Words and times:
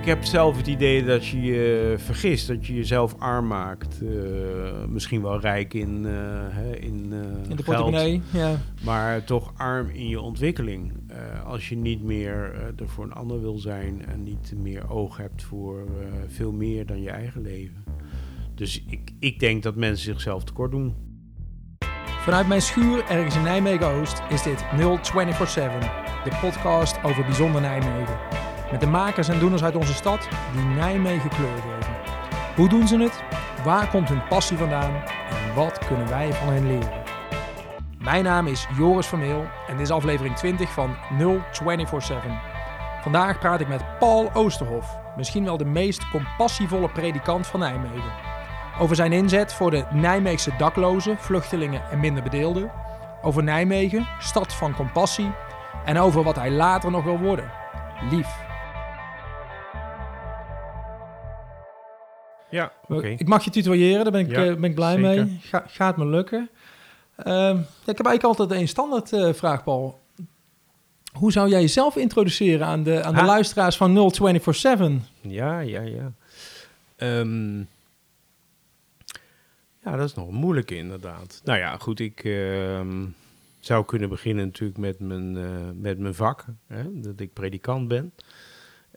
ik 0.00 0.06
heb 0.06 0.24
zelf 0.24 0.56
het 0.56 0.66
idee 0.66 1.04
dat 1.04 1.26
je 1.26 1.40
je 1.40 1.94
vergist, 1.98 2.46
dat 2.46 2.66
je 2.66 2.74
jezelf 2.74 3.14
arm 3.18 3.46
maakt. 3.46 4.02
Eh, 4.02 4.84
misschien 4.88 5.22
wel 5.22 5.40
rijk 5.40 5.74
in, 5.74 6.06
eh, 6.06 6.12
hè, 6.48 6.76
in, 6.76 7.08
eh, 7.12 7.18
In 7.50 7.56
de 7.56 7.62
geld, 7.62 7.64
portemonnee, 7.64 8.22
ja. 8.30 8.56
maar 8.84 9.24
toch 9.24 9.52
arm 9.56 9.88
in 9.88 10.08
je 10.08 10.20
ontwikkeling. 10.20 10.92
Als 11.44 11.68
je 11.68 11.76
niet 11.76 12.02
meer 12.02 12.34
er 12.76 12.88
voor 12.88 13.04
een 13.04 13.12
ander 13.12 13.40
wil 13.40 13.58
zijn 13.58 14.06
en 14.06 14.22
niet 14.22 14.52
meer 14.56 14.90
oog 14.90 15.16
hebt 15.16 15.42
voor 15.42 15.86
veel 16.28 16.52
meer 16.52 16.86
dan 16.86 17.02
je 17.02 17.10
eigen 17.10 17.42
leven. 17.42 17.84
Dus 18.54 18.84
ik, 18.86 19.10
ik 19.18 19.38
denk 19.38 19.62
dat 19.62 19.76
mensen 19.76 20.04
zichzelf 20.04 20.44
tekort 20.44 20.70
doen. 20.70 20.94
Vanuit 22.20 22.48
mijn 22.48 22.62
schuur 22.62 23.04
ergens 23.08 23.36
in 23.36 23.42
Nijmegen-Oost 23.42 24.22
is 24.28 24.42
dit 24.42 24.64
0247, 24.76 25.90
de 26.24 26.38
podcast 26.40 27.04
over 27.04 27.24
bijzonder 27.24 27.60
Nijmegen. 27.60 28.39
Met 28.70 28.80
de 28.80 28.86
makers 28.86 29.28
en 29.28 29.38
doeners 29.38 29.62
uit 29.62 29.76
onze 29.76 29.94
stad 29.94 30.28
die 30.52 30.64
Nijmegen 30.64 31.30
kleur 31.30 31.56
geven. 31.56 31.94
Hoe 32.56 32.68
doen 32.68 32.88
ze 32.88 32.98
het? 32.98 33.22
Waar 33.64 33.88
komt 33.88 34.08
hun 34.08 34.26
passie 34.28 34.56
vandaan? 34.56 34.94
En 35.30 35.54
wat 35.54 35.78
kunnen 35.86 36.08
wij 36.08 36.32
van 36.32 36.52
hen 36.52 36.66
leren? 36.66 37.02
Mijn 37.98 38.24
naam 38.24 38.46
is 38.46 38.66
Joris 38.76 39.06
Vermeel 39.06 39.44
en 39.66 39.76
dit 39.76 39.80
is 39.80 39.90
aflevering 39.90 40.36
20 40.36 40.70
van 40.70 40.96
0247. 41.18 42.24
Vandaag 43.02 43.38
praat 43.38 43.60
ik 43.60 43.68
met 43.68 43.98
Paul 43.98 44.30
Oosterhof, 44.32 44.98
misschien 45.16 45.44
wel 45.44 45.56
de 45.56 45.64
meest 45.64 46.10
compassievolle 46.10 46.88
predikant 46.88 47.46
van 47.46 47.60
Nijmegen. 47.60 48.12
Over 48.78 48.96
zijn 48.96 49.12
inzet 49.12 49.54
voor 49.54 49.70
de 49.70 49.84
Nijmeegse 49.90 50.52
daklozen, 50.58 51.18
vluchtelingen 51.18 51.82
en 51.90 52.00
minder 52.00 52.22
bedeelden. 52.22 52.70
Over 53.22 53.42
Nijmegen, 53.42 54.08
stad 54.18 54.54
van 54.54 54.74
compassie. 54.74 55.32
En 55.84 55.98
over 55.98 56.22
wat 56.22 56.36
hij 56.36 56.50
later 56.50 56.90
nog 56.90 57.04
wil 57.04 57.18
worden. 57.18 57.50
Lief. 58.10 58.48
Ja, 62.50 62.72
oké. 62.88 63.06
Ik 63.08 63.28
mag 63.28 63.44
je 63.44 63.50
tutoyeren, 63.50 64.02
daar 64.02 64.12
ben 64.12 64.20
ik, 64.20 64.30
Ja, 64.30 64.44
eh, 64.44 64.54
ben 64.54 64.64
ik 64.64 64.74
blij 64.74 64.94
zeker. 64.94 65.26
mee. 65.26 65.38
Ga- 65.42 65.64
gaat 65.68 65.96
me 65.96 66.06
lukken. 66.06 66.48
Ehm, 67.16 67.56
ik 67.60 67.96
heb 67.96 68.06
eigenlijk 68.06 68.22
altijd 68.38 68.60
een 68.60 68.68
standaard 68.68 69.12
eh, 69.12 69.32
vraag, 69.32 69.64
Paul. 69.64 69.98
Hoe 71.12 71.32
zou 71.32 71.48
jij 71.48 71.60
jezelf 71.60 71.96
introduceren 71.96 72.66
aan 72.66 72.82
de, 72.82 73.02
aan 73.02 73.14
de 73.14 73.22
luisteraars 73.24 73.76
van 73.76 73.92
0247? 73.92 75.08
Ja, 75.20 75.58
ja, 75.60 75.80
ja. 75.80 76.12
Ehm, 76.96 77.58
ja, 79.84 79.96
dat 79.96 80.08
is 80.08 80.14
nog 80.14 80.28
een 80.28 80.34
moeilijke 80.34 80.76
inderdaad. 80.76 81.40
Nou 81.44 81.58
ja, 81.58 81.76
goed, 81.76 82.00
ik 82.00 82.24
ehm, 82.24 83.04
zou 83.60 83.84
kunnen 83.84 84.08
beginnen 84.08 84.44
natuurlijk 84.44 84.78
met 84.78 84.98
mijn, 85.00 85.36
eh, 85.36 85.44
met 85.74 85.98
mijn 85.98 86.14
vak. 86.14 86.44
Hè, 86.66 87.00
dat 87.00 87.20
ik 87.20 87.32
predikant 87.32 87.88
ben. 87.88 88.12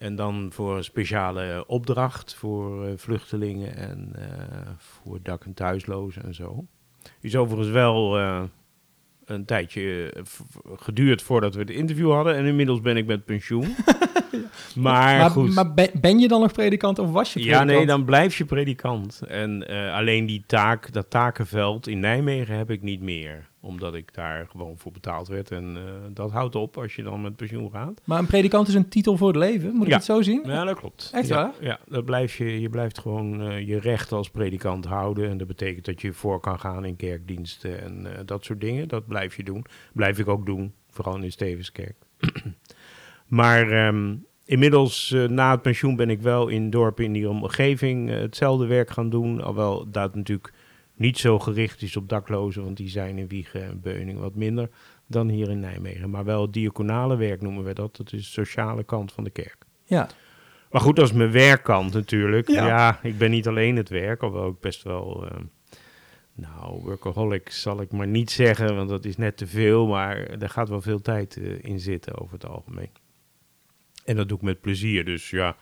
En 0.03 0.15
dan 0.15 0.49
voor 0.53 0.77
een 0.77 0.83
speciale 0.83 1.63
opdracht 1.67 2.35
voor 2.35 2.85
eh, 2.85 2.93
vluchtelingen 2.95 3.75
en 3.75 4.09
eh, 4.15 4.27
voor 4.77 5.19
dak- 5.21 5.45
en 5.45 5.53
thuislozen 5.53 6.23
en 6.23 6.33
zo. 6.33 6.65
Is 7.21 7.35
overigens 7.35 7.71
wel 7.73 8.17
eh, 8.17 8.43
een 9.25 9.45
tijdje 9.45 10.13
geduurd 10.75 11.21
voordat 11.21 11.53
we 11.53 11.59
het 11.59 11.69
interview 11.69 12.11
hadden. 12.11 12.35
En 12.35 12.45
inmiddels 12.45 12.81
ben 12.81 12.97
ik 12.97 13.05
met 13.05 13.25
pensioen. 13.25 13.67
maar, 14.75 15.17
maar 15.17 15.29
goed. 15.29 15.53
maar 15.53 15.73
ben, 16.01 16.19
je 16.19 16.27
dan 16.27 16.41
nog 16.41 16.51
predikant 16.51 16.99
of 16.99 17.11
was 17.11 17.33
je 17.33 17.39
Ja, 17.39 17.45
predikant? 17.45 17.77
nee, 17.77 17.85
dan 17.85 18.05
blijf 18.05 18.37
je 18.37 18.45
predikant. 18.45 19.21
En 19.27 19.67
alleen 19.93 20.25
die 20.25 20.43
taak, 20.47 20.93
dat 20.93 21.09
takenveld 21.09 21.87
in 21.87 21.99
Nijmegen 21.99 22.57
heb 22.57 22.69
ik 22.71 22.81
niet 22.81 23.01
meer. 23.01 23.49
Omdat 23.65 23.93
ik 23.95 24.13
daar 24.13 24.47
gewoon 24.49 24.77
voor 24.77 24.91
betaald 24.91 25.27
werd. 25.27 25.51
En 25.51 25.77
eh, 25.77 25.83
dat 26.13 26.31
houdt 26.31 26.55
op 26.55 26.77
als 26.77 26.95
je 26.95 27.03
dan 27.03 27.21
met 27.21 27.35
pensioen 27.35 27.71
gaat. 27.71 28.01
Maar 28.05 28.19
een 28.19 28.25
predikant 28.25 28.67
is 28.67 28.73
een 28.73 28.89
titel 28.89 29.17
voor 29.17 29.27
het 29.27 29.37
leven, 29.37 29.73
moet 29.73 29.83
ik 29.83 29.89
Ja. 29.89 29.95
het 29.95 30.05
zo 30.05 30.21
zien? 30.21 30.41
Ja, 30.45 30.63
dat 30.63 30.79
klopt. 30.79 31.09
Echt 31.13 31.27
ja, 31.27 31.35
waar? 31.35 31.53
Ja, 31.59 31.79
dat 31.87 32.05
blijf 32.05 32.37
je, 32.37 32.61
je 32.61 32.69
blijft 32.69 32.99
gewoon 32.99 33.41
eh, 33.41 33.67
je 33.67 33.79
recht 33.79 34.11
als 34.11 34.29
predikant 34.29 34.85
houden. 34.85 35.29
En 35.29 35.37
dat 35.37 35.47
betekent 35.47 35.85
dat 35.85 36.01
je 36.01 36.13
voor 36.13 36.39
kan 36.39 36.59
gaan 36.59 36.85
in 36.85 36.95
kerkdiensten 36.95 37.81
en 37.81 38.05
eh, 38.17 38.19
dat 38.25 38.43
soort 38.45 38.61
dingen. 38.61 38.87
Dat 38.87 39.07
blijf 39.07 39.35
je 39.35 39.43
doen. 39.43 39.65
Blijf 39.93 40.19
ik 40.19 40.27
ook 40.27 40.45
doen, 40.45 40.73
vooral 40.89 41.15
in 41.15 41.21
de 41.21 41.29
Stevenskerk. 41.29 41.95
maar 43.27 43.71
ehm, 43.71 44.15
inmiddels, 44.45 45.15
na 45.27 45.51
het 45.51 45.61
pensioen, 45.61 45.95
ben 45.95 46.09
ik 46.09 46.21
wel 46.21 46.47
in 46.47 46.69
dorpen 46.69 47.03
in 47.05 47.13
die 47.13 47.29
omgeving 47.29 48.09
hetzelfde 48.09 48.65
werk 48.65 48.89
gaan 48.89 49.09
doen. 49.09 49.41
Alhoewel 49.41 49.89
dat 49.91 50.15
natuurlijk 50.15 50.53
niet 50.95 51.17
zo 51.17 51.39
gericht 51.39 51.81
is 51.81 51.95
op 51.95 52.09
daklozen, 52.09 52.63
want 52.63 52.77
die 52.77 52.89
zijn 52.89 53.17
in 53.17 53.27
Wiegen 53.27 53.63
en 53.63 53.81
Beuning 53.81 54.19
wat 54.19 54.35
minder 54.35 54.69
dan 55.07 55.29
hier 55.29 55.49
in 55.49 55.59
Nijmegen. 55.59 56.09
Maar 56.09 56.25
wel 56.25 56.51
diaconale 56.51 57.15
werk 57.15 57.41
noemen 57.41 57.63
we 57.63 57.73
dat. 57.73 57.95
Dat 57.95 58.13
is 58.13 58.19
de 58.23 58.31
sociale 58.31 58.83
kant 58.83 59.11
van 59.11 59.23
de 59.23 59.29
kerk. 59.29 59.57
Ja. 59.83 60.09
Maar 60.71 60.81
goed, 60.81 60.95
dat 60.95 61.05
is 61.05 61.13
mijn 61.13 61.31
werkkant 61.31 61.93
natuurlijk. 61.93 62.47
Ja. 62.47 62.67
Ja, 62.67 62.99
ik 63.03 63.17
ben 63.17 63.31
niet 63.31 63.47
alleen 63.47 63.75
het 63.75 63.89
werk, 63.89 64.21
alhoewel 64.21 64.49
ik 64.49 64.59
best 64.59 64.83
wel... 64.83 65.27
eh, 65.27 65.37
nou, 66.33 66.81
workaholic 66.81 67.49
zal 67.49 67.81
ik 67.81 67.91
maar 67.91 68.07
niet 68.07 68.31
zeggen, 68.31 68.75
want 68.75 68.89
dat 68.89 69.05
is 69.05 69.17
net 69.17 69.37
te 69.37 69.47
veel. 69.47 69.87
Maar 69.87 70.17
er 70.17 70.49
gaat 70.49 70.69
wel 70.69 70.81
veel 70.81 71.01
tijd 71.01 71.37
eh, 71.37 71.63
in 71.63 71.79
zitten 71.79 72.17
over 72.17 72.33
het 72.33 72.45
algemeen. 72.45 72.91
En 74.05 74.15
dat 74.15 74.27
doe 74.27 74.37
ik 74.37 74.43
met 74.43 74.61
plezier, 74.61 75.05
dus 75.05 75.29
ja... 75.29 75.55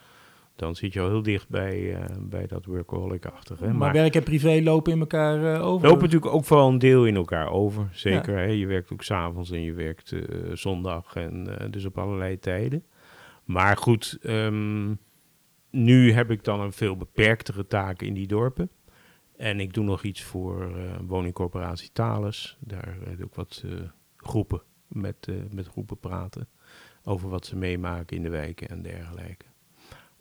Dan 0.56 0.76
zit 0.76 0.94
je 0.94 1.02
al 1.02 1.10
heel 1.10 1.22
dicht 1.22 1.50
bij, 1.50 1.96
eh, 1.96 2.18
bij 2.20 2.48
dat 2.48 2.66
workaholic-achtige. 2.66 3.64
Maar, 3.66 3.76
Maar, 3.76 3.94
werk 3.94 4.16
en 4.16 4.24
privé 4.24 4.62
lopen 4.64 4.92
in 4.92 5.00
elkaar 5.00 5.56
eh, 5.56 5.66
over. 5.66 5.88
lopen 5.88 6.04
natuurlijk 6.04 6.34
ook 6.34 6.48
wel 6.48 6.68
een 6.68 6.80
deel 6.80 7.06
in 7.06 7.16
elkaar 7.16 7.50
over. 7.50 7.90
Zeker, 7.92 8.38
hè? 8.38 8.44
je 8.44 8.66
werkt 8.66 8.92
ook 8.92 9.04
s'avonds 9.04 9.52
en 9.52 9.62
je 9.62 9.74
werkt 9.74 10.12
eh, 10.12 10.22
zondag 10.54 11.16
en 11.16 11.68
dus 11.70 11.86
op 11.86 11.98
allerlei 11.98 12.40
tijden. 12.40 12.84
Maar 13.44 13.78
goed, 13.78 14.18
ehm, 14.22 14.94
nu 15.70 16.12
heb 16.12 16.32
ik 16.32 16.44
dan 16.44 16.60
een 16.60 16.74
veel 16.74 16.98
beperktere 16.98 17.68
taak 17.68 18.02
in 18.02 18.14
die 18.14 18.28
dorpen. 18.28 18.70
En 19.38 19.60
ik 19.60 19.74
doe 19.74 19.84
nog 19.84 20.04
iets 20.04 20.24
voor 20.24 20.72
woningcorporatie 21.08 21.90
Thales. 21.94 22.58
Daar 22.60 22.98
heb 23.04 23.20
ik 23.20 23.34
wat 23.34 23.66
groepen 24.16 24.62
met, 24.88 25.28
met 25.52 25.68
groepen 25.68 25.98
praten 25.98 26.48
over 27.04 27.30
wat 27.30 27.46
ze 27.46 27.56
meemaken 27.56 28.18
in 28.18 28.24
de 28.24 28.30
wijken 28.30 28.68
en 28.68 28.82
dergelijke. 28.82 29.46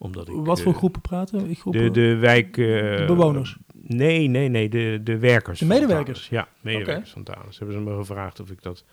Omdat 0.03 0.28
ik, 0.28 0.34
Wat 0.34 0.61
voor 0.61 0.72
eh, 0.72 0.78
groepen 0.78 1.00
praten? 1.00 1.55
Groepen? 1.55 1.83
De, 1.83 1.91
de 1.91 2.16
wijk... 2.16 2.56
eh, 2.59 2.65
De 2.97 3.05
bewoners? 3.06 3.56
Nee, 3.83 4.28
nee, 4.28 4.49
nee, 4.49 4.69
de, 4.69 5.00
de 5.05 5.19
werkers. 5.19 5.59
De 5.59 5.66
medewerkers? 5.66 6.28
Ja, 6.28 6.49
medewerkers 6.61 7.11
van 7.11 7.22
Thales. 7.22 7.59
Hebben 7.59 7.77
ze 7.77 7.83
me 7.83 7.97
gevraagd 7.97 8.41
of 8.41 8.50
ik 8.50 8.62
dat 8.62 8.84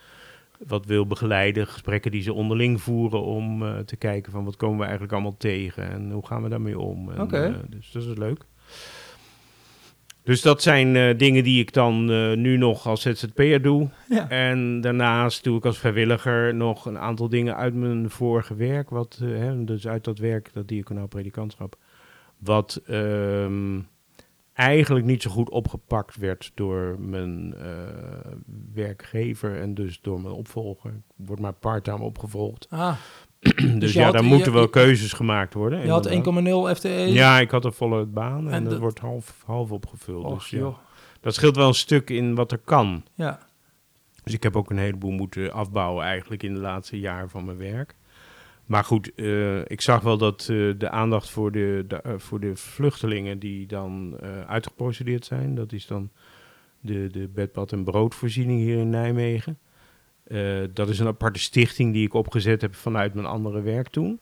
wat 0.67 0.85
wil 0.85 1.07
begeleiden. 1.07 1.67
Gesprekken 1.67 2.11
die 2.11 2.21
ze 2.21 2.33
onderling 2.33 2.81
voeren 2.81 3.21
om 3.23 3.63
eh, 3.63 3.77
te 3.77 3.95
kijken 3.95 4.31
van 4.31 4.43
wat 4.43 4.55
komen 4.55 4.77
we 4.77 4.83
eigenlijk 4.83 5.13
allemaal 5.13 5.35
tegen 5.37 5.89
en 5.91 6.11
hoe 6.11 6.25
gaan 6.25 6.43
we 6.43 6.49
daarmee 6.49 6.79
om. 6.79 7.11
En, 7.11 7.21
Oké. 7.21 7.43
eh, 7.43 7.53
dus 7.69 7.91
dat 7.91 8.03
is 8.03 8.17
leuk. 8.17 8.41
Dus 10.27 10.41
dat 10.41 10.61
zijn 10.61 10.95
eh, 10.95 11.17
dingen 11.17 11.43
die 11.43 11.61
ik 11.61 11.73
dan 11.73 12.11
eh, 12.11 12.33
nu 12.33 12.57
nog 12.57 12.87
als 12.87 13.01
ZZP'er 13.01 13.61
doe. 13.61 13.89
Ja. 14.09 14.29
En 14.29 14.81
daarnaast 14.81 15.43
doe 15.43 15.57
ik 15.57 15.65
als 15.65 15.77
vrijwilliger 15.77 16.55
nog 16.55 16.85
een 16.85 16.97
aantal 16.97 17.29
dingen 17.29 17.55
uit 17.55 17.73
mijn 17.73 18.09
vorige 18.09 18.55
werk. 18.55 18.89
Wat, 18.89 19.19
eh, 19.21 19.29
hè, 19.29 19.63
dus 19.63 19.87
uit 19.87 20.03
dat 20.03 20.17
werk, 20.17 20.53
dat 20.53 20.67
diaconaal 20.67 21.07
predikantschap. 21.07 21.75
Wat 22.37 22.81
ehm, 22.85 23.79
eigenlijk 24.53 25.05
niet 25.05 25.21
zo 25.21 25.29
goed 25.29 25.49
opgepakt 25.49 26.15
werd 26.15 26.51
door 26.53 26.99
mijn 26.99 27.55
werkgever 28.73 29.59
en 29.61 29.73
dus 29.73 30.01
door 30.01 30.21
mijn 30.21 30.33
opvolger. 30.33 30.91
Ik 30.91 31.25
word 31.27 31.39
maar 31.39 31.53
part-time 31.53 32.03
opgevolgd. 32.03 32.67
Ah, 32.69 32.97
dus 33.79 33.93
je 33.93 33.99
ja, 33.99 34.11
daar 34.11 34.23
moeten 34.23 34.53
wel 34.53 34.67
keuzes 34.69 35.13
gemaakt 35.13 35.53
worden. 35.53 35.81
je 35.81 35.89
had 35.89 36.05
inderdaad. 36.05 36.75
1,0 36.75 36.77
FTE. 36.77 36.89
Ja, 36.89 37.39
ik 37.39 37.51
had 37.51 37.65
een 37.65 37.73
volle 37.73 38.05
baan 38.05 38.47
en, 38.47 38.53
En 38.53 38.61
dat 38.63 38.71
dat- 38.71 38.81
wordt 38.81 38.99
half, 38.99 39.43
half 39.45 39.71
opgevuld. 39.71 40.25
Och, 40.25 40.33
dus 40.39 40.49
ja. 40.49 40.57
joh. 40.57 40.77
Dat 41.21 41.33
scheelt 41.33 41.55
wel 41.55 41.67
een 41.67 41.73
stuk 41.73 42.09
in 42.09 42.35
wat 42.35 42.51
er 42.51 42.57
kan. 42.57 43.03
Ja. 43.13 43.39
Dus 44.23 44.33
ik 44.33 44.43
heb 44.43 44.55
ook 44.55 44.69
een 44.69 44.77
heleboel 44.77 45.11
moeten 45.11 45.51
afbouwen 45.53 46.05
eigenlijk 46.05 46.43
in 46.43 46.53
de 46.53 46.59
laatste 46.59 46.99
jaren 46.99 47.29
van 47.29 47.45
mijn 47.45 47.57
werk. 47.57 47.95
Maar 48.65 48.83
goed, 48.83 49.11
eh, 49.15 49.59
ik 49.59 49.81
zag 49.81 50.01
wel 50.01 50.17
dat 50.17 50.41
eh, 50.41 50.47
de 50.77 50.89
aandacht 50.89 51.29
voor 51.29 51.51
de, 51.51 51.85
de, 51.87 51.95
eh, 51.95 52.13
voor 52.17 52.39
de 52.39 52.55
vluchtelingen 52.55 53.39
die 53.39 53.67
dan 53.67 54.17
uitgeprocedeerd 54.47 55.25
zijn, 55.25 55.55
dat 55.55 55.71
is 55.71 55.87
dan 55.87 56.09
de, 56.79 57.07
de 57.11 57.27
bedbad- 57.33 57.71
en 57.71 57.83
broodvoorziening 57.83 58.59
hier 58.59 58.77
in 58.77 58.89
Nijmegen. 58.89 59.57
Eh, 60.27 60.57
dat 60.73 60.89
is 60.89 60.99
een 60.99 61.07
aparte 61.07 61.39
stichting 61.39 61.93
die 61.93 62.05
ik 62.05 62.13
opgezet 62.13 62.61
heb 62.61 62.75
vanuit 62.75 63.13
mijn 63.13 63.25
andere 63.27 63.61
werk 63.61 63.87
toen. 63.89 64.19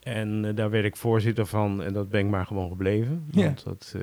En 0.00 0.44
eh, 0.44 0.54
daar 0.56 0.70
werd 0.70 0.84
ik 0.84 0.96
voorzitter 0.96 1.46
van 1.46 1.82
en 1.82 1.92
dat 1.92 2.08
ben 2.10 2.20
ik 2.20 2.30
maar 2.30 2.46
gewoon 2.46 2.68
gebleven. 2.68 3.24
Ja. 3.30 3.44
Want 3.44 3.64
dat, 3.64 3.94
eh, 3.96 4.02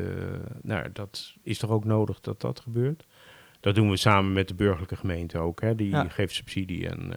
nou, 0.62 0.86
dat 0.94 1.34
is 1.44 1.58
toch 1.58 1.70
ook 1.70 1.86
nodig 1.86 2.20
dat 2.20 2.42
dat 2.42 2.60
gebeurt. 2.60 3.06
Dat 3.60 3.76
doen 3.76 3.90
we 3.90 3.98
samen 3.98 4.34
met 4.34 4.48
de 4.48 4.54
burgerlijke 4.54 4.96
gemeente 4.96 5.38
ook. 5.38 5.62
Hè. 5.62 5.76
Die 5.76 5.90
Ja. 5.90 6.06
geeft 6.10 6.34
subsidie 6.34 6.90
en 6.90 7.12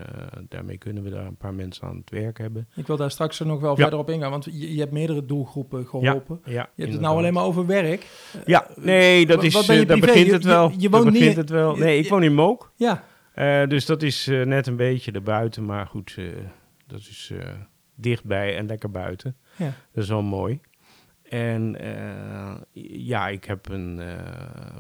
daarmee 0.49 0.79
kunnen 0.79 1.03
we 1.03 1.11
daar 1.11 1.27
een 1.27 1.37
paar 1.37 1.55
mensen 1.55 1.89
aan 1.89 1.97
het 1.97 2.11
werk 2.11 2.39
hebben. 2.39 2.69
Ik 2.77 2.87
wil 2.87 2.97
daar 2.97 3.11
straks 3.11 3.39
nog 3.39 3.61
wel 3.61 3.71
Ja. 3.71 3.77
verder 3.77 3.99
op 3.99 4.11
ingaan, 4.11 4.31
want 4.31 4.45
je, 4.45 4.73
je 4.75 4.81
hebt 4.81 4.93
meerdere 4.93 5.25
doelgroepen 5.27 5.87
geholpen. 5.87 6.41
Je 6.45 6.53
hebt 6.77 6.93
het 6.93 7.01
nou 7.01 7.17
alleen 7.17 7.33
maar 7.33 7.45
over 7.45 7.67
werk. 7.67 8.07
Ja, 8.47 8.67
nee, 8.77 9.27
dat 9.27 9.43
is, 9.43 9.53
daar 9.67 9.87
begint 9.99 10.27
Je- 10.27 10.33
het 10.33 10.45
wel. 10.45 10.71
je- 10.71 10.75
je 10.81 10.91
woont 10.91 11.05
niet- 11.05 11.13
begint 11.13 11.37
het 11.37 11.51
wel. 11.51 11.77
Nee, 11.77 11.99
ik 11.99 12.09
woon 12.09 12.23
in 12.23 12.35
Mook. 12.35 12.73
Ja, 12.77 13.05
Eh, 13.35 13.67
dus 13.67 13.87
dat 13.87 14.03
is 14.03 14.27
eh, 14.27 14.43
net 14.43 14.67
een 14.67 14.77
beetje 14.77 15.13
erbuiten, 15.13 15.65
maar 15.65 15.87
goed, 15.87 16.15
eh, 16.19 16.27
dat 16.87 17.01
is 17.01 17.33
dichtbij 17.95 18.57
en 18.57 18.67
lekker 18.67 18.91
buiten. 18.91 19.37
Ja. 19.57 19.73
Dat 19.93 20.03
is 20.03 20.09
wel 20.09 20.23
mooi. 20.23 20.61
En 21.29 21.77
ja, 22.83 23.29
ik 23.29 23.45
heb 23.45 23.69
een 23.69 24.01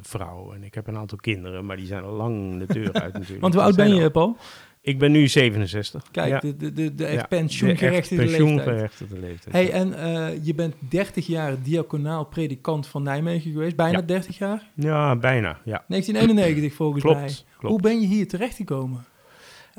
vrouw 0.00 0.52
en 0.52 0.64
ik 0.64 0.74
heb 0.74 0.86
een 0.86 0.96
aantal 0.96 1.18
kinderen, 1.18 1.66
maar 1.66 1.76
die 1.76 1.86
zijn 1.86 2.02
al 2.02 2.12
lang 2.12 2.58
de 2.58 2.72
deur 2.72 2.92
uit 2.92 3.12
natuurlijk. 3.18 3.40
Want 3.40 3.54
hoe 3.54 3.62
oud 3.62 3.76
ben 3.76 3.94
je, 3.94 4.10
Paul? 4.10 4.36
Ik 4.82 4.98
ben 4.98 5.12
nu 5.12 5.28
67. 5.28 6.04
Kijk, 6.10 6.28
Ja. 6.30 6.38
de, 6.38 6.56
de, 6.56 6.72
de, 6.72 6.94
de 6.94 7.06
Ja, 7.06 7.26
pensioengerechtigde 7.28 9.18
leeftijd. 9.20 9.52
Hey, 9.52 9.70
en 9.72 9.94
eh, 9.94 10.44
je 10.44 10.54
bent 10.54 10.74
30 10.78 11.26
jaar 11.26 11.62
diaconaal 11.62 12.24
predikant 12.24 12.86
van 12.86 13.02
Nijmegen 13.02 13.52
geweest. 13.52 13.76
Bijna 13.76 13.98
Ja. 13.98 14.04
30 14.04 14.38
jaar? 14.38 14.68
Ja, 14.74 15.16
bijna. 15.16 15.48
Ja, 15.64 15.84
1991 15.88 16.74
volgens 16.74 17.04
mij. 17.04 17.12
klopt. 17.14 17.44
Hoe 17.60 17.80
ben 17.80 18.00
je 18.00 18.06
hier 18.06 18.28
terechtgekomen? 18.28 19.04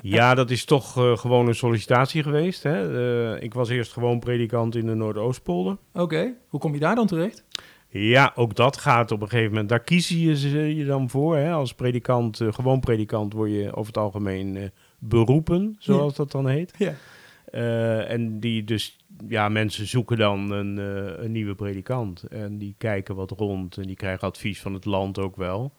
Ja, 0.01 0.33
dat 0.35 0.49
is 0.49 0.65
toch 0.65 0.97
eh, 0.97 1.17
gewoon 1.17 1.47
een 1.47 1.55
sollicitatie 1.55 2.23
geweest. 2.23 2.63
Hè? 2.63 3.33
Eh, 3.35 3.43
ik 3.43 3.53
was 3.53 3.69
eerst 3.69 3.93
gewoon 3.93 4.19
predikant 4.19 4.75
in 4.75 4.85
de 4.85 4.93
Noordoostpolder. 4.95 5.77
Oké, 5.93 6.33
hoe 6.47 6.59
kom 6.59 6.73
je 6.73 6.79
daar 6.79 6.95
dan 6.95 7.07
terecht? 7.07 7.43
Ja, 7.89 8.31
ook 8.35 8.55
dat 8.55 8.77
gaat 8.77 9.11
op 9.11 9.21
een 9.21 9.29
gegeven 9.29 9.49
moment. 9.51 9.69
Daar 9.69 9.79
kiezen 9.83 10.19
je 10.19 10.75
je 10.75 10.85
dan 10.85 11.09
voor. 11.09 11.35
Hè? 11.37 11.51
Als 11.51 11.73
predikant, 11.73 12.39
gewoon 12.49 12.79
predikant, 12.79 13.33
word 13.33 13.51
je 13.51 13.67
over 13.75 13.93
het 13.93 13.97
algemeen 13.97 14.71
beroepen, 15.03 15.75
zoals 15.79 16.15
dat 16.15 16.31
dan 16.31 16.47
heet. 16.47 16.73
Ja. 16.77 16.93
Eh, 17.51 18.11
en 18.11 18.39
die 18.39 18.63
dus, 18.63 18.97
ja, 19.27 19.49
mensen 19.49 19.87
zoeken 19.87 20.17
dan 20.17 20.51
een, 20.51 20.79
eh, 20.79 21.23
een 21.23 21.31
nieuwe 21.31 21.55
predikant. 21.55 22.23
En 22.23 22.57
die 22.57 22.75
kijken 22.77 23.15
wat 23.15 23.31
rond 23.31 23.77
en 23.77 23.87
die 23.87 23.95
krijgen 23.95 24.27
advies 24.27 24.61
van 24.61 24.73
het 24.73 24.85
land 24.85 25.19
ook 25.19 25.35
wel. 25.35 25.73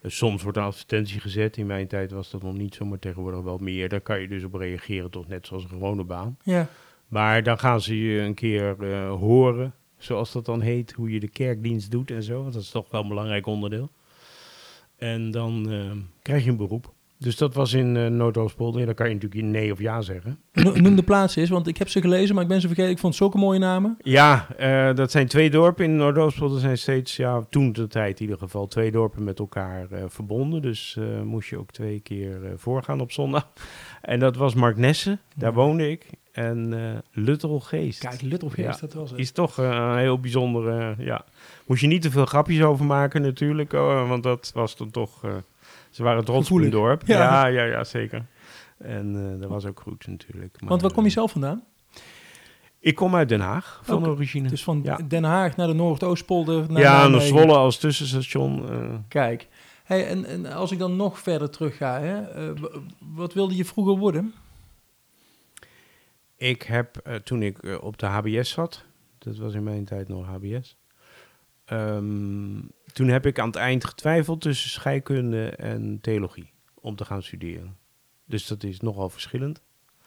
Eh, 0.00 0.10
soms 0.10 0.42
wordt 0.42 0.58
een 0.58 0.64
advertentie 0.64 1.20
gezet. 1.20 1.56
In 1.56 1.66
mijn 1.66 1.86
tijd 1.86 2.10
was 2.10 2.30
dat 2.30 2.42
nog 2.42 2.54
niet 2.54 2.74
zo, 2.74 2.84
maar 2.84 2.98
tegenwoordig 2.98 3.40
wel 3.40 3.58
meer. 3.58 3.88
Daar 3.88 4.00
kan 4.00 4.20
je 4.20 4.28
dus 4.28 4.44
op 4.44 4.54
reageren, 4.54 5.10
toch 5.10 5.28
net 5.28 5.46
zoals 5.46 5.62
een 5.62 5.68
gewone 5.68 6.04
baan. 6.04 6.36
Ja, 6.42 6.68
Maar 7.08 7.42
dan 7.42 7.58
gaan 7.58 7.80
ze 7.80 8.00
je 8.00 8.20
een 8.20 8.34
keer 8.34 8.76
horen, 9.08 9.74
zoals 9.98 10.32
dat 10.32 10.44
dan 10.44 10.60
heet, 10.60 10.92
hoe 10.92 11.10
je 11.10 11.20
de 11.20 11.28
kerkdienst 11.28 11.90
doet 11.90 12.10
en 12.10 12.22
zo. 12.22 12.40
Want 12.42 12.52
dat 12.52 12.62
is 12.62 12.70
toch 12.70 12.90
wel 12.90 13.02
een 13.02 13.08
belangrijk 13.08 13.46
onderdeel. 13.46 13.90
En 14.96 15.30
dan 15.30 15.68
krijg 16.22 16.44
je 16.44 16.50
een 16.50 16.56
beroep. 16.56 16.93
Dus 17.24 17.36
dat 17.36 17.54
was 17.54 17.72
in 17.72 17.96
eh 17.96 18.06
Noordoostpolder. 18.06 18.80
Ja, 18.80 18.86
dan 18.86 18.94
kan 18.94 19.08
je 19.08 19.14
natuurlijk 19.14 19.42
nee 19.42 19.72
of 19.72 19.78
ja 19.78 20.00
zeggen. 20.00 20.38
No- 20.52 20.72
noem 20.76 20.96
de 20.96 21.02
plaats 21.02 21.36
eens, 21.36 21.48
want 21.50 21.66
ik 21.66 21.76
heb 21.76 21.88
ze 21.88 22.00
gelezen, 22.00 22.34
maar 22.34 22.42
ik 22.44 22.48
ben 22.50 22.60
ze 22.60 22.66
vergeten. 22.66 22.90
Ik 22.90 22.98
vond 22.98 23.14
zulke 23.14 23.38
mooie 23.38 23.58
namen. 23.58 23.96
Ja, 24.02 24.46
eh, 24.56 24.94
dat 24.94 25.10
zijn 25.10 25.26
twee 25.26 25.50
dorpen 25.50 25.84
in 25.84 25.96
Noordoostpolder. 25.96 26.60
zijn 26.60 26.78
steeds, 26.78 27.16
ja, 27.16 27.44
toen 27.50 27.72
de 27.72 27.86
tijd 27.86 28.16
in 28.16 28.22
ieder 28.24 28.38
geval, 28.38 28.66
twee 28.66 28.90
dorpen 28.90 29.24
met 29.24 29.38
elkaar 29.38 29.86
eh, 29.90 30.04
verbonden. 30.08 30.62
Dus 30.62 30.98
moest 31.24 31.48
je 31.48 31.58
ook 31.58 31.70
twee 31.70 32.00
keer 32.00 32.38
voorgaan 32.56 33.00
op 33.00 33.12
zondag. 33.12 33.48
En 34.02 34.18
dat 34.18 34.36
was 34.36 34.54
Marknesse, 34.54 35.18
daar 35.36 35.50
Ja. 35.50 35.56
woonde 35.56 35.90
ik. 35.90 36.06
En 36.32 36.74
Luttelgeest. 37.12 38.00
Kijk, 38.00 38.20
Luttelgeest, 38.22 38.80
Ja. 38.80 38.86
dat 38.86 38.92
was 38.94 39.10
het. 39.10 39.18
Is 39.18 39.30
toch 39.30 39.56
een 39.56 39.96
heel 39.98 40.18
bijzondere, 40.20 40.94
ja. 40.98 41.24
Moest 41.66 41.80
je 41.80 41.86
niet 41.86 42.02
te 42.02 42.10
veel 42.10 42.24
grapjes 42.26 42.62
over 42.62 42.84
maken 42.84 43.22
natuurlijk, 43.22 43.72
want 43.72 44.22
dat 44.22 44.50
was 44.54 44.76
dan 44.76 44.90
toch... 44.90 45.24
ze 45.94 46.02
waren 46.02 46.24
trots 46.24 46.50
op 46.50 46.58
hun 46.58 46.70
dorp. 46.70 47.02
Ja. 47.06 47.18
Ja, 47.18 47.46
ja, 47.46 47.64
ja, 47.64 47.84
zeker. 47.84 48.26
En 48.78 49.32
eh, 49.34 49.40
dat 49.40 49.50
was 49.50 49.64
ook 49.66 49.80
goed 49.80 50.06
natuurlijk. 50.06 50.56
Want 50.64 50.82
waar 50.82 50.92
kom 50.92 51.02
je 51.02 51.08
eh, 51.08 51.14
zelf 51.14 51.30
vandaan? 51.32 51.64
Ik 52.78 52.94
kom 52.94 53.14
uit 53.14 53.28
Den 53.28 53.40
Haag, 53.40 53.80
van 53.84 53.98
Oké. 53.98 54.08
origine. 54.08 54.48
Dus 54.48 54.64
van 54.64 54.80
Ja. 54.84 54.96
Den 55.08 55.24
Haag 55.24 55.56
naar 55.56 55.66
de 55.66 55.72
Noordoostpolder. 55.72 56.72
Naar 56.72 56.80
ja, 56.82 57.08
naar. 57.08 57.20
Zwolle 57.20 57.54
als 57.56 57.78
tussenstation. 57.78 58.68
eh. 58.70 58.94
Kijk, 59.08 59.48
hey, 59.84 60.06
en, 60.06 60.24
en 60.24 60.46
als 60.46 60.72
ik 60.72 60.78
dan 60.78 60.96
nog 60.96 61.18
verder 61.18 61.50
terug 61.50 61.76
ga, 61.76 62.00
hè, 62.00 62.52
wat 63.14 63.32
wilde 63.32 63.56
je 63.56 63.64
vroeger 63.64 63.96
worden? 63.98 64.34
ik 66.36 66.62
heb, 66.62 67.20
toen 67.24 67.42
ik 67.42 67.78
op 67.80 67.98
de 67.98 68.06
HBS 68.06 68.50
zat, 68.50 68.84
dat 69.18 69.36
was 69.36 69.54
in 69.54 69.62
mijn 69.62 69.84
tijd 69.84 70.08
nog 70.08 70.26
HBS... 70.26 70.76
ehm, 71.64 72.58
toen 72.94 73.08
heb 73.08 73.26
ik 73.26 73.38
aan 73.38 73.46
het 73.46 73.56
eind 73.56 73.84
getwijfeld 73.84 74.40
tussen 74.40 74.70
scheikunde 74.70 75.48
en 75.48 75.98
theologie 76.00 76.52
om 76.74 76.96
te 76.96 77.04
gaan 77.04 77.22
studeren. 77.22 77.76
Dus 78.24 78.46
dat 78.46 78.62
is 78.62 78.80
nogal 78.80 79.08
verschillend. 79.08 79.62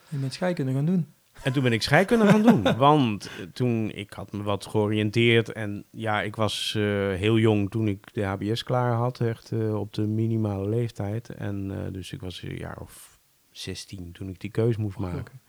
Je 0.09 0.17
bent 0.17 0.33
scheikunde 0.33 0.73
gaan 0.73 0.85
doen. 0.85 1.13
En 1.43 1.53
toen 1.53 1.63
ben 1.63 1.71
ik 1.71 1.81
scheikunde 1.81 2.27
gaan 2.27 2.41
doen. 2.41 2.63
Want 2.77 3.25
eh, 3.25 3.45
toen, 3.53 3.91
ik 3.91 4.13
had 4.13 4.31
me 4.31 4.43
wat 4.43 4.65
georiënteerd. 4.65 5.51
En 5.51 5.85
ja, 5.91 6.21
ik 6.21 6.35
was 6.35 6.73
eh, 6.75 6.83
heel 7.13 7.37
jong 7.37 7.71
toen 7.71 7.87
ik 7.87 8.13
de 8.13 8.23
HBS 8.23 8.63
klaar 8.63 8.93
had. 8.93 9.19
Echt 9.19 9.51
eh, 9.51 9.79
op 9.79 9.93
de 9.93 10.07
minimale 10.07 10.69
leeftijd. 10.69 11.29
En 11.29 11.71
eh, 11.71 11.93
dus 11.93 12.11
ik 12.11 12.21
was 12.21 12.41
een 12.41 12.55
jaar 12.55 12.77
of 12.79 13.19
16 13.51 14.11
toen 14.11 14.29
ik 14.29 14.39
die 14.39 14.51
keus 14.51 14.77
moest 14.77 14.97
maken. 14.97 15.41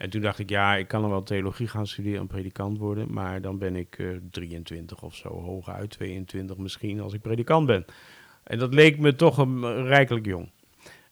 En 0.00 0.10
toen 0.10 0.20
dacht 0.20 0.38
ik, 0.38 0.48
ja, 0.48 0.74
ik 0.76 0.88
kan 0.88 1.02
er 1.04 1.10
wel 1.10 1.22
theologie 1.22 1.68
gaan 1.68 1.86
studeren 1.86 2.20
en 2.20 2.26
predikant 2.26 2.78
worden. 2.78 3.12
Maar 3.12 3.40
dan 3.40 3.58
ben 3.58 3.76
ik 3.76 3.98
eh 3.98 4.08
23 4.30 5.02
of 5.02 5.14
zo, 5.14 5.28
hooguit 5.28 5.90
22 5.90 6.56
misschien, 6.56 7.00
als 7.00 7.12
ik 7.12 7.20
predikant 7.20 7.66
ben. 7.66 7.84
En 8.42 8.58
dat 8.58 8.74
leek 8.74 8.98
me 8.98 9.14
toch 9.14 9.38
een, 9.38 9.64
eh, 9.64 9.82
rijkelijk 9.82 10.26
jong. 10.26 10.50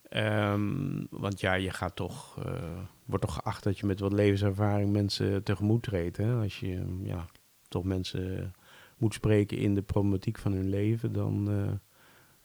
Ehm, 0.02 1.04
want 1.10 1.40
ja, 1.40 1.54
je 1.54 1.70
gaat 1.70 1.96
toch, 1.96 2.44
eh, 2.44 2.78
wordt 3.04 3.24
toch 3.24 3.34
geacht 3.34 3.62
dat 3.62 3.78
je 3.78 3.86
met 3.86 4.00
wat 4.00 4.12
levenservaring 4.12 4.92
mensen 4.92 5.42
tegemoet 5.42 5.82
treedt. 5.82 6.16
Hè? 6.16 6.34
Als 6.34 6.60
je 6.60 6.98
ja, 7.02 7.26
toch 7.68 7.84
mensen 7.84 8.54
moet 8.98 9.14
spreken 9.14 9.58
in 9.58 9.74
de 9.74 9.82
problematiek 9.82 10.38
van 10.38 10.52
hun 10.52 10.68
leven, 10.68 11.12
dan 11.12 11.50
eh, 11.50 11.72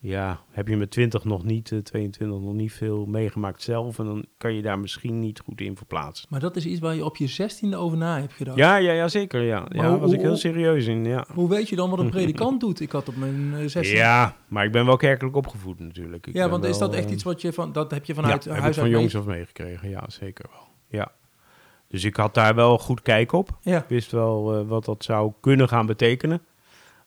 ja, 0.06 0.40
heb 0.50 0.68
je 0.68 0.76
met 0.76 0.90
20 0.90 1.24
nog 1.24 1.44
niet, 1.44 1.72
eh, 1.72 1.78
22 1.78 2.40
nog 2.40 2.52
niet 2.52 2.72
veel 2.72 3.06
meegemaakt 3.06 3.62
zelf. 3.62 3.98
En 3.98 4.04
dan 4.04 4.24
kan 4.38 4.54
je 4.54 4.62
daar 4.62 4.78
misschien 4.78 5.20
niet 5.20 5.40
goed 5.40 5.60
in 5.60 5.76
verplaatsen. 5.76 6.26
Maar 6.30 6.40
dat 6.40 6.56
is 6.56 6.66
iets 6.66 6.80
waar 6.80 6.94
je 6.94 7.04
op 7.04 7.16
je 7.16 7.26
zestiende 7.26 7.76
over 7.76 7.98
na 7.98 8.20
hebt 8.20 8.32
gedacht. 8.32 8.56
Ja, 8.58 8.76
ja, 8.76 8.92
ja, 8.92 9.08
zeker. 9.08 9.42
Ja, 9.42 9.60
Maar 9.60 9.76
ja 9.76 9.82
daar 9.82 9.98
was 9.98 10.12
ik 10.12 10.20
heel 10.20 10.36
serieus 10.36 10.86
in. 10.86 11.04
Ja. 11.04 11.26
Hoe 11.32 11.48
weet 11.48 11.68
je 11.68 11.76
dan 11.76 11.90
wat 11.90 11.98
een 11.98 12.10
predikant 12.18 12.60
doet? 12.60 12.80
Ik 12.80 12.90
had 12.92 13.08
op 13.08 13.16
mijn 13.16 13.52
eh, 13.54 13.58
zestiende... 13.60 13.88
ja, 13.98 14.36
maar 14.48 14.64
ik 14.64 14.72
ben 14.72 14.86
wel 14.86 14.96
kerkelijk 14.96 15.36
opgevoed 15.36 15.78
natuurlijk. 15.78 16.26
Ik 16.26 16.34
Ja, 16.34 16.48
want 16.48 16.64
is 16.64 16.78
dat 16.78 16.94
echt 16.94 17.06
eh, 17.06 17.12
iets 17.12 17.22
wat 17.22 17.40
je 17.40 17.52
van... 17.52 17.72
Dat 17.72 17.90
heb 17.90 18.04
je 18.04 18.14
vanuit 18.14 18.44
ja, 18.44 18.48
heb 18.48 18.56
ik 18.58 18.62
huis 18.62 18.76
van 18.78 18.88
jongs 18.90 19.12
mee- 19.12 19.22
af 19.22 19.28
meegekregen. 19.28 19.88
Ja, 19.88 20.04
zeker 20.08 20.44
wel. 20.50 20.66
Ja. 20.88 21.12
Dus 21.88 22.04
ik 22.04 22.16
had 22.16 22.34
daar 22.34 22.54
wel 22.54 22.78
goed 22.78 23.02
kijk 23.02 23.32
op. 23.32 23.58
Ja, 23.60 23.78
Ik 23.78 23.88
wist 23.88 24.10
wel 24.10 24.54
eh, 24.58 24.66
wat 24.68 24.84
dat 24.84 25.04
zou 25.04 25.32
kunnen 25.40 25.68
gaan 25.68 25.86
betekenen. 25.86 26.42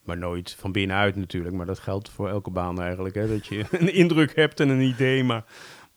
Maar 0.08 0.18
nooit 0.18 0.56
van 0.60 0.72
binnenuit 0.72 1.16
natuurlijk. 1.16 1.56
Maar 1.56 1.66
dat 1.66 1.80
geldt 1.80 2.10
voor 2.10 2.30
elke 2.30 2.50
baan 2.52 2.82
eigenlijk. 2.82 3.16
Hè? 3.16 3.28
Dat 3.28 3.48
je 3.48 3.66
een 3.80 3.94
indruk 3.94 4.36
hebt 4.36 4.60
en 4.60 4.70
een 4.70 4.82
idee. 4.82 5.24
Maar 5.24 5.46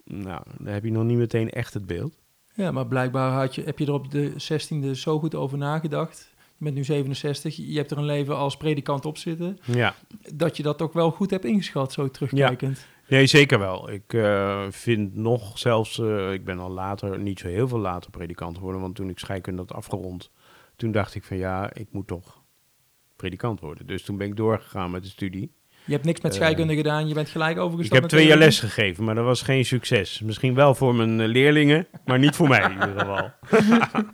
nou, 0.05 0.43
dan 0.59 0.73
heb 0.73 0.85
je 0.85 0.91
nog 0.91 1.05
niet 1.05 1.19
meteen 1.19 1.51
echt 1.51 1.75
het 1.75 1.87
beeld. 1.87 2.15
ja, 2.55 2.71
maar 2.71 2.87
blijkbaar 2.87 3.33
had 3.33 3.55
je, 3.55 3.63
heb 3.63 3.79
je 3.79 3.87
er 3.87 3.93
op 3.93 4.11
de 4.11 4.33
zestiende 4.37 4.95
zo 4.97 5.19
goed 5.19 5.35
over 5.35 5.59
nagedacht. 5.59 6.29
Je 6.57 6.65
bent 6.67 6.77
nu 6.77 6.85
67, 6.85 7.57
je 7.57 7.77
hebt 7.77 7.91
er 7.91 7.99
een 7.99 8.05
leven 8.05 8.37
als 8.37 8.57
predikant 8.57 9.05
op 9.05 9.19
zitten. 9.19 9.59
Ja, 9.65 9.95
Dat 10.35 10.57
je 10.57 10.63
dat 10.63 10.83
ook 10.83 10.93
wel 10.93 11.11
goed 11.11 11.31
hebt 11.31 11.45
ingeschat, 11.45 11.93
zo 11.93 12.09
terugkijkend. 12.11 12.87
nee, 13.09 13.27
zeker 13.27 13.59
wel. 13.59 13.91
Ik 13.91 14.13
eh, 14.15 14.67
vind 14.71 15.15
nog 15.15 15.59
zelfs... 15.59 15.99
eh, 15.99 16.33
ik 16.33 16.45
ben 16.45 16.59
al 16.59 16.71
later, 16.71 17.19
niet 17.19 17.39
zo 17.39 17.49
heel 17.49 17.69
veel 17.69 17.79
later 17.79 18.11
predikant 18.11 18.57
geworden. 18.57 18.81
Want 18.81 18.95
toen 18.95 19.09
ik 19.09 19.19
scheikunde 19.19 19.61
had 19.61 19.73
afgerond... 19.73 20.31
Toen 20.77 20.93
dacht 20.93 21.15
ik 21.15 21.25
van 21.25 21.37
ja, 21.37 21.75
ik 21.75 21.87
moet 21.91 22.07
toch 22.07 22.40
predikant 23.21 23.61
worden. 23.61 23.87
Dus 23.87 24.03
toen 24.03 24.17
ben 24.17 24.27
ik 24.27 24.37
doorgegaan 24.37 24.91
met 24.91 25.03
de 25.03 25.09
studie. 25.09 25.53
Je 25.85 25.93
hebt 25.93 26.05
niks 26.05 26.21
met 26.21 26.33
Eh, 26.33 26.39
scheikunde 26.39 26.75
gedaan, 26.75 27.09
je 27.09 27.15
bent 27.15 27.29
gelijk 27.29 27.57
Ik 27.57 27.63
overgestapt. 27.63 27.93
heb 28.03 28.11
naar 28.11 28.21
twee 28.21 28.27
jaar 28.31 28.39
les 28.39 28.61
gegeven, 28.61 29.05
maar 29.05 29.15
dat 29.15 29.25
was 29.25 29.43
geen 29.43 29.65
succes. 29.65 30.21
Misschien 30.21 30.55
wel 30.55 30.75
voor 30.75 30.95
mijn 30.95 31.21
eh, 31.21 31.27
leerlingen, 31.29 31.87
maar 32.05 32.19
niet 32.19 32.35
voor 32.37 32.49
mij 32.49 32.63
in 32.63 32.71
ieder 32.73 32.99
geval. 32.99 33.31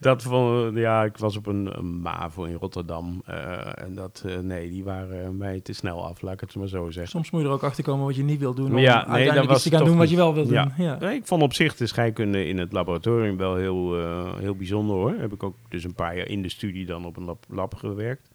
dat 0.00 0.22
van, 0.22 0.72
ja, 0.74 1.04
ik 1.04 1.16
was 1.16 1.36
op 1.36 1.46
een, 1.46 1.78
een 1.78 2.00
MAVO 2.00 2.44
in 2.44 2.54
Rotterdam. 2.54 3.22
eh, 3.26 3.82
en 3.82 3.94
dat, 3.94 4.24
nee, 4.42 4.68
die 4.70 4.84
waren 4.84 5.36
mij 5.36 5.60
te 5.60 5.72
snel 5.72 6.04
af, 6.06 6.22
laat 6.22 6.32
ik 6.34 6.40
het 6.40 6.54
maar 6.54 6.68
zo 6.68 6.84
zeggen. 6.90 7.08
Soms 7.10 7.30
moet 7.30 7.40
je 7.40 7.46
er 7.46 7.52
ook 7.52 7.62
achter 7.64 7.84
komen 7.84 8.06
wat 8.06 8.16
je 8.16 8.22
niet 8.22 8.40
wil 8.40 8.54
doen. 8.54 8.70
Om 8.70 8.78
Ja, 8.78 8.94
nee, 8.94 8.94
uiteindelijk 8.94 9.36
dat 9.36 9.46
was 9.46 9.56
iets 9.56 9.68
te 9.70 9.76
gaan 9.76 9.86
doen 9.86 9.96
wat 9.96 10.10
je 10.10 10.16
wel 10.16 10.34
wil 10.34 10.44
doen. 10.44 10.52
Ja. 10.52 10.72
Ja. 10.78 10.98
Nee, 11.00 11.14
ik 11.16 11.26
vond 11.26 11.42
op 11.42 11.54
zich 11.54 11.76
de 11.76 11.86
scheikunde 11.86 12.46
in 12.46 12.58
het 12.58 12.72
laboratorium 12.72 13.36
wel 13.36 13.56
heel, 13.56 13.94
heel 14.38 14.54
bijzonder 14.54 14.96
hoor. 14.96 15.14
Heb 15.18 15.32
ik 15.32 15.42
ook 15.42 15.56
dus 15.68 15.84
een 15.84 15.94
paar 15.94 16.16
jaar 16.16 16.28
in 16.28 16.42
de 16.42 16.48
studie 16.50 16.86
dan 16.86 17.04
op 17.06 17.16
een 17.16 17.24
lab, 17.24 17.44
lab 17.48 17.74
gewerkt. 17.74 18.29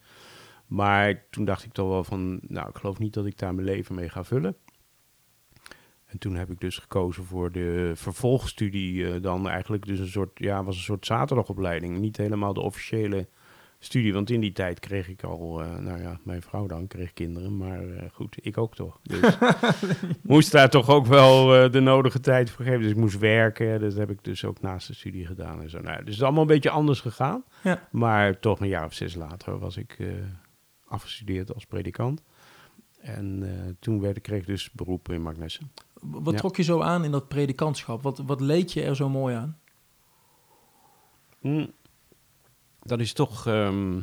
Maar 0.66 1.24
toen 1.30 1.44
dacht 1.44 1.64
ik 1.64 1.72
toch 1.72 1.88
wel 1.88 2.04
van, 2.04 2.40
nou, 2.42 2.68
ik 2.68 2.76
geloof 2.76 2.98
niet 2.98 3.14
dat 3.14 3.26
ik 3.26 3.38
daar 3.38 3.54
mijn 3.54 3.66
leven 3.66 3.94
mee 3.94 4.08
ga 4.08 4.24
vullen. 4.24 4.56
En 6.06 6.18
toen 6.18 6.36
heb 6.36 6.50
ik 6.50 6.60
dus 6.60 6.78
gekozen 6.78 7.24
voor 7.24 7.52
de 7.52 7.92
vervolgstudie. 7.94 9.12
eh, 9.12 9.22
dan 9.22 9.48
eigenlijk 9.48 9.86
dus 9.86 9.98
een 9.98 10.08
soort, 10.08 10.30
ja, 10.34 10.64
was 10.64 10.76
een 10.76 10.82
soort 10.82 11.06
zaterdagopleiding. 11.06 11.98
Niet 11.98 12.16
helemaal 12.16 12.54
de 12.54 12.60
officiële 12.60 13.28
studie. 13.78 14.12
Want 14.12 14.30
in 14.30 14.40
die 14.40 14.52
tijd 14.52 14.80
kreeg 14.80 15.08
ik 15.08 15.22
al, 15.22 15.62
eh, 15.62 15.76
nou 15.76 16.00
ja, 16.00 16.20
mijn 16.22 16.42
vrouw 16.42 16.66
dan 16.66 16.86
kreeg 16.86 17.12
kinderen. 17.12 17.56
Maar 17.56 17.88
eh, 17.88 18.10
goed, 18.12 18.36
ik 18.40 18.58
ook 18.58 18.74
toch. 18.74 19.00
Dus 19.02 19.38
moest 20.22 20.52
daar 20.52 20.70
toch 20.70 20.88
ook 20.88 21.06
wel 21.06 21.70
de 21.70 21.80
nodige 21.80 22.20
tijd 22.20 22.50
voor 22.50 22.64
geven. 22.64 22.80
Dus 22.80 22.90
ik 22.90 22.96
moest 22.96 23.18
werken. 23.18 23.80
Dat 23.80 23.94
heb 23.94 24.10
ik 24.10 24.24
dus 24.24 24.44
ook 24.44 24.60
naast 24.60 24.86
de 24.86 24.94
studie 24.94 25.26
gedaan 25.26 25.62
en 25.62 25.70
zo. 25.70 25.80
Nou, 25.80 25.96
dus 25.96 26.04
het 26.04 26.14
is 26.14 26.22
allemaal 26.22 26.42
een 26.42 26.46
beetje 26.46 26.70
anders 26.70 27.00
gegaan. 27.00 27.44
Ja. 27.62 27.88
Maar 27.90 28.38
toch 28.38 28.60
een 28.60 28.68
jaar 28.68 28.84
of 28.84 28.94
zes 28.94 29.14
later 29.14 29.58
was 29.58 29.76
ik 29.76 29.98
afgestudeerd 30.86 31.54
als 31.54 31.64
predikant. 31.64 32.22
En 33.00 33.42
eh, 33.42 33.72
toen 33.78 34.00
werd, 34.00 34.20
kreeg 34.20 34.40
ik 34.40 34.46
dus 34.46 34.70
beroep 34.70 35.08
in 35.12 35.22
Magnessen. 35.22 35.70
Wat 36.00 36.32
Ja. 36.32 36.38
trok 36.38 36.56
je 36.56 36.62
zo 36.62 36.80
aan 36.80 37.04
in 37.04 37.10
dat 37.10 37.28
predikantschap? 37.28 38.02
Wat, 38.02 38.18
wat 38.18 38.40
leed 38.40 38.72
je 38.72 38.82
er 38.82 38.96
zo 38.96 39.08
mooi 39.08 39.34
aan? 39.34 39.58
Hm. 41.40 41.66
dat 42.82 43.00
is 43.00 43.12
toch 43.12 43.46
ehm, 43.46 44.00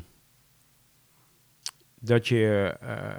dat 2.00 2.28
je 2.28 2.78
eh, 2.82 3.16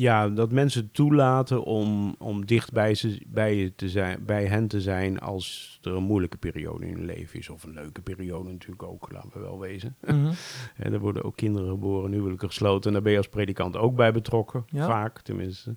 ja, 0.00 0.28
dat 0.28 0.52
mensen 0.52 0.90
toelaten 0.90 1.62
om, 1.62 2.14
om 2.18 2.46
dicht 2.46 2.72
bij, 2.72 2.94
ze, 2.94 3.20
bij, 3.26 3.56
je 3.56 3.74
te 3.74 3.88
zijn, 3.88 4.24
bij 4.24 4.46
hen 4.46 4.68
te 4.68 4.80
zijn 4.80 5.18
als 5.18 5.78
er 5.82 5.92
een 5.92 6.02
moeilijke 6.02 6.36
periode 6.36 6.86
in 6.86 6.94
hun 6.94 7.04
leven 7.04 7.38
is. 7.38 7.48
Of 7.48 7.62
een 7.62 7.72
leuke 7.72 8.00
periode 8.00 8.50
natuurlijk 8.50 8.82
ook, 8.82 9.12
laten 9.12 9.30
we 9.32 9.40
wel 9.40 9.58
wezen. 9.58 9.96
Mhm. 10.06 10.32
En 10.76 10.92
er 10.92 11.00
worden 11.00 11.24
ook 11.24 11.36
kinderen 11.36 11.68
geboren, 11.68 12.12
huwelijken 12.12 12.48
gesloten. 12.48 12.86
En 12.86 12.92
daar 12.92 13.02
ben 13.02 13.12
je 13.12 13.18
als 13.18 13.28
predikant 13.28 13.76
ook 13.76 13.96
bij 13.96 14.12
betrokken. 14.12 14.64
Ja. 14.70 14.86
Vaak, 14.86 15.20
tenminste. 15.20 15.76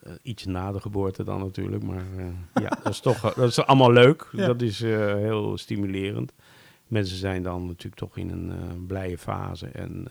Eh, 0.00 0.12
iets 0.22 0.44
na 0.44 0.72
de 0.72 0.80
geboorte 0.80 1.24
dan 1.24 1.40
natuurlijk. 1.40 1.82
Maar 1.82 2.06
eh, 2.16 2.62
ja, 2.62 2.78
dat 2.82 2.92
is 2.92 3.00
toch 3.00 3.20
dat 3.34 3.48
is 3.48 3.66
allemaal 3.66 3.92
leuk. 3.92 4.28
Ja. 4.32 4.46
Dat 4.46 4.62
is 4.62 4.80
eh, 4.80 5.14
heel 5.14 5.58
stimulerend. 5.58 6.32
Mensen 6.86 7.16
zijn 7.16 7.42
dan 7.42 7.66
natuurlijk 7.66 7.96
toch 7.96 8.16
in 8.16 8.30
een 8.30 8.86
blije 8.86 9.18
fase. 9.18 9.66
En, 9.66 10.08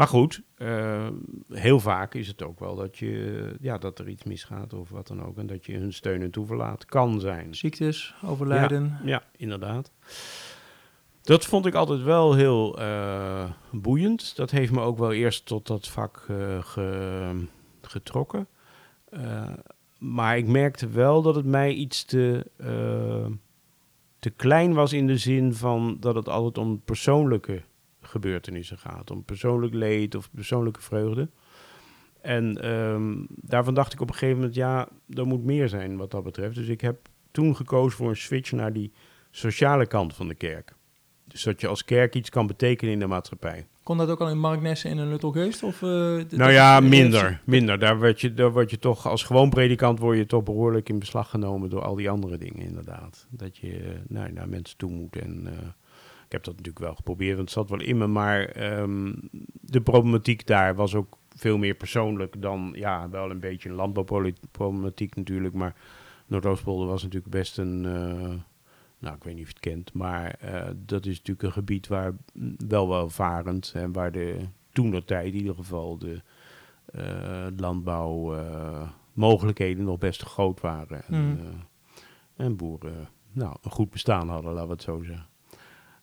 maar 0.00 0.08
goed, 0.08 0.42
eh, 0.54 1.08
heel 1.48 1.80
vaak 1.80 2.14
is 2.14 2.26
het 2.26 2.42
ook 2.42 2.60
wel 2.60 2.76
dat, 2.76 2.98
je, 2.98 3.54
ja, 3.60 3.78
dat 3.78 3.98
er 3.98 4.08
iets 4.08 4.22
misgaat 4.24 4.72
of 4.72 4.90
wat 4.90 5.06
dan 5.06 5.24
ook. 5.24 5.38
En 5.38 5.46
dat 5.46 5.66
je 5.66 5.76
hun 5.76 5.92
steun 5.92 6.22
en 6.22 6.30
toeverlaat 6.30 6.84
kan 6.84 7.20
zijn. 7.20 7.54
Ziektes, 7.54 8.14
overlijden. 8.24 8.98
Ja, 9.04 9.22
inderdaad. 9.36 9.92
Dat 11.22 11.44
vond 11.44 11.66
ik 11.66 11.74
altijd 11.74 12.02
wel 12.02 12.34
heel 12.34 12.78
eh, 12.78 13.50
boeiend. 13.70 14.36
Dat 14.36 14.50
heeft 14.50 14.72
me 14.72 14.80
ook 14.80 14.98
wel 14.98 15.12
eerst 15.12 15.46
tot 15.46 15.66
dat 15.66 15.88
vak 15.88 16.24
eh, 16.28 16.58
ge- 16.64 17.44
getrokken. 17.82 18.46
Maar 19.98 20.36
ik 20.36 20.46
merkte 20.46 20.88
wel 20.88 21.22
dat 21.22 21.34
het 21.34 21.44
mij 21.46 21.72
iets 21.72 22.04
te, 22.04 22.46
te 24.18 24.30
klein 24.30 24.72
was 24.74 24.92
in 24.92 25.06
de 25.06 25.18
zin 25.18 25.54
van 25.54 25.96
dat 26.00 26.14
het 26.14 26.28
altijd 26.28 26.58
om 26.58 26.80
persoonlijke 26.84 27.62
gebeurtenissen 28.10 28.78
gaat. 28.78 29.10
Om 29.10 29.24
persoonlijk 29.24 29.74
leed 29.74 30.14
of 30.14 30.30
persoonlijke 30.30 30.82
vreugde. 30.82 31.28
En 32.20 32.62
ehm, 32.62 33.24
daarvan 33.28 33.74
dacht 33.74 33.92
ik 33.92 34.00
op 34.00 34.08
een 34.08 34.14
gegeven 34.14 34.36
moment, 34.36 34.54
ja, 34.54 34.88
er 35.14 35.26
moet 35.26 35.44
meer 35.44 35.68
zijn 35.68 35.96
wat 35.96 36.10
dat 36.10 36.24
betreft. 36.24 36.54
Dus 36.54 36.68
ik 36.68 36.80
heb 36.80 37.08
toen 37.30 37.56
gekozen 37.56 37.96
voor 37.96 38.08
een 38.08 38.16
switch 38.16 38.52
naar 38.52 38.72
die 38.72 38.92
sociale 39.30 39.86
kant 39.86 40.14
van 40.14 40.28
de 40.28 40.34
kerk. 40.34 40.74
Dus 41.24 41.42
dat 41.42 41.60
je 41.60 41.66
als 41.66 41.84
kerk 41.84 42.14
iets 42.14 42.30
kan 42.30 42.46
betekenen 42.46 42.92
in 42.92 42.98
de 42.98 43.06
maatschappij. 43.06 43.66
Kon 43.82 43.96
dat 43.96 44.08
ook 44.08 44.20
al 44.20 44.28
in 44.28 44.38
Mark 44.38 44.60
Nessen 44.60 44.90
en 44.90 44.98
in 44.98 45.08
Luttelgeest? 45.08 45.62
Of, 45.62 45.82
eh, 45.82 45.88
Nou 46.30 46.50
ja, 46.50 46.80
minder. 46.80 47.40
minder. 47.44 47.78
Daar, 47.78 47.98
word 47.98 48.20
je, 48.20 48.34
daar 48.34 48.52
word 48.52 48.70
je 48.70 48.78
toch, 48.78 49.06
als 49.06 49.22
gewoon 49.22 49.50
predikant 49.50 49.98
word 49.98 50.16
je 50.16 50.26
toch 50.26 50.42
behoorlijk 50.42 50.88
in 50.88 50.98
beslag 50.98 51.30
genomen 51.30 51.70
door 51.70 51.82
al 51.82 51.94
die 51.94 52.10
andere 52.10 52.38
dingen 52.38 52.62
inderdaad. 52.62 53.26
Dat 53.30 53.56
je 53.56 53.76
eh, 53.76 53.90
nou, 54.08 54.32
naar 54.32 54.48
mensen 54.48 54.76
toe 54.76 54.90
moet. 54.90 55.16
En 55.16 55.46
eh, 55.46 55.68
ik 56.30 56.36
heb 56.36 56.44
dat 56.44 56.56
natuurlijk 56.56 56.84
wel 56.84 56.94
geprobeerd, 56.94 57.36
want 57.36 57.48
het 57.48 57.58
zat 57.58 57.70
wel 57.70 57.80
in 57.80 57.98
me. 57.98 58.06
Maar 58.06 58.44
ehm, 58.44 59.12
de 59.60 59.80
problematiek 59.80 60.46
daar 60.46 60.74
was 60.74 60.94
ook 60.94 61.18
veel 61.36 61.58
meer 61.58 61.74
persoonlijk 61.74 62.42
dan, 62.42 62.72
ja, 62.74 63.08
wel 63.08 63.30
een 63.30 63.40
beetje 63.40 63.68
een 63.68 63.74
landbouwproblematiek 63.74 65.14
natuurlijk. 65.14 65.54
Maar 65.54 65.74
Noordoostpolder 66.26 66.86
was 66.86 67.02
natuurlijk 67.02 67.32
best 67.32 67.58
een, 67.58 67.84
eh, 67.84 68.32
nou 68.98 69.16
ik 69.16 69.24
weet 69.24 69.34
niet 69.34 69.42
of 69.42 69.48
je 69.48 69.54
het 69.54 69.60
kent, 69.60 69.92
maar 69.92 70.30
eh, 70.30 70.68
dat 70.76 71.06
is 71.06 71.16
natuurlijk 71.16 71.46
een 71.46 71.52
gebied 71.52 71.88
waar 71.88 72.12
mm, 72.32 72.54
wel 72.68 72.88
welvarend 72.88 73.72
en 73.74 73.92
waar 73.92 74.12
de 74.12 74.36
toen 74.72 74.90
de 74.90 75.04
tijd 75.04 75.26
in 75.26 75.38
ieder 75.38 75.54
geval 75.54 75.98
de 75.98 76.22
eh 76.84 77.46
landbouwmogelijkheden 77.56 79.84
nog 79.84 79.98
best 79.98 80.22
groot 80.22 80.60
waren. 80.60 81.04
En, 81.06 81.38
eh, 81.40 81.46
en 82.44 82.56
boeren 82.56 83.08
nou, 83.32 83.56
een 83.62 83.70
goed 83.70 83.90
bestaan 83.90 84.28
hadden, 84.28 84.52
laten 84.52 84.68
we 84.68 84.72
het 84.72 84.82
zo 84.82 85.02
zeggen. 85.02 85.29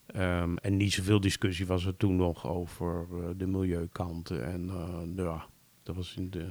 Ehm, 0.07 0.55
en 0.55 0.77
niet 0.77 0.93
zoveel 0.93 1.19
discussie 1.19 1.67
was 1.67 1.85
er 1.85 1.97
toen 1.97 2.15
nog 2.15 2.47
over 2.47 3.07
eh, 3.11 3.29
de 3.37 3.47
milieukanten. 3.47 4.45
En 4.45 4.69
eh, 4.69 5.23
ja, 5.25 5.45
dat 5.83 5.95
was 5.95 6.15
in 6.17 6.29
de 6.29 6.47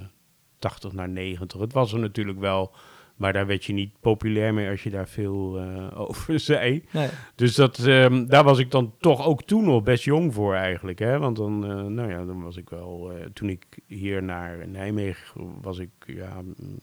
80 0.59 0.93
naar 0.93 1.09
90. 1.09 1.61
Het 1.61 1.73
was 1.73 1.93
er 1.93 1.99
natuurlijk 1.99 2.39
wel, 2.39 2.75
maar 3.17 3.33
daar 3.33 3.47
werd 3.47 3.65
je 3.65 3.73
niet 3.73 4.01
populair 4.01 4.55
mee 4.55 4.71
als 4.71 4.83
je 4.83 4.91
daar 4.91 5.09
veel 5.09 5.59
eh, 5.59 6.01
over 6.09 6.41
zei. 6.41 6.85
Nee. 6.93 7.09
Dus 7.35 7.55
dat, 7.55 7.79
ehm, 7.79 8.27
daar 8.27 8.45
was 8.45 8.59
ik 8.59 8.71
dan 8.71 8.95
toch 8.99 9.27
ook 9.27 9.43
toen 9.43 9.65
nog 9.65 9.83
best 9.83 10.05
jong 10.05 10.35
voor 10.35 10.55
eigenlijk. 10.55 10.99
Hè? 10.99 11.19
Want 11.19 11.37
dan, 11.37 11.59
nou 11.95 12.11
ja, 12.11 12.25
dan 12.25 12.43
was 12.43 12.57
ik 12.57 12.71
wel... 12.71 13.13
toen 13.33 13.49
ik 13.49 13.67
hier 13.87 14.23
naar 14.23 14.69
Nijmegen 14.69 15.61
was 15.61 15.79
ik 15.79 15.91
ja, 16.07 16.43
mm, 16.43 16.79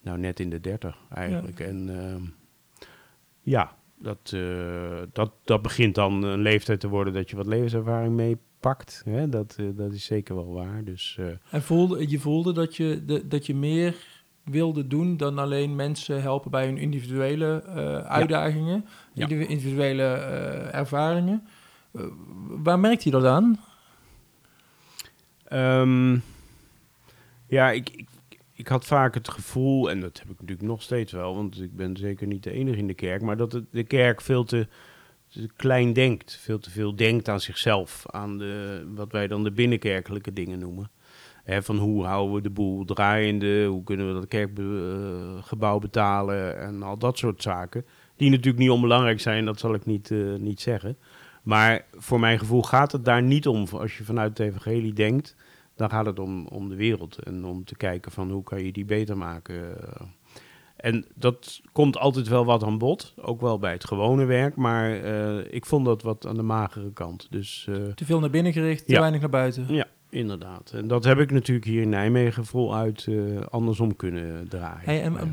nou 0.00 0.18
net 0.18 0.40
in 0.40 0.50
de 0.50 0.60
dertig 0.60 0.98
eigenlijk. 1.08 1.60
En 1.60 2.00
ehm, 2.00 2.22
ja, 3.40 3.76
dat, 3.98 4.32
eh, 4.34 5.02
dat, 5.12 5.32
dat 5.44 5.62
begint 5.62 5.94
dan 5.94 6.22
een 6.22 6.40
leeftijd 6.40 6.80
te 6.80 6.88
worden 6.88 7.12
dat 7.12 7.30
je 7.30 7.36
wat 7.36 7.46
levenservaring 7.46 8.14
meepakt. 8.14 9.02
Dat, 9.28 9.56
eh, 9.58 9.66
dat 9.74 9.92
is 9.92 10.04
zeker 10.04 10.34
wel 10.34 10.52
waar. 10.52 10.84
Dus 10.84 11.16
eh, 11.18 11.26
En 11.50 11.62
voelde, 11.62 12.08
je 12.10 12.18
voelde 12.18 12.52
dat 12.52 12.76
je, 12.76 13.02
de, 13.06 13.28
dat 13.28 13.46
je 13.46 13.54
meer 13.54 13.94
wilde 14.44 14.86
doen 14.86 15.16
dan 15.16 15.38
alleen 15.38 15.74
mensen 15.76 16.22
helpen 16.22 16.50
bij 16.50 16.64
hun 16.66 16.78
individuele 16.78 17.62
uitdagingen, 18.08 18.84
Ja. 19.12 19.22
indivi- 19.22 19.46
individuele 19.50 20.02
ervaringen. 20.72 21.46
Waar 22.48 22.78
merkt 22.78 23.02
je 23.04 23.10
dat 23.10 23.24
aan? 23.24 23.60
Ehm, 25.44 26.18
ja, 27.46 27.70
ik, 27.70 27.90
ik, 27.90 28.08
ik 28.56 28.68
had 28.68 28.84
vaak 28.84 29.14
het 29.14 29.28
gevoel, 29.28 29.90
en 29.90 30.00
dat 30.00 30.18
heb 30.18 30.30
ik 30.30 30.40
natuurlijk 30.40 30.68
nog 30.68 30.82
steeds 30.82 31.12
wel, 31.12 31.34
want 31.34 31.60
ik 31.60 31.76
ben 31.76 31.96
zeker 31.96 32.26
niet 32.26 32.42
de 32.42 32.50
enige 32.50 32.78
in 32.78 32.86
de 32.86 32.94
kerk, 32.94 33.22
maar 33.22 33.36
dat 33.36 33.60
de 33.70 33.84
kerk 33.84 34.20
veel 34.20 34.44
te, 34.44 34.66
klein 35.56 35.92
denkt. 35.92 36.38
Veel 36.40 36.58
te 36.58 36.70
veel 36.70 36.96
denkt 36.96 37.28
aan 37.28 37.40
zichzelf, 37.40 38.04
aan 38.06 38.38
de, 38.38 38.84
wat 38.94 39.12
wij 39.12 39.26
dan 39.26 39.44
de 39.44 39.52
binnenkerkelijke 39.52 40.32
dingen 40.32 40.58
noemen. 40.58 40.90
Van 41.46 41.76
hoe 41.76 42.04
houden 42.04 42.34
we 42.34 42.40
de 42.40 42.50
boel 42.50 42.84
draaiende, 42.84 43.64
hoe 43.64 43.84
kunnen 43.84 44.06
we 44.06 44.12
dat 44.12 44.28
kerkgebouw 44.28 45.78
betalen 45.78 46.60
en 46.60 46.82
al 46.82 46.98
dat 46.98 47.18
soort 47.18 47.42
zaken. 47.42 47.84
Die 48.16 48.30
natuurlijk 48.30 48.58
niet 48.58 48.70
onbelangrijk 48.70 49.20
zijn, 49.20 49.44
dat 49.44 49.58
zal 49.58 49.74
ik 49.74 49.86
niet, 49.86 50.10
eh, 50.10 50.34
niet 50.38 50.60
zeggen. 50.60 50.96
Maar 51.42 51.84
voor 51.92 52.20
mijn 52.20 52.38
gevoel 52.38 52.62
gaat 52.62 52.92
het 52.92 53.04
daar 53.04 53.22
niet 53.22 53.46
om. 53.46 53.66
Als 53.70 53.98
je 53.98 54.04
vanuit 54.04 54.38
het 54.38 54.48
evangelie 54.48 54.92
denkt, 54.92 55.36
dan 55.76 55.90
gaat 55.90 56.06
het 56.06 56.18
om, 56.18 56.46
om 56.46 56.68
de 56.68 56.76
wereld. 56.76 57.18
En 57.18 57.44
om 57.44 57.64
te 57.64 57.76
kijken 57.76 58.12
van 58.12 58.30
hoe 58.30 58.42
kan 58.42 58.64
je 58.64 58.72
die 58.72 58.84
beter 58.84 59.16
maken. 59.16 59.76
En 60.76 61.06
dat 61.14 61.60
komt 61.72 61.98
altijd 61.98 62.28
wel 62.28 62.44
wat 62.44 62.62
aan 62.62 62.78
bod. 62.78 63.14
Ook 63.16 63.40
wel 63.40 63.58
bij 63.58 63.72
het 63.72 63.84
gewone 63.84 64.24
werk. 64.24 64.56
Maar 64.56 65.00
eh, 65.02 65.38
ik 65.54 65.66
vond 65.66 65.84
dat 65.84 66.02
wat 66.02 66.26
aan 66.26 66.36
de 66.36 66.42
magere 66.42 66.92
kant. 66.92 67.26
Dus 67.30 67.66
eh, 67.68 67.74
Te 67.94 68.04
veel 68.04 68.20
naar 68.20 68.30
binnen 68.30 68.52
gericht, 68.52 68.86
te 68.86 68.92
Ja. 68.92 68.98
weinig 69.00 69.20
naar 69.20 69.30
buiten. 69.30 69.66
ja, 69.68 69.86
inderdaad. 70.10 70.70
En 70.74 70.88
dat 70.88 71.04
heb 71.04 71.18
ik 71.18 71.30
natuurlijk 71.30 71.66
hier 71.66 71.82
in 71.82 71.88
Nijmegen 71.88 72.44
voluit 72.44 73.06
eh 73.08 73.40
andersom 73.50 73.96
kunnen 73.96 74.48
draaien. 74.48 74.80
Hey, 74.84 75.02
en, 75.02 75.16
eh, 75.16 75.24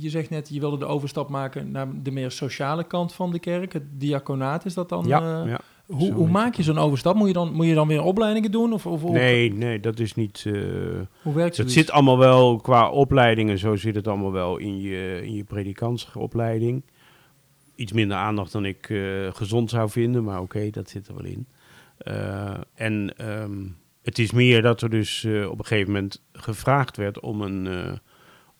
je 0.00 0.10
zegt 0.10 0.30
net, 0.30 0.48
je 0.48 0.60
wilde 0.60 0.78
de 0.78 0.84
overstap 0.84 1.28
maken 1.28 1.70
naar 1.70 1.88
de 2.02 2.10
meer 2.10 2.30
sociale 2.30 2.84
kant 2.84 3.12
van 3.12 3.30
de 3.30 3.38
kerk. 3.38 3.72
Het 3.72 3.82
diaconaat 3.90 4.64
is 4.64 4.74
dat 4.74 4.88
dan? 4.88 5.04
ja, 5.06 5.42
eh, 5.42 5.48
ja. 5.48 5.60
hoe, 5.86 6.12
hoe 6.12 6.28
maak 6.28 6.54
je 6.54 6.62
zo'n 6.62 6.78
overstap? 6.78 7.14
Moet 7.14 7.26
je, 7.28 7.32
dan, 7.32 7.52
moet 7.52 7.66
je 7.66 7.74
dan 7.74 7.88
weer 7.88 8.02
opleidingen 8.02 8.50
doen? 8.50 8.72
Of, 8.72 8.86
of, 8.86 9.04
of- 9.04 9.12
Nee, 9.12 9.52
nee, 9.52 9.80
dat 9.80 9.98
is 9.98 10.14
niet... 10.14 10.42
hoe 11.22 11.34
werkt 11.34 11.56
Het 11.56 11.72
zit 11.72 11.90
allemaal 11.90 12.18
wel 12.18 12.56
qua 12.56 12.90
opleidingen, 12.90 13.58
zo 13.58 13.76
zit 13.76 13.94
het 13.94 14.08
allemaal 14.08 14.32
wel 14.32 14.56
in 14.56 14.80
je, 14.80 15.20
in 15.24 15.34
je 15.34 15.44
predikantsopleiding. 15.44 16.82
Iets 17.74 17.92
minder 17.92 18.16
aandacht 18.16 18.52
dan 18.52 18.64
ik 18.64 18.86
gezond 19.32 19.70
zou 19.70 19.90
vinden, 19.90 20.24
maar 20.24 20.40
oké, 20.40 20.70
dat 20.70 20.88
zit 20.90 21.08
er 21.08 21.14
wel 21.14 21.24
in. 21.24 21.46
En 22.74 23.14
ehm, 23.16 23.62
het 24.04 24.18
is 24.18 24.32
meer 24.32 24.62
dat 24.62 24.82
er 24.82 24.90
dus 24.90 25.24
eh, 25.24 25.50
op 25.50 25.58
een 25.58 25.64
gegeven 25.64 25.92
moment 25.92 26.22
gevraagd 26.32 26.96
werd 26.96 27.20
om 27.20 27.40
een, 27.40 27.66
eh, 27.66 27.92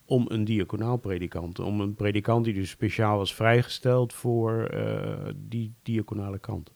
om 0.04 0.26
een 0.28 0.44
diaconaal 0.44 0.96
predikant. 0.96 1.58
Om 1.58 1.80
een 1.80 1.94
predikant 1.94 2.44
die 2.44 2.54
dus 2.54 2.70
speciaal 2.70 3.16
was 3.16 3.34
vrijgesteld 3.34 4.12
voor 4.12 4.64
eh, 4.64 5.32
die 5.34 5.74
diaconale 5.82 6.38
kant, 6.38 6.72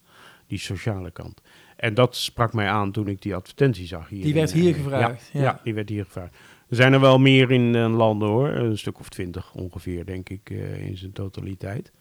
die 0.46 0.58
sociale 0.58 1.10
kant. 1.10 1.40
En 1.76 1.94
dat 1.94 2.16
sprak 2.16 2.52
mij 2.52 2.68
aan 2.68 2.92
toen 2.92 3.08
ik 3.08 3.22
die 3.22 3.34
advertentie 3.34 3.86
zag 3.86 4.08
hier. 4.08 4.22
Die 4.22 4.34
werd 4.34 4.52
in, 4.52 4.60
hier 4.60 4.74
gevraagd, 4.74 5.30
Ja, 5.32 5.40
ja. 5.40 5.46
ja, 5.46 5.60
die 5.64 5.74
werd 5.74 5.88
hier 5.88 6.04
gevraagd. 6.04 6.36
Er 6.68 6.76
zijn 6.76 6.92
er 6.92 7.00
wel 7.00 7.18
meer 7.18 7.50
in 7.50 7.76
landen 7.76 8.28
hoor, 8.28 8.48
een 8.48 8.78
stuk 8.78 8.98
of 8.98 9.08
twintig 9.08 9.54
ongeveer, 9.54 10.06
denk 10.06 10.28
ik, 10.28 10.50
in 10.80 10.96
zijn 10.96 11.12
totaliteit. 11.12 11.92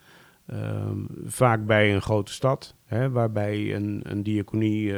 Ehm, 0.48 0.98
vaak 1.26 1.66
bij 1.66 1.94
een 1.94 2.02
grote 2.02 2.34
stad, 2.34 2.76
hè, 2.86 3.10
waarbij 3.10 3.76
een, 3.76 4.02
een 4.04 4.24
diaconie 4.24 4.94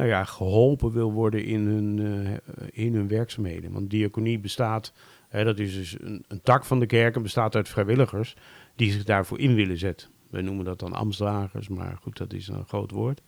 nou 0.00 0.12
ja, 0.12 0.24
geholpen 0.24 0.92
wil 0.92 1.12
worden 1.12 1.44
in 1.44 1.66
hun, 1.66 1.98
eh, 1.98 2.84
in 2.84 2.94
hun 2.94 3.08
werkzaamheden. 3.08 3.72
Want 3.72 3.90
diaconie 3.90 4.38
bestaat, 4.38 4.92
hè, 5.28 5.44
dat 5.44 5.58
is 5.58 5.74
dus 5.74 6.00
een, 6.00 6.24
een 6.28 6.40
tak 6.42 6.64
van 6.64 6.80
de 6.80 6.86
kerk 6.86 7.16
en 7.16 7.22
bestaat 7.22 7.56
uit 7.56 7.68
vrijwilligers 7.68 8.36
die 8.76 8.92
zich 8.92 9.04
daarvoor 9.04 9.38
in 9.38 9.54
willen 9.54 9.78
zetten. 9.78 10.08
We 10.30 10.40
noemen 10.40 10.64
dat 10.64 10.78
dan 10.78 10.92
ambtsdragers, 10.92 11.68
maar 11.68 11.98
goed, 12.02 12.16
dat 12.16 12.32
is 12.32 12.48
een 12.48 12.64
groot 12.66 12.90
woord. 12.90 13.22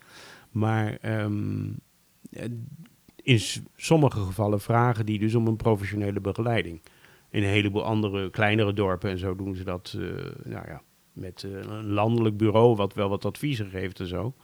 Maar 0.51 0.97
ehm, 1.01 1.71
eh, 2.31 2.45
in 3.17 3.41
sommige 3.77 4.21
gevallen 4.21 4.61
vragen 4.61 5.07
die 5.07 5.19
dus 5.19 5.35
om 5.35 5.47
een 5.47 5.57
professionele 5.57 6.21
begeleiding. 6.21 6.81
In 7.31 7.43
een 7.43 7.49
heleboel 7.49 7.85
andere 7.85 8.31
kleinere 8.31 8.73
dorpen 8.73 9.11
en 9.11 9.19
zo 9.19 9.37
doen 9.37 9.55
ze 9.55 9.65
dat, 9.65 9.97
eh, 9.99 10.05
nou 10.45 10.67
ja, 10.67 10.83
met 11.13 11.43
een 11.43 11.87
landelijk 11.87 12.37
bureau 12.37 12.77
wat 12.77 12.95
wel 12.95 13.09
wat 13.09 13.25
adviezen 13.25 13.71
geeft 13.71 14.01
en 14.01 14.07
zo. 14.07 14.35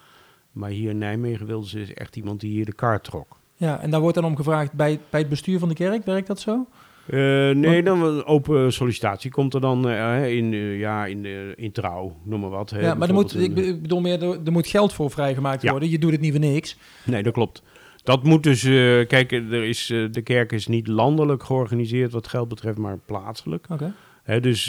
Maar 0.52 0.71
hier 0.71 0.90
in 0.90 0.99
Nijmegen 0.99 1.47
wilden 1.47 1.69
ze 1.69 1.95
echt 1.95 2.17
iemand 2.17 2.40
die 2.40 2.50
hier 2.50 2.64
de 2.64 2.73
kaart 2.75 3.05
trok. 3.05 3.37
Ja, 3.57 3.81
en 3.81 3.90
daar 3.90 4.00
wordt 4.00 4.14
dan 4.14 4.25
om 4.25 4.37
gevraagd 4.37 4.73
bij, 4.73 5.00
bij 5.11 5.21
het 5.21 5.28
bestuur 5.28 5.59
van 5.59 5.69
de 5.69 5.75
kerk, 5.75 6.05
werkt 6.05 6.26
dat 6.26 6.40
zo? 6.40 6.67
Eh, 7.07 7.17
nee, 7.50 7.83
dan 7.83 8.25
open 8.25 8.73
sollicitatie 8.73 9.31
komt 9.31 9.55
er 9.55 9.61
dan 9.61 9.88
eh, 9.88 10.37
in, 10.37 10.52
eh, 10.52 10.78
ja, 10.78 11.07
in, 11.07 11.26
in 11.57 11.73
trouw, 11.73 12.17
noem 12.25 12.40
maar 12.40 12.50
wat. 12.50 12.71
hè. 12.71 12.81
ja, 12.81 12.95
maar 12.95 13.09
er 13.09 13.14
moet, 13.14 13.35
ik 13.40 13.55
bedoel 13.83 14.00
meer, 14.00 14.23
er, 14.23 14.38
er 14.45 14.52
moet 14.52 14.67
geld 14.67 14.93
voor 14.93 15.11
vrijgemaakt 15.11 15.62
Ja. 15.62 15.71
worden. 15.71 15.90
Je 15.90 15.99
doet 15.99 16.12
het 16.12 16.21
niet 16.21 16.31
voor 16.31 16.40
niks. 16.40 16.76
Nee, 17.05 17.23
dat 17.23 17.33
klopt. 17.33 17.62
Dat 18.02 18.23
moet 18.25 18.43
dus, 18.43 18.62
kijk, 19.07 19.33
er 19.33 19.64
is, 19.64 19.87
de 19.87 20.23
kerk 20.23 20.52
is 20.52 20.67
niet 20.67 20.87
landelijk 20.87 21.43
georganiseerd 21.43 22.12
wat 22.12 22.28
geld 22.28 22.49
betreft, 22.49 22.78
maar 22.78 22.99
plaatselijk. 23.07 23.67
Oké. 23.71 23.93
Hè, 24.23 24.40
dus 24.40 24.64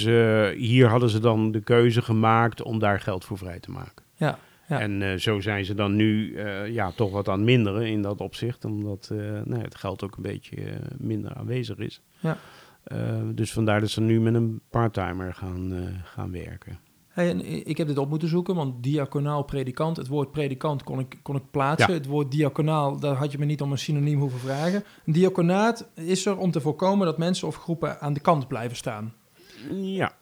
hier 0.57 0.87
hadden 0.87 1.09
ze 1.09 1.19
dan 1.19 1.51
de 1.51 1.61
keuze 1.61 2.01
gemaakt 2.01 2.61
om 2.61 2.79
daar 2.79 2.99
geld 2.99 3.25
voor 3.25 3.37
vrij 3.37 3.59
te 3.59 3.71
maken. 3.71 4.03
Ja, 4.15 4.39
ja. 4.69 4.79
En 4.79 5.01
eh, 5.01 5.17
zo 5.17 5.39
zijn 5.39 5.65
ze 5.65 5.73
dan 5.73 5.95
nu 5.95 6.35
eh, 6.35 6.67
ja, 6.67 6.91
toch 6.91 7.11
wat 7.11 7.27
aan 7.27 7.37
het 7.37 7.45
minderen 7.45 7.87
in 7.87 8.01
dat 8.01 8.21
opzicht, 8.21 8.65
omdat 8.65 9.09
eh, 9.11 9.17
nou, 9.43 9.61
het 9.61 9.75
geld 9.75 10.03
ook 10.03 10.15
een 10.15 10.23
beetje 10.23 10.79
minder 10.97 11.33
aanwezig 11.33 11.77
is. 11.77 12.01
Ja. 12.19 12.37
Dus 13.33 13.53
vandaar 13.53 13.79
dat 13.79 13.89
ze 13.89 14.01
nu 14.01 14.21
met 14.21 14.33
een 14.33 14.61
parttimer 14.69 15.33
gaan, 15.33 15.73
gaan 16.03 16.31
werken. 16.31 16.79
Hey, 17.07 17.29
en 17.29 17.67
ik 17.67 17.77
heb 17.77 17.87
dit 17.87 17.97
op 17.97 18.09
moeten 18.09 18.27
zoeken, 18.27 18.55
want 18.55 18.83
diaconaal 18.83 19.43
predikant, 19.43 19.97
het 19.97 20.07
woord 20.07 20.31
predikant 20.31 20.83
kon 20.83 20.99
ik, 20.99 21.19
kon 21.21 21.35
ik 21.35 21.51
plaatsen. 21.51 21.93
Ja. 21.93 21.97
Het 21.97 22.05
woord 22.05 22.31
diaconaal, 22.31 22.99
daar 22.99 23.15
had 23.15 23.31
je 23.31 23.37
me 23.37 23.45
niet 23.45 23.61
om 23.61 23.71
een 23.71 23.77
synoniem 23.77 24.19
hoeven 24.19 24.39
vragen. 24.39 24.83
Een 25.05 25.13
diaconaat 25.13 25.89
is 25.95 26.25
er 26.25 26.37
om 26.37 26.51
te 26.51 26.61
voorkomen 26.61 27.05
dat 27.05 27.17
mensen 27.17 27.47
of 27.47 27.55
groepen 27.55 27.99
aan 27.99 28.13
de 28.13 28.19
kant 28.19 28.47
blijven 28.47 28.77
staan. 28.77 29.13
Ja, 29.71 30.13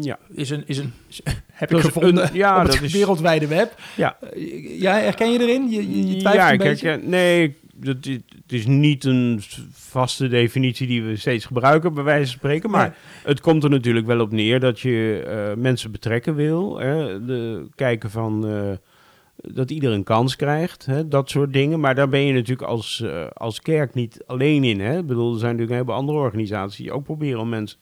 ja. 0.00 0.18
Is 0.34 0.50
een, 0.50 0.62
is 0.66 0.78
een, 0.78 0.92
heb 1.52 1.70
ik 1.72 1.78
gevonden 1.80 2.24
een- 2.28 2.34
ja, 2.34 2.60
op 2.60 2.66
dat 2.70 2.82
is- 2.82 2.92
wereldwijde 2.92 3.46
web. 3.46 3.74
Ja. 3.96 4.16
Eh, 4.20 4.80
ja, 4.80 4.92
herken 4.98 5.32
je 5.32 5.40
erin? 5.40 5.70
Je, 5.70 6.08
je, 6.08 6.20
ja, 6.20 6.52
een 6.52 6.60
herken- 6.60 7.08
nee, 7.08 7.56
dat, 7.74 7.96
het 8.04 8.52
is 8.52 8.66
niet 8.66 9.04
een 9.04 9.40
vaste 9.72 10.28
definitie 10.28 10.86
die 10.86 11.02
we 11.02 11.16
steeds 11.16 11.44
gebruiken, 11.44 11.94
bij 11.94 12.04
wijze 12.04 12.24
van 12.30 12.38
spreken. 12.38 12.70
Maar 12.70 12.88
Nee. 12.88 13.24
het 13.24 13.40
komt 13.40 13.64
er 13.64 13.70
natuurlijk 13.70 14.06
wel 14.06 14.20
op 14.20 14.32
neer 14.32 14.60
dat 14.60 14.80
je 14.80 15.24
eh, 15.26 15.56
mensen 15.62 15.90
betrekken 15.90 16.34
wil. 16.34 16.78
Hè, 16.78 17.24
de, 17.24 17.66
kijken 17.74 18.10
van 18.10 18.46
eh, 18.48 18.70
dat 19.52 19.70
ieder 19.70 19.92
een 19.92 20.04
kans 20.04 20.36
krijgt, 20.36 20.86
hè, 20.86 21.08
dat 21.08 21.30
soort 21.30 21.52
dingen. 21.52 21.80
Maar 21.80 21.94
daar 21.94 22.08
ben 22.08 22.20
je 22.20 22.32
natuurlijk 22.32 22.68
als, 22.68 23.04
als 23.32 23.60
kerk 23.60 23.94
niet 23.94 24.22
alleen 24.26 24.64
in. 24.64 24.80
Hè. 24.80 24.98
Ik 24.98 25.06
bedoel, 25.06 25.32
er 25.32 25.38
zijn 25.38 25.56
natuurlijk 25.56 25.70
een 25.70 25.74
heleboel 25.86 25.94
andere 25.94 26.18
organisaties 26.18 26.76
die 26.78 26.92
ook 26.92 27.04
proberen 27.04 27.40
om 27.40 27.48
mensen 27.48 27.78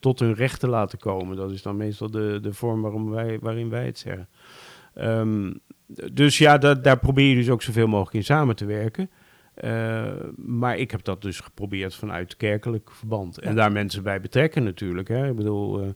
tot 0.00 0.18
hun 0.18 0.34
recht 0.34 0.60
te 0.60 0.68
laten 0.68 0.98
komen. 0.98 1.36
Dat 1.36 1.50
is 1.50 1.62
dan 1.62 1.76
meestal 1.76 2.10
de, 2.10 2.38
de 2.42 2.52
vorm 2.52 2.82
waarom 2.82 3.10
wij, 3.10 3.38
waarin 3.40 3.68
wij 3.68 3.86
het 3.86 3.98
zeggen. 3.98 4.28
Ehm, 4.94 5.52
dus 6.12 6.38
ja, 6.38 6.58
da- 6.58 6.74
daar 6.74 6.98
probeer 6.98 7.28
je 7.28 7.34
dus 7.34 7.50
ook 7.50 7.62
zoveel 7.62 7.86
mogelijk 7.86 8.14
in 8.16 8.24
samen 8.24 8.56
te 8.56 8.64
werken. 8.64 9.10
Eh, 9.54 10.12
maar 10.36 10.76
ik 10.78 10.90
heb 10.90 11.04
dat 11.04 11.22
dus 11.22 11.40
geprobeerd 11.40 11.94
vanuit 11.94 12.36
kerkelijk 12.36 12.90
verband. 12.90 13.38
En 13.38 13.48
Ja. 13.50 13.54
daar 13.56 13.72
mensen 13.72 14.02
bij 14.02 14.20
betrekken 14.20 14.62
natuurlijk. 14.64 15.08
Hè. 15.08 15.28
Ik 15.28 15.36
bedoel, 15.36 15.80
eh, 15.80 15.86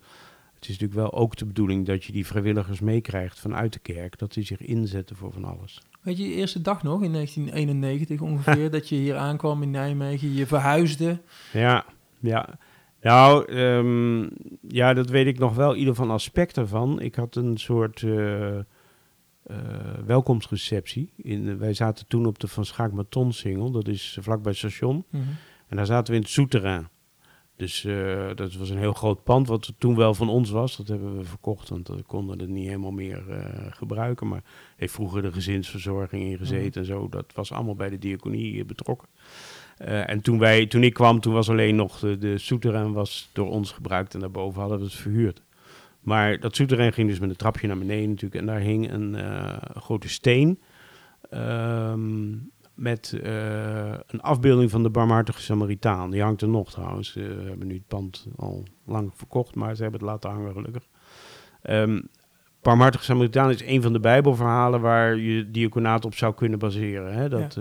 het 0.54 0.62
is 0.62 0.68
natuurlijk 0.78 0.94
wel 1.00 1.12
ook 1.12 1.37
de 1.37 1.46
bedoeling 1.46 1.87
dat 1.87 2.04
je 2.04 2.12
die 2.12 2.26
vrijwilligers 2.26 2.80
meekrijgt 2.80 3.40
vanuit 3.40 3.73
de 3.73 3.78
kerk. 3.78 4.18
Dat 4.18 4.32
die 4.34 4.44
zich 4.44 4.61
inzetten 4.61 5.16
voor 5.16 5.32
van 5.32 5.44
alles. 5.44 5.80
Weet 6.00 6.16
je, 6.18 6.28
je 6.28 6.34
eerste 6.34 6.61
dag 6.61 6.82
nog, 6.82 7.02
in 7.02 7.12
1991 7.12 8.20
ongeveer, 8.20 8.70
dat 8.76 8.88
je 8.88 8.94
hier 8.96 9.16
aankwam 9.16 9.62
in 9.62 9.70
Nijmegen, 9.70 10.34
je 10.34 10.46
verhuisde. 10.46 11.18
Ja, 11.52 11.84
ja. 12.20 12.49
Nou, 13.04 13.44
ehm, 13.44 14.28
ja, 14.68 14.94
dat 14.94 15.08
weet 15.08 15.26
ik 15.26 15.38
nog 15.38 15.54
wel, 15.54 15.76
ieder 15.76 15.94
van 15.94 16.11
aspecten 16.11 16.68
van. 16.68 17.00
Ik 17.00 17.14
had 17.14 17.37
een 17.37 17.56
soort 17.56 18.02
eh, 18.02 18.58
eh, 18.58 18.64
welkomstreceptie. 20.06 21.12
In, 21.16 21.58
wij 21.58 21.75
zaten 21.75 22.06
toen 22.06 22.26
op 22.26 22.38
de 22.38 22.49
Van 22.49 22.64
Schaak 22.64 22.92
Maton-singel, 22.92 23.70
dat 23.70 23.88
is 23.88 24.18
vlakbij 24.20 24.50
het 24.50 24.59
station. 24.59 25.05
Mhm. 25.11 25.22
En 25.68 25.76
daar 25.76 25.87
zaten 25.87 26.11
we 26.11 26.18
in 26.18 26.24
het 26.24 26.33
souterrain. 26.33 26.88
Dus 27.57 27.85
eh, 27.85 28.31
dat 28.35 28.55
was 28.55 28.70
een 28.70 28.78
heel 28.78 28.92
groot 28.92 29.22
pand, 29.22 29.48
wat 29.48 29.72
toen 29.78 29.96
wel 29.96 30.14
van 30.14 30.28
ons 30.28 30.50
was. 30.50 30.76
Dat 30.76 30.88
hebben 30.88 31.16
we 31.16 31.24
verkocht, 31.24 31.68
want 31.68 31.88
we 31.88 32.02
konden 32.02 32.38
het 32.38 32.48
niet 32.48 32.66
helemaal 32.66 32.90
meer 32.90 33.31
eh, 33.31 33.72
gebruiken. 33.72 34.28
Maar 34.28 34.42
heeft 34.76 34.92
vroeger 34.92 35.22
de 35.22 35.33
gezinsverzorging 35.33 36.22
in 36.22 36.38
gezeten 36.38 36.81
en 36.81 36.87
zo. 36.87 37.09
Dat 37.09 37.33
was 37.35 37.52
allemaal 37.52 37.74
bij 37.74 37.90
de 37.90 37.98
diaconie 37.98 38.61
eh, 38.61 38.66
betrokken. 38.66 39.09
Eh, 39.76 40.10
en 40.10 40.20
toen, 40.20 40.38
wij, 40.38 40.66
toen 40.66 40.82
ik 40.82 40.94
kwam, 40.94 41.20
toen 41.20 41.32
was 41.32 41.50
alleen 41.50 41.76
nog 41.76 41.98
de, 41.98 42.18
de 42.18 42.38
souterrain 42.38 42.92
was 42.92 43.30
door 43.32 43.50
ons 43.50 43.72
gebruikt. 43.72 44.14
En 44.14 44.20
daarboven 44.20 44.60
hadden 44.60 44.78
we 44.78 44.84
het 44.84 44.94
verhuurd. 44.94 45.42
Maar 46.00 46.40
dat 46.40 46.56
souterrain 46.56 46.92
ging 46.92 47.08
dus 47.08 47.18
met 47.18 47.30
een 47.30 47.37
trapje 47.37 47.66
naar 47.66 47.78
beneden 47.78 48.08
natuurlijk. 48.08 48.40
En 48.40 48.46
daar 48.46 48.60
hing 48.60 48.92
een 48.92 49.14
eh, 49.14 49.56
grote 49.74 50.08
steen. 50.08 50.60
ehm, 51.30 52.32
met 52.74 53.18
eh, 53.22 53.94
een 54.06 54.20
afbeelding 54.20 54.70
van 54.70 54.82
de 54.82 54.90
barmhartige 54.90 55.42
Samaritaan. 55.42 56.10
Die 56.10 56.22
hangt 56.22 56.42
er 56.42 56.48
nog 56.48 56.70
trouwens. 56.70 57.12
We 57.12 57.44
hebben 57.48 57.66
nu 57.66 57.74
het 57.74 57.88
pand 57.88 58.26
al 58.37 58.64
lang 58.84 59.12
verkocht, 59.14 59.54
maar 59.54 59.76
ze 59.76 59.82
hebben 59.82 60.00
het 60.00 60.08
laten 60.08 60.30
hangen 60.30 60.52
gelukkig. 60.52 60.88
Ehm 61.62 62.00
barmhartige 62.62 63.04
Samaritaan 63.04 63.50
is 63.50 63.62
een 63.62 63.82
van 63.82 63.92
de 63.92 64.00
bijbelverhalen 64.00 64.80
waar 64.80 65.16
je 65.16 65.50
diaconaat 65.50 66.04
op 66.04 66.14
zou 66.14 66.34
kunnen 66.34 66.58
baseren. 66.58 67.14
Hè? 67.14 67.28
Dat, 67.28 67.58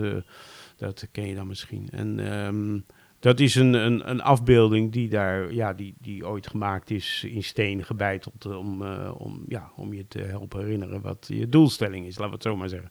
dat 0.76 1.08
ken 1.12 1.26
je 1.26 1.34
dan 1.34 1.46
misschien. 1.46 1.88
En 1.90 2.18
ehm, 2.18 2.78
dat 3.18 3.40
is 3.40 3.54
een, 3.54 3.74
een, 3.74 4.10
een 4.10 4.22
afbeelding 4.22 4.92
die, 4.92 5.08
daar, 5.08 5.52
ja, 5.52 5.72
die, 5.72 5.94
die 5.98 6.26
ooit 6.26 6.46
gemaakt 6.46 6.90
is 6.90 7.24
in 7.28 7.42
steen 7.42 7.84
gebeiteld 7.84 8.46
om, 8.46 8.82
eh, 8.82 9.14
om, 9.18 9.44
ja, 9.48 9.70
om 9.76 9.92
je 9.92 10.08
te 10.08 10.18
helpen 10.18 10.60
herinneren 10.60 11.00
wat 11.00 11.26
je 11.28 11.48
doelstelling 11.48 12.06
is, 12.06 12.18
laten 12.18 12.28
we 12.28 12.34
het 12.34 12.42
zo 12.42 12.56
maar 12.56 12.68
zeggen. 12.68 12.90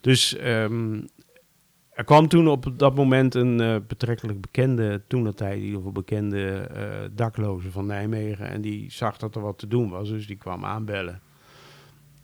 Dus 0.00 0.36
ehm, 0.36 1.00
er 1.90 2.04
kwam 2.04 2.28
toen 2.28 2.48
op 2.48 2.72
dat 2.76 2.94
moment 2.94 3.34
een 3.34 3.60
eh, 3.60 3.76
betrekkelijk 3.86 4.40
bekende, 4.40 5.02
toen 5.06 5.24
dat 5.24 5.36
tijd 5.36 5.58
in 5.58 5.64
ieder 5.64 5.92
bekende 5.92 6.50
eh, 6.50 7.08
dakloze 7.12 7.70
van 7.70 7.86
Nijmegen. 7.86 8.48
En 8.48 8.60
die 8.60 8.90
zag 8.90 9.16
dat 9.16 9.34
er 9.34 9.42
wat 9.42 9.58
te 9.58 9.66
doen 9.66 9.90
was, 9.90 10.08
dus 10.08 10.26
die 10.26 10.36
kwam 10.36 10.64
aanbellen. 10.64 11.20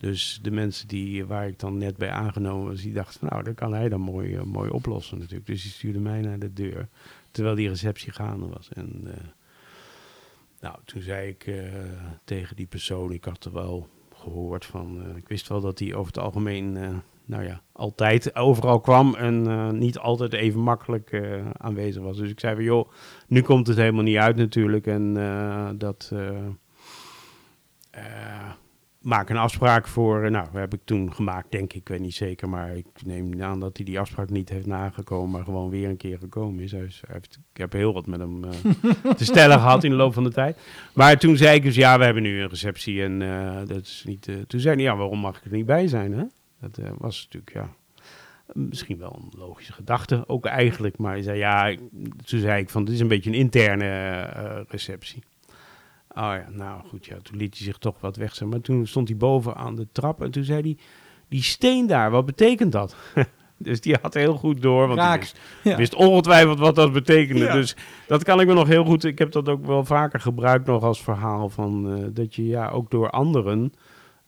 Dus 0.00 0.38
de 0.42 0.50
mensen 0.50 0.88
die, 0.88 1.26
waar 1.26 1.46
ik 1.46 1.58
dan 1.58 1.78
net 1.78 1.96
bij 1.96 2.10
aangenomen 2.10 2.68
was, 2.68 2.82
die 2.82 2.92
dachten 2.92 3.18
van 3.18 3.28
nou, 3.28 3.42
dat 3.42 3.54
kan 3.54 3.74
hij 3.74 3.88
dan 3.88 4.00
mooi, 4.00 4.34
eh, 4.34 4.42
mooi 4.42 4.70
oplossen 4.70 5.18
natuurlijk. 5.18 5.46
Dus 5.46 5.62
die 5.62 5.70
stuurde 5.70 5.98
mij 5.98 6.20
naar 6.20 6.38
de 6.38 6.52
deur, 6.52 6.88
terwijl 7.30 7.54
die 7.54 7.68
receptie 7.68 8.12
gaande 8.12 8.46
was. 8.46 8.68
En 8.72 9.00
eh, 9.04 9.12
nou, 10.60 10.76
toen 10.84 11.02
zei 11.02 11.28
ik 11.28 11.46
eh, 11.46 11.64
tegen 12.24 12.56
die 12.56 12.66
persoon, 12.66 13.12
ik 13.12 13.24
had 13.24 13.44
er 13.44 13.52
wel 13.52 13.88
gehoord 14.14 14.64
van, 14.64 15.16
ik 15.16 15.28
wist 15.28 15.48
wel 15.48 15.60
dat 15.60 15.78
hij 15.78 15.94
over 15.94 16.12
het 16.12 16.22
algemeen, 16.22 16.72
nou 17.24 17.44
ja, 17.44 17.62
altijd 17.72 18.36
overal 18.36 18.80
kwam 18.80 19.14
en 19.14 19.78
niet 19.78 19.98
altijd 19.98 20.32
even 20.32 20.60
makkelijk 20.60 21.22
aanwezig 21.52 22.02
was. 22.02 22.16
Dus 22.16 22.30
ik 22.30 22.40
zei 22.40 22.54
van, 22.54 22.64
joh, 22.64 22.90
nu 23.26 23.42
komt 23.42 23.66
het 23.66 23.76
helemaal 23.76 24.02
niet 24.02 24.16
uit 24.16 24.36
natuurlijk 24.36 24.86
en 24.86 25.14
dat... 25.78 26.12
maak 29.00 29.30
een 29.30 29.36
afspraak 29.36 29.86
voor. 29.86 30.24
eh, 30.24 30.30
Nou, 30.30 30.46
heb 30.52 30.74
ik 30.74 30.80
toen 30.84 31.14
gemaakt, 31.14 31.50
denk 31.50 31.72
ik. 31.72 31.80
Ik 31.80 31.88
weet 31.88 32.00
niet 32.00 32.14
zeker, 32.14 32.48
maar 32.48 32.76
ik 32.76 32.86
neem 33.04 33.42
aan 33.42 33.60
dat 33.60 33.76
hij 33.76 33.86
die 33.86 34.00
afspraak 34.00 34.30
niet 34.30 34.48
heeft 34.48 34.66
nagekomen, 34.66 35.30
maar 35.30 35.44
gewoon 35.44 35.70
weer 35.70 35.88
een 35.88 35.96
keer 35.96 36.18
gekomen 36.18 36.62
is. 36.62 36.72
Hij 36.72 36.80
is- 36.84 37.02
hij 37.06 37.14
heeft, 37.14 37.38
ik 37.52 37.60
heb 37.60 37.72
heel 37.72 37.92
wat 37.92 38.06
met 38.06 38.20
hem 38.20 38.44
eh, 38.44 38.50
te 39.16 39.24
stellen 39.24 39.58
gehad 39.58 39.84
in 39.84 39.90
de 39.90 39.96
loop 39.96 40.14
van 40.14 40.24
de 40.24 40.30
tijd. 40.32 40.58
Maar 40.94 41.18
toen 41.18 41.36
zei 41.36 41.56
ik 41.56 41.62
dus, 41.62 41.74
ja, 41.74 41.98
we 41.98 42.04
hebben 42.04 42.22
nu 42.22 42.40
een 42.42 42.48
receptie 42.48 43.02
en 43.02 43.22
eh, 43.22 43.56
dat 43.66 43.80
is 43.82 44.02
niet. 44.06 44.28
toen 44.46 44.60
zei 44.60 44.74
hij, 44.74 44.84
ja, 44.84 44.96
waarom 44.96 45.18
mag 45.18 45.36
ik 45.38 45.44
er 45.44 45.52
niet 45.52 45.66
bij 45.66 45.86
zijn? 45.88 46.12
Hè? 46.12 46.24
Dat 46.60 46.78
was 46.98 47.22
natuurlijk, 47.24 47.52
ja. 47.54 47.68
Misschien 48.52 48.98
wel 48.98 49.18
een 49.22 49.38
logische 49.40 49.72
gedachte, 49.72 50.24
ook 50.28 50.46
eigenlijk. 50.46 50.98
Maar 50.98 51.12
hij 51.12 51.22
zei, 51.22 51.38
ja, 51.38 51.74
toen 52.24 52.40
zei 52.40 52.60
ik 52.62 52.70
van, 52.70 52.84
dit 52.84 52.94
is 52.94 53.00
een 53.00 53.08
beetje 53.08 53.30
een 53.30 53.36
interne 53.36 54.64
receptie. 54.68 55.22
Oh 56.14 56.16
ja, 56.22 56.46
nou 56.50 56.86
goed, 56.88 57.06
ja, 57.06 57.16
toen 57.22 57.36
liet 57.36 57.56
hij 57.56 57.64
zich 57.66 57.78
toch 57.78 58.00
wat 58.00 58.16
weg. 58.16 58.40
Maar 58.44 58.60
toen 58.60 58.86
stond 58.86 59.08
hij 59.08 59.16
boven 59.16 59.54
aan 59.54 59.74
de 59.74 59.86
trap 59.92 60.22
en 60.22 60.30
toen 60.30 60.44
zei 60.44 60.60
hij, 60.62 60.76
die 61.28 61.42
steen 61.42 61.86
daar, 61.86 62.10
wat 62.10 62.26
betekent 62.26 62.72
dat? 62.72 62.96
dus 63.56 63.80
die 63.80 63.96
had 64.02 64.14
heel 64.14 64.34
goed 64.36 64.62
door, 64.62 64.86
want 64.86 64.98
hij 64.98 65.08
Raak. 65.08 65.18
wist, 65.20 65.38
Ja. 65.62 65.76
wist 65.76 65.94
ongetwijfeld 65.94 66.58
wat 66.58 66.74
dat 66.74 66.92
betekende. 66.92 67.44
Ja. 67.44 67.52
Dus 67.52 67.76
dat 68.06 68.24
kan 68.24 68.40
ik 68.40 68.46
me 68.46 68.54
nog 68.54 68.68
heel 68.68 68.84
goed, 68.84 69.04
ik 69.04 69.18
heb 69.18 69.32
dat 69.32 69.48
ook 69.48 69.66
wel 69.66 69.84
vaker 69.84 70.20
gebruikt 70.20 70.66
nog 70.66 70.82
als 70.82 71.02
verhaal 71.02 71.48
van, 71.48 71.96
eh, 71.96 72.04
dat 72.12 72.34
je 72.34 72.46
ja 72.46 72.68
ook 72.68 72.90
door 72.90 73.10
anderen 73.10 73.72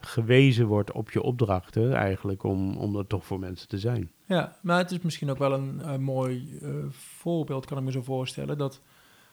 gewezen 0.00 0.66
wordt 0.66 0.92
op 0.92 1.10
je 1.10 1.22
opdrachten 1.22 1.94
eigenlijk 1.94 2.42
om, 2.42 2.76
om 2.76 2.92
dat 2.92 3.08
toch 3.08 3.26
voor 3.26 3.38
mensen 3.38 3.68
te 3.68 3.78
zijn. 3.78 4.10
Ja, 4.26 4.56
maar 4.62 4.78
het 4.78 4.90
is 4.90 5.00
misschien 5.00 5.30
ook 5.30 5.38
wel 5.38 5.52
een 5.52 6.02
mooi 6.02 6.58
eh, 6.62 6.68
voorbeeld, 6.90 7.66
kan 7.66 7.78
ik 7.78 7.84
me 7.84 7.90
zo 7.90 8.02
voorstellen, 8.02 8.58
dat 8.58 8.80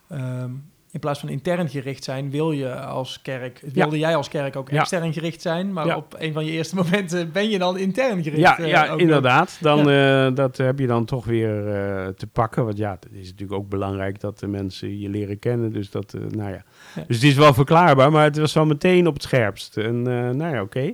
ehm, 0.09 0.51
in 0.91 0.99
plaats 0.99 1.19
van 1.19 1.29
intern 1.29 1.69
gericht 1.69 2.03
zijn, 2.03 2.31
wil 2.31 2.51
je 2.51 2.75
als 2.75 3.21
kerk, 3.21 3.61
wilde 3.73 3.97
jij 3.97 4.15
als 4.15 4.29
kerk 4.29 4.55
ook 4.55 4.69
extern 4.69 5.13
gericht 5.13 5.41
zijn, 5.41 5.73
maar 5.73 5.85
Ja. 5.85 5.95
op 5.95 6.15
een 6.17 6.33
van 6.33 6.45
je 6.45 6.51
eerste 6.51 6.75
momenten 6.81 7.31
ben 7.31 7.49
je 7.49 7.59
dan 7.59 7.77
intern 7.77 8.23
gericht. 8.23 8.41
Ja, 8.41 8.57
eh, 8.59 8.67
ja 8.67 8.97
inderdaad. 8.97 9.57
Dan, 9.61 9.89
eh, 9.89 10.27
dat 10.33 10.57
heb 10.57 10.79
je 10.79 10.87
dan 10.87 11.05
toch 11.05 11.25
weer 11.25 11.67
eh, 11.67 12.07
te 12.07 12.27
pakken. 12.27 12.65
Want 12.65 12.77
ja, 12.77 12.91
het 12.91 13.07
is 13.11 13.29
natuurlijk 13.29 13.59
ook 13.59 13.69
belangrijk 13.69 14.19
dat 14.19 14.39
de 14.39 14.47
mensen 14.47 14.99
je 14.99 15.09
leren 15.09 15.39
kennen. 15.39 15.73
Dus 15.73 15.91
dat, 15.91 16.13
nou 16.29 16.51
ja. 16.51 16.63
Dus 17.07 17.15
het 17.15 17.25
is 17.25 17.35
wel 17.35 17.53
verklaarbaar, 17.53 18.11
maar 18.11 18.23
het 18.23 18.37
was 18.37 18.53
wel 18.53 18.65
meteen 18.65 19.07
op 19.07 19.13
het 19.13 19.23
scherpst. 19.23 19.77
En 19.77 20.01
nou 20.37 20.53
ja, 20.55 20.61
oké. 20.61 20.93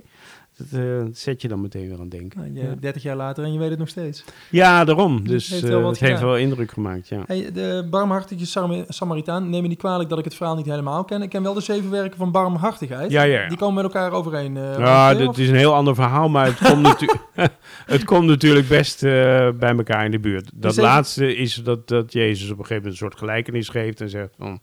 Dat 0.56 0.80
eh, 0.80 1.02
zet 1.12 1.42
je 1.42 1.48
dan 1.48 1.60
meteen 1.60 1.82
weer 1.86 1.94
aan 1.94 2.00
het 2.00 2.10
denken. 2.10 2.38
Nou, 2.40 2.52
je, 2.54 2.62
Ja. 2.62 2.74
30 2.80 3.02
jaar 3.02 3.16
later 3.16 3.44
en 3.44 3.52
je 3.52 3.58
weet 3.58 3.70
het 3.70 3.78
nog 3.78 3.88
steeds. 3.88 4.24
Ja, 4.50 4.84
daarom. 4.84 5.28
Dus 5.28 5.48
heeft 5.48 5.62
eh, 5.64 5.68
wel 5.70 5.88
het 5.88 5.98
heeft 5.98 6.20
wel 6.20 6.36
indruk 6.36 6.70
gemaakt, 6.72 7.08
ja. 7.08 7.22
Hey, 7.26 7.52
de 7.52 7.86
barmhartige 7.90 8.46
Sam- 8.46 8.84
Samaritaan, 8.88 9.50
neem 9.50 9.62
me 9.62 9.68
niet 9.68 9.78
kwalijk 9.78 10.08
dat 10.08 10.18
ik 10.18 10.24
het 10.24 10.34
verhaal 10.34 10.56
niet 10.56 10.66
helemaal 10.66 11.04
ken. 11.04 11.22
Ik 11.22 11.28
ken 11.28 11.42
wel 11.42 11.54
de 11.54 11.60
zeven 11.60 11.90
werken 11.90 12.16
van 12.18 12.30
barmhartigheid. 12.30 13.10
Ja, 13.10 13.22
ja, 13.22 13.40
ja. 13.42 13.48
Die 13.48 13.58
komen 13.58 13.74
met 13.74 13.84
elkaar 13.84 14.12
overeen. 14.12 14.56
eh, 14.56 14.78
Ja, 14.78 15.14
dat 15.14 15.28
of? 15.28 15.38
is 15.38 15.48
een 15.48 15.54
heel 15.54 15.74
ander 15.74 15.94
verhaal, 15.94 16.28
maar 16.28 16.46
het 16.46 16.58
komt, 16.68 16.82
natu- 16.82 17.12
het 17.94 18.04
komt 18.04 18.26
natuurlijk 18.26 18.68
best 18.68 19.00
bij 19.00 19.54
elkaar 19.76 20.04
in 20.04 20.10
de 20.10 20.18
buurt. 20.20 20.50
Dat 20.54 20.76
laatste 20.76 21.36
is 21.36 21.54
dat, 21.54 21.88
dat 21.88 22.12
Jezus 22.12 22.44
op 22.50 22.58
een 22.58 22.64
gegeven 22.66 22.74
moment 22.76 22.92
een 22.92 22.98
soort 23.08 23.18
gelijkenis 23.18 23.68
geeft 23.68 24.00
en 24.00 24.10
zegt 24.10 24.34
van, 24.38 24.60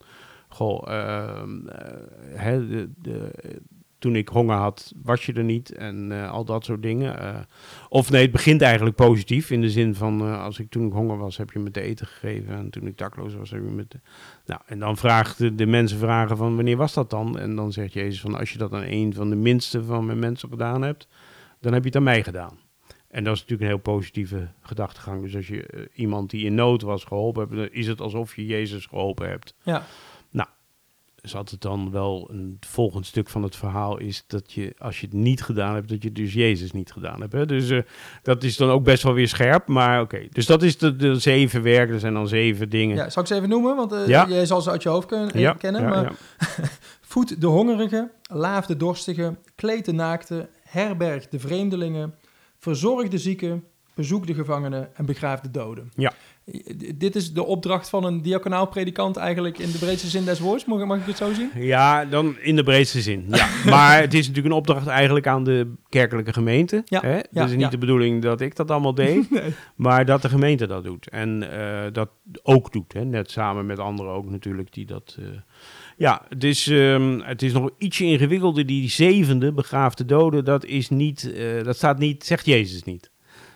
goh, 0.48 0.88
hè, 2.36 2.68
de, 2.68 2.90
de, 3.02 3.32
toen 4.04 4.16
ik 4.16 4.28
honger 4.28 4.56
had, 4.56 4.94
was 5.04 5.26
je 5.26 5.34
er 5.34 5.44
niet 5.44 5.72
en 5.72 6.12
eh, 6.12 6.32
al 6.32 6.46
dat 6.46 6.66
soort 6.66 6.82
dingen. 6.82 7.20
Eh, 7.20 7.40
of 7.90 8.10
nee, 8.10 8.22
het 8.22 8.32
begint 8.32 8.62
eigenlijk 8.62 8.96
positief 8.96 9.50
in 9.50 9.62
de 9.62 9.70
zin 9.70 9.96
van, 9.96 10.22
eh, 10.22 10.44
als 10.44 10.60
ik 10.60 10.70
toen 10.70 10.88
ik 10.88 10.94
honger 10.94 11.18
was, 11.18 11.38
heb 11.38 11.52
je 11.52 11.60
me 11.60 11.72
te 11.72 11.82
eten 11.82 12.08
gegeven 12.08 12.56
en 12.56 12.70
toen 12.70 12.88
ik 12.88 12.98
dakloos 12.98 13.36
was, 13.36 13.50
heb 13.50 13.64
je 13.64 13.70
me. 13.70 13.86
Nou, 14.46 14.62
en 14.66 14.80
dan 14.80 14.98
vraagt 14.98 15.38
de, 15.38 15.56
de 15.56 15.66
mensen 15.66 15.98
vragen 15.98 16.38
van, 16.38 16.56
wanneer 16.56 16.78
was 16.78 16.94
dat 16.94 17.10
dan? 17.10 17.40
En 17.40 17.56
dan 17.56 17.72
zegt 17.72 17.94
Jezus 17.94 18.22
van, 18.22 18.36
als 18.36 18.52
je 18.52 18.58
dat 18.58 18.74
aan 18.74 18.86
een 18.86 19.14
van 19.14 19.30
de 19.30 19.36
minste 19.36 19.84
van 19.84 20.06
mijn 20.06 20.20
mensen 20.20 20.50
gedaan 20.50 20.82
hebt, 20.82 21.08
dan 21.60 21.74
heb 21.74 21.82
je 21.82 21.88
het 21.88 21.98
aan 21.98 22.04
mij 22.04 22.24
gedaan. 22.24 22.58
En 23.08 23.24
dat 23.24 23.34
is 23.34 23.40
natuurlijk 23.40 23.70
een 23.70 23.76
heel 23.76 23.94
positieve 23.94 24.48
gedachtegang. 24.62 25.22
Dus 25.22 25.36
als 25.36 25.48
je 25.48 25.90
iemand 25.94 26.30
die 26.30 26.46
in 26.46 26.56
nood 26.56 26.82
was 26.82 27.04
geholpen 27.04 27.42
hebt, 27.42 27.56
dan 27.56 27.70
is 27.72 27.88
het 27.88 28.02
alsof 28.02 28.36
je 28.36 28.46
Jezus 28.46 28.86
geholpen 28.86 29.30
hebt. 29.30 29.56
Ja. 29.64 29.86
Zat 31.24 31.50
het 31.50 31.62
dan 31.62 31.92
wel 31.92 32.30
een 32.32 32.58
volgend 32.60 33.06
stuk 33.06 33.30
van 33.30 33.44
het 33.44 33.56
verhaal 33.56 33.98
is 33.98 34.24
dat 34.28 34.54
je, 34.54 34.74
als 34.78 35.00
je 35.00 35.06
het 35.06 35.16
niet 35.16 35.42
gedaan 35.44 35.74
hebt, 35.76 35.90
dat 35.90 36.04
je 36.04 36.12
dus 36.12 36.34
Jezus 36.34 36.72
niet 36.72 36.92
gedaan 36.92 37.22
hebt. 37.22 37.34
Hè? 37.34 37.46
Dus 37.46 37.70
eh, 37.70 37.80
dat 38.22 38.44
is 38.44 38.58
dan 38.58 38.70
ook 38.70 38.84
best 38.84 39.04
wel 39.04 39.14
weer 39.14 39.28
scherp. 39.28 39.68
Maar 39.68 40.02
oké, 40.02 40.28
dus 40.32 40.46
dat 40.46 40.64
is 40.64 40.78
de, 40.78 40.96
de 40.96 41.16
zeven 41.16 41.62
werken. 41.62 41.94
Er 41.94 42.00
zijn 42.00 42.14
dan 42.14 42.28
zeven 42.28 42.70
dingen. 42.70 42.96
ja, 42.96 43.10
zal 43.10 43.22
ik 43.22 43.28
ze 43.28 43.36
even 43.36 43.50
noemen? 43.50 43.76
Want 43.76 43.92
eh, 43.92 44.08
Ja. 44.08 44.26
jij 44.30 44.46
zal 44.46 44.62
ze 44.62 44.70
uit 44.72 44.84
je 44.84 44.90
hoofd 44.90 45.08
kunnen, 45.08 45.40
Ja, 45.40 45.54
kennen. 45.54 45.82
ja, 45.82 45.90
maar. 45.90 46.14
Voed 47.02 47.42
de 47.42 47.48
hongerige, 47.48 48.12
laaf 48.32 48.66
de 48.66 48.78
dorstige, 48.78 49.36
kleed 49.56 49.86
de 49.86 49.94
naakte, 49.94 50.50
herberg 50.64 51.28
de 51.28 51.40
vreemdelingen, 51.40 52.16
verzorg 52.58 53.08
de 53.08 53.18
zieken, 53.18 53.64
bezoek 53.94 54.28
de 54.28 54.34
gevangenen 54.34 54.96
en 54.96 55.06
begraaf 55.06 55.40
de 55.40 55.52
doden. 55.52 55.92
Ja. 55.96 56.14
Dit 56.96 57.16
is 57.16 57.34
de 57.34 57.44
opdracht 57.46 57.90
van 57.90 58.04
een 58.04 58.22
diaconaal 58.22 58.68
predikant 58.68 59.18
eigenlijk 59.18 59.58
in 59.58 59.72
de 59.72 59.78
breedste 59.78 60.08
zin 60.08 60.26
des 60.26 60.40
woords. 60.40 60.66
Mag, 60.66 60.86
mag 60.86 61.00
ik 61.00 61.06
het 61.06 61.18
zo 61.18 61.34
zien? 61.34 61.50
Ja, 61.56 62.06
dan 62.06 62.36
in 62.40 62.56
de 62.56 62.64
breedste 62.64 63.02
zin. 63.02 63.26
Ja. 63.30 63.48
maar 63.70 64.00
het 64.02 64.14
is 64.14 64.20
natuurlijk 64.28 64.54
een 64.54 64.60
opdracht 64.60 64.88
eigenlijk 64.88 65.28
aan 65.28 65.44
de 65.44 65.74
kerkelijke 65.90 66.34
gemeente. 66.34 66.82
Ja, 66.86 67.02
Hè? 67.02 67.16
ja, 67.16 67.24
dat 67.32 67.46
is 67.46 67.52
niet 67.52 67.62
ja. 67.62 67.70
de 67.70 67.78
bedoeling 67.78 68.22
dat 68.22 68.42
ik 68.42 68.56
dat 68.56 68.72
allemaal 68.72 68.94
deed, 68.96 69.30
Nee. 69.32 69.54
maar 69.76 70.06
dat 70.06 70.22
de 70.22 70.30
gemeente 70.30 70.68
dat 70.68 70.84
doet. 70.84 71.10
En 71.10 71.52
eh, 71.52 71.92
dat 71.92 72.10
ook 72.44 72.72
doet. 72.72 72.94
Hè? 72.94 73.06
Net 73.06 73.32
samen 73.32 73.66
met 73.66 73.80
anderen 73.80 74.14
ook 74.14 74.30
natuurlijk 74.30 74.74
die 74.74 74.86
dat... 74.86 75.16
eh, 75.20 75.26
ja, 75.98 76.22
het 76.30 76.44
is, 76.44 76.68
ehm, 76.68 77.20
het 77.20 77.42
is 77.42 77.54
nog 77.54 77.70
ietsje 77.78 78.06
ingewikkelder. 78.06 78.66
Die 78.66 78.90
zevende, 78.90 79.52
begraafde 79.54 80.06
doden, 80.06 80.46
dat 80.46 80.66
is 80.66 80.90
niet... 80.90 81.32
eh, 81.34 81.64
dat 81.64 81.76
staat 81.76 82.00
niet, 82.00 82.24
zegt 82.24 82.46
Jezus 82.46 82.84
niet. 82.84 83.12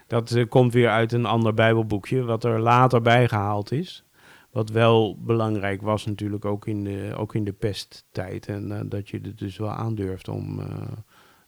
Dat 0.07 0.31
eh, 0.31 0.47
komt 0.49 0.73
weer 0.73 0.89
uit 0.89 1.11
een 1.11 1.25
ander 1.25 1.53
bijbelboekje, 1.53 2.23
wat 2.23 2.43
er 2.43 2.59
later 2.59 3.01
bijgehaald 3.01 3.71
is. 3.71 4.03
Wat 4.51 4.69
wel 4.69 5.17
belangrijk 5.19 5.81
was 5.81 6.05
natuurlijk 6.05 6.45
ook 6.45 6.67
in 6.67 6.83
de, 6.83 7.13
ook 7.17 7.35
in 7.35 7.43
de 7.43 7.53
pesttijd. 7.53 8.47
En 8.47 8.71
eh, 8.71 8.79
dat 8.85 9.09
je 9.09 9.19
het 9.21 9.37
dus 9.37 9.57
wel 9.57 9.69
aandurft 9.69 10.27
om 10.27 10.59
eh, 10.59 10.67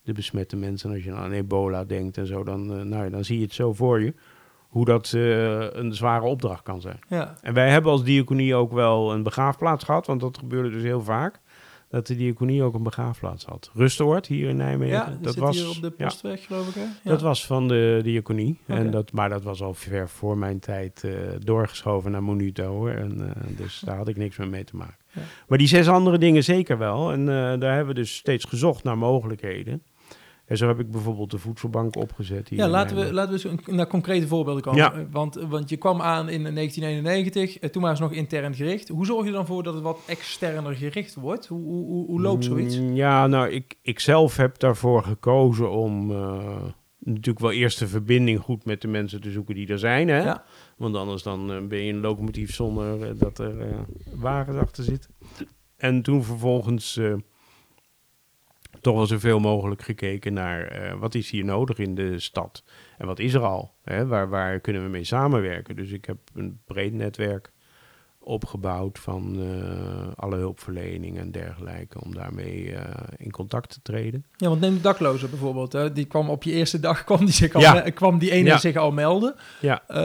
de 0.03 0.13
besmette 0.13 0.55
mensen, 0.55 0.91
als 0.91 1.03
je 1.03 1.13
aan 1.13 1.31
ebola 1.31 1.83
denkt 1.83 2.17
en 2.17 2.27
zo, 2.27 2.43
dan, 2.43 2.89
nou, 2.89 3.09
dan 3.09 3.23
zie 3.25 3.37
je 3.37 3.43
het 3.43 3.53
zo 3.53 3.73
voor 3.73 4.01
je. 4.01 4.13
Hoe 4.69 4.85
dat 4.85 5.11
een 5.11 5.93
zware 5.93 6.25
opdracht 6.25 6.63
kan 6.63 6.81
zijn. 6.81 6.99
Ja. 7.07 7.35
En 7.41 7.53
wij 7.53 7.69
hebben 7.69 7.91
als 7.91 8.03
diaconie 8.03 8.55
ook 8.55 8.71
wel 8.71 9.13
een 9.13 9.23
begraafplaats 9.23 9.83
gehad, 9.83 10.05
want 10.05 10.21
dat 10.21 10.37
gebeurde 10.37 10.69
dus 10.69 10.83
heel 10.83 11.03
vaak. 11.03 11.39
Dat 11.89 12.07
de 12.07 12.15
diaconie 12.15 12.63
ook 12.63 12.73
een 12.73 12.83
begraafplaats 12.83 13.45
had. 13.45 13.71
Rustoord 13.73 14.27
hier 14.27 14.49
in 14.49 14.55
Nijmegen. 14.55 14.95
Ja, 14.95 15.17
dat 15.21 15.35
was, 15.35 15.57
hier 15.57 15.69
op 15.69 15.81
de 15.81 15.93
ja, 15.97 16.05
postweg, 16.05 16.45
geloof 16.45 16.67
ik. 16.67 16.73
Hè? 16.73 16.81
Ja. 16.81 16.91
dat 17.03 17.21
was 17.21 17.45
van 17.45 17.67
de 17.67 17.99
diaconie. 18.03 18.57
En 18.65 18.91
dat, 18.91 19.11
maar 19.11 19.29
dat 19.29 19.43
was 19.43 19.61
al 19.61 19.73
ver 19.73 20.09
voor 20.09 20.37
mijn 20.37 20.59
tijd 20.59 21.03
eh, 21.03 21.11
doorgeschoven 21.39 22.11
naar 22.11 22.23
Monuto. 22.23 22.65
Hoor. 22.65 22.89
En, 22.89 23.35
eh, 23.35 23.57
dus 23.57 23.81
daar 23.85 23.97
had 23.97 24.07
ik 24.07 24.17
niks 24.17 24.37
meer 24.37 24.49
mee 24.49 24.63
te 24.63 24.75
maken. 24.75 24.97
Maar 25.47 25.57
die 25.57 25.67
zes 25.67 25.87
andere 25.87 26.17
dingen 26.17 26.43
zeker 26.43 26.77
wel. 26.77 27.11
En 27.11 27.19
eh, 27.19 27.59
daar 27.59 27.75
hebben 27.75 27.95
we 27.95 28.01
dus 28.01 28.15
steeds 28.15 28.45
gezocht 28.45 28.83
naar 28.83 28.97
mogelijkheden. 28.97 29.83
En 30.49 30.57
zo 30.57 30.67
heb 30.67 30.79
ik 30.79 30.91
bijvoorbeeld 30.91 31.31
de 31.31 31.37
voedselbank 31.37 31.95
opgezet. 31.95 32.49
Hier 32.49 32.59
Ja, 32.59 32.67
laten 32.67 32.95
we, 32.97 33.13
laten 33.13 33.49
we 33.65 33.71
naar 33.73 33.87
concrete 33.87 34.27
voorbeelden 34.27 34.63
komen. 34.63 34.79
Ja. 34.79 34.93
Eh, 34.93 35.01
Want, 35.11 35.35
want 35.35 35.69
je 35.69 35.77
kwam 35.77 36.01
aan 36.01 36.29
in 36.29 36.53
1991, 36.53 37.59
eh, 37.59 37.69
toen 37.69 37.81
was 37.81 37.91
het 37.91 38.09
nog 38.09 38.11
intern 38.17 38.55
gericht. 38.55 38.87
Hoe 38.87 39.05
zorg 39.05 39.25
je 39.25 39.31
dan 39.31 39.45
voor 39.45 39.63
dat 39.63 39.73
het 39.73 39.83
wat 39.83 39.99
externer 40.05 40.75
gericht 40.75 41.15
wordt? 41.15 41.47
Hoe, 41.47 41.61
hoe, 41.63 41.85
hoe, 41.85 42.05
hoe 42.05 42.21
loopt 42.21 42.43
zoiets? 42.45 42.79
Mm, 42.79 42.95
Ja, 42.95 43.27
nou, 43.27 43.49
ik, 43.49 43.75
ik 43.81 43.99
zelf 43.99 44.37
heb 44.37 44.59
daarvoor 44.59 45.03
gekozen 45.03 45.71
om 45.71 46.11
eh, 46.11 46.37
natuurlijk 46.99 47.39
wel 47.39 47.51
eerst 47.51 47.79
de 47.79 47.87
verbinding 47.87 48.39
goed 48.39 48.65
met 48.65 48.81
de 48.81 48.87
mensen 48.87 49.21
te 49.21 49.31
zoeken 49.31 49.55
die 49.55 49.67
er 49.67 49.79
zijn. 49.79 50.07
Hè? 50.07 50.17
Ja. 50.23 50.43
Want 50.77 50.95
anders 50.95 51.23
dan 51.23 51.51
eh, 51.51 51.61
ben 51.67 51.79
je 51.83 51.93
een 51.93 51.99
locomotief 52.01 52.53
zonder 52.53 53.01
eh, 53.03 53.09
dat 53.15 53.39
er 53.39 53.59
eh, 53.61 53.67
wagens 54.15 54.57
achter 54.57 54.83
zitten. 54.83 55.09
En 55.77 56.01
toen 56.01 56.23
vervolgens 56.23 56.97
eh, 56.97 57.13
toch 58.81 58.95
wel 58.95 59.05
zoveel 59.05 59.39
mogelijk 59.39 59.81
gekeken 59.81 60.33
naar 60.33 60.63
eh, 60.63 60.99
wat 60.99 61.15
is 61.15 61.29
hier 61.29 61.45
nodig 61.45 61.77
in 61.77 61.95
de 61.95 62.19
stad. 62.19 62.63
En 62.97 63.05
wat 63.05 63.19
is 63.19 63.33
er 63.33 63.41
al? 63.41 63.75
Hè? 63.83 64.05
Waar, 64.05 64.29
waar 64.29 64.59
kunnen 64.59 64.83
we 64.83 64.89
mee 64.89 65.03
samenwerken? 65.03 65.75
Dus 65.75 65.91
ik 65.91 66.05
heb 66.05 66.17
een 66.33 66.61
breed 66.65 66.93
netwerk 66.93 67.51
opgebouwd 68.29 68.99
van 68.99 69.35
eh, 69.39 70.07
alle 70.15 70.35
hulpverlening 70.35 71.17
en 71.17 71.31
dergelijke 71.31 72.01
om 72.03 72.13
daarmee 72.13 72.75
eh, 72.75 73.03
in 73.17 73.31
contact 73.31 73.69
te 73.69 73.79
treden. 73.81 74.25
Ja, 74.37 74.47
want 74.49 74.61
neem 74.61 74.73
de 74.73 74.81
dakloze 74.81 75.27
bijvoorbeeld. 75.27 75.73
Hè. 75.73 75.91
Die 75.93 76.05
kwam 76.05 76.29
op 76.29 76.43
je 76.43 76.51
eerste 76.51 76.79
dag, 76.79 77.03
kwam 77.03 77.17
die, 77.25 77.33
zich 77.33 77.53
al, 77.53 77.61
Ja. 77.61 77.81
kwam 77.81 78.17
die 78.19 78.31
ene 78.31 78.47
Ja. 78.47 78.57
zich 78.57 78.75
al 78.75 78.91
melden. 78.91 79.35
Ja, 79.61 79.83
Eh, 79.87 79.97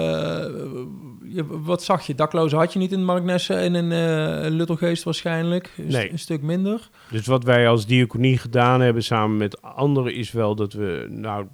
je- 1.22 1.44
wat 1.46 1.82
zag 1.82 2.06
je? 2.06 2.14
Daklozen 2.14 2.58
had 2.58 2.72
je 2.72 2.78
niet 2.78 2.92
in 2.92 3.04
Marknesse 3.04 3.54
en 3.54 3.74
in 3.74 3.88
Luttelgeest 4.56 5.02
waarschijnlijk. 5.04 5.72
Nee. 5.76 6.10
een 6.12 6.18
stuk 6.18 6.42
minder. 6.42 6.88
dus 7.10 7.26
wat 7.26 7.44
wij 7.44 7.68
als 7.68 7.86
diaconie 7.86 8.38
gedaan 8.38 8.80
hebben 8.80 9.02
samen 9.02 9.36
met 9.36 9.62
anderen 9.62 10.14
is 10.14 10.32
wel 10.32 10.54
dat 10.54 10.72
we, 10.72 11.06
nou, 11.10 11.46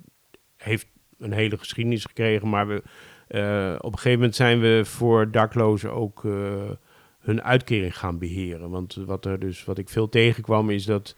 heeft 0.56 0.86
een 1.18 1.32
hele 1.32 1.58
geschiedenis 1.58 2.04
gekregen, 2.04 2.48
maar 2.48 2.66
we, 2.68 2.82
eh, 3.30 3.74
op 3.78 3.92
een 3.92 3.98
gegeven 3.98 4.18
moment 4.18 4.34
zijn 4.34 4.60
we 4.60 4.80
voor 4.84 5.30
daklozen 5.30 5.92
ook 5.92 6.24
eh, 6.24 6.70
hun 7.18 7.42
uitkering 7.42 7.98
gaan 7.98 8.18
beheren. 8.18 8.70
Want 8.70 8.94
wat 8.94 9.24
er 9.24 9.38
dus, 9.38 9.64
wat 9.64 9.78
ik 9.78 9.88
veel 9.88 10.08
tegenkwam 10.08 10.70
is 10.70 10.84
dat, 10.84 11.14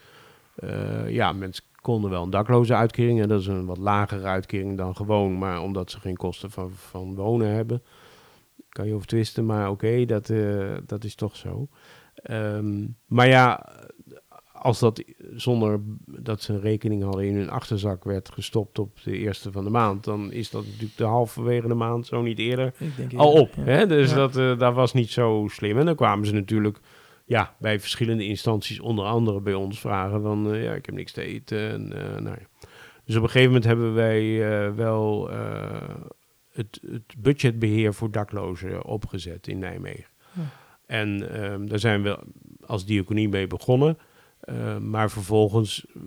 eh, 0.55 1.11
ja, 1.11 1.33
mensen 1.33 1.65
konden 1.81 2.11
wel 2.11 2.23
een 2.23 2.31
dakloze 2.31 2.75
uitkering 2.75 3.21
en 3.21 3.29
dat 3.29 3.41
is 3.41 3.47
een 3.47 3.67
wat 3.67 3.79
lagere 3.79 4.27
uitkering 4.27 4.77
dan 4.77 4.97
gewoon, 4.97 5.39
maar 5.39 5.63
omdat 5.63 5.91
ze 5.91 6.01
geen 6.01 6.17
kosten 6.17 6.51
van, 6.51 6.71
van 6.71 7.15
wonen 7.15 7.49
hebben. 7.49 7.83
Kan 8.69 8.87
je 8.87 8.95
over 8.95 9.07
twisten, 9.07 9.47
maar 9.47 9.71
oké, 9.71 10.05
dat, 10.05 10.33
dat 10.87 11.05
is 11.05 11.15
toch 11.15 11.37
zo. 11.37 11.69
Ehm, 12.15 12.87
maar 13.07 13.29
ja, 13.29 13.69
als 14.63 14.79
dat 14.79 15.03
zonder 15.35 15.81
dat 16.07 16.43
ze 16.43 16.53
een 16.53 16.61
rekening 16.61 17.03
hadden 17.03 17.25
in 17.25 17.37
hun 17.37 17.51
achterzak 17.51 18.05
werd 18.05 18.31
gestopt 18.33 18.79
op 18.79 19.03
de 19.03 19.19
eerste 19.19 19.53
van 19.53 19.65
de 19.65 19.71
maand, 19.71 20.05
dan 20.05 20.33
is 20.33 20.51
dat 20.51 20.65
natuurlijk 20.65 20.97
de 20.97 21.05
halverwege 21.05 21.69
de 21.69 21.75
maand, 21.75 22.07
zo 22.07 22.23
niet 22.23 22.39
eerder, 22.39 22.75
denk 22.97 23.15
al 23.15 23.33
op. 23.33 23.51
Ja. 23.57 23.63
Hè? 23.63 23.87
Dus 23.87 24.11
Ja. 24.11 24.17
dat, 24.27 24.59
dat 24.59 24.75
was 24.75 24.93
niet 24.93 25.11
zo 25.11 25.47
slim. 25.51 25.79
En 25.79 25.87
dan 25.87 25.95
kwamen 25.95 26.27
ze 26.27 26.33
natuurlijk 26.33 26.79
ja, 27.25 27.55
bij 27.59 27.81
verschillende 27.81 28.27
instanties, 28.27 28.81
onder 28.81 29.05
andere 29.05 29.41
bij 29.41 29.55
ons, 29.55 29.81
vragen 29.81 30.23
van, 30.23 30.53
eh, 30.53 30.63
ja, 30.65 30.73
ik 30.73 30.87
heb 30.87 30.95
niks 30.95 31.13
te 31.13 31.23
eten. 31.23 31.71
En, 31.71 31.93
eh, 31.93 32.21
nou 32.21 32.37
ja. 32.39 32.69
Dus 33.05 33.17
op 33.17 33.23
een 33.23 33.31
gegeven 33.31 33.47
moment 33.53 33.65
hebben 33.65 33.95
wij 33.95 34.75
wel 34.75 35.31
het, 36.51 36.81
het 36.87 37.15
budgetbeheer 37.19 37.95
voor 37.95 38.11
daklozen 38.11 38.85
opgezet 38.85 39.47
in 39.47 39.59
Nijmegen. 39.59 40.11
En 40.87 41.35
ehm, 41.43 41.67
daar 41.67 41.79
zijn 41.79 42.03
we 42.03 42.19
als 42.67 42.85
diaconie 42.85 43.29
mee 43.29 43.47
begonnen. 43.47 43.99
Eh, 44.43 44.79
maar 44.79 45.11
vervolgens 45.11 45.87
eh, 45.87 46.03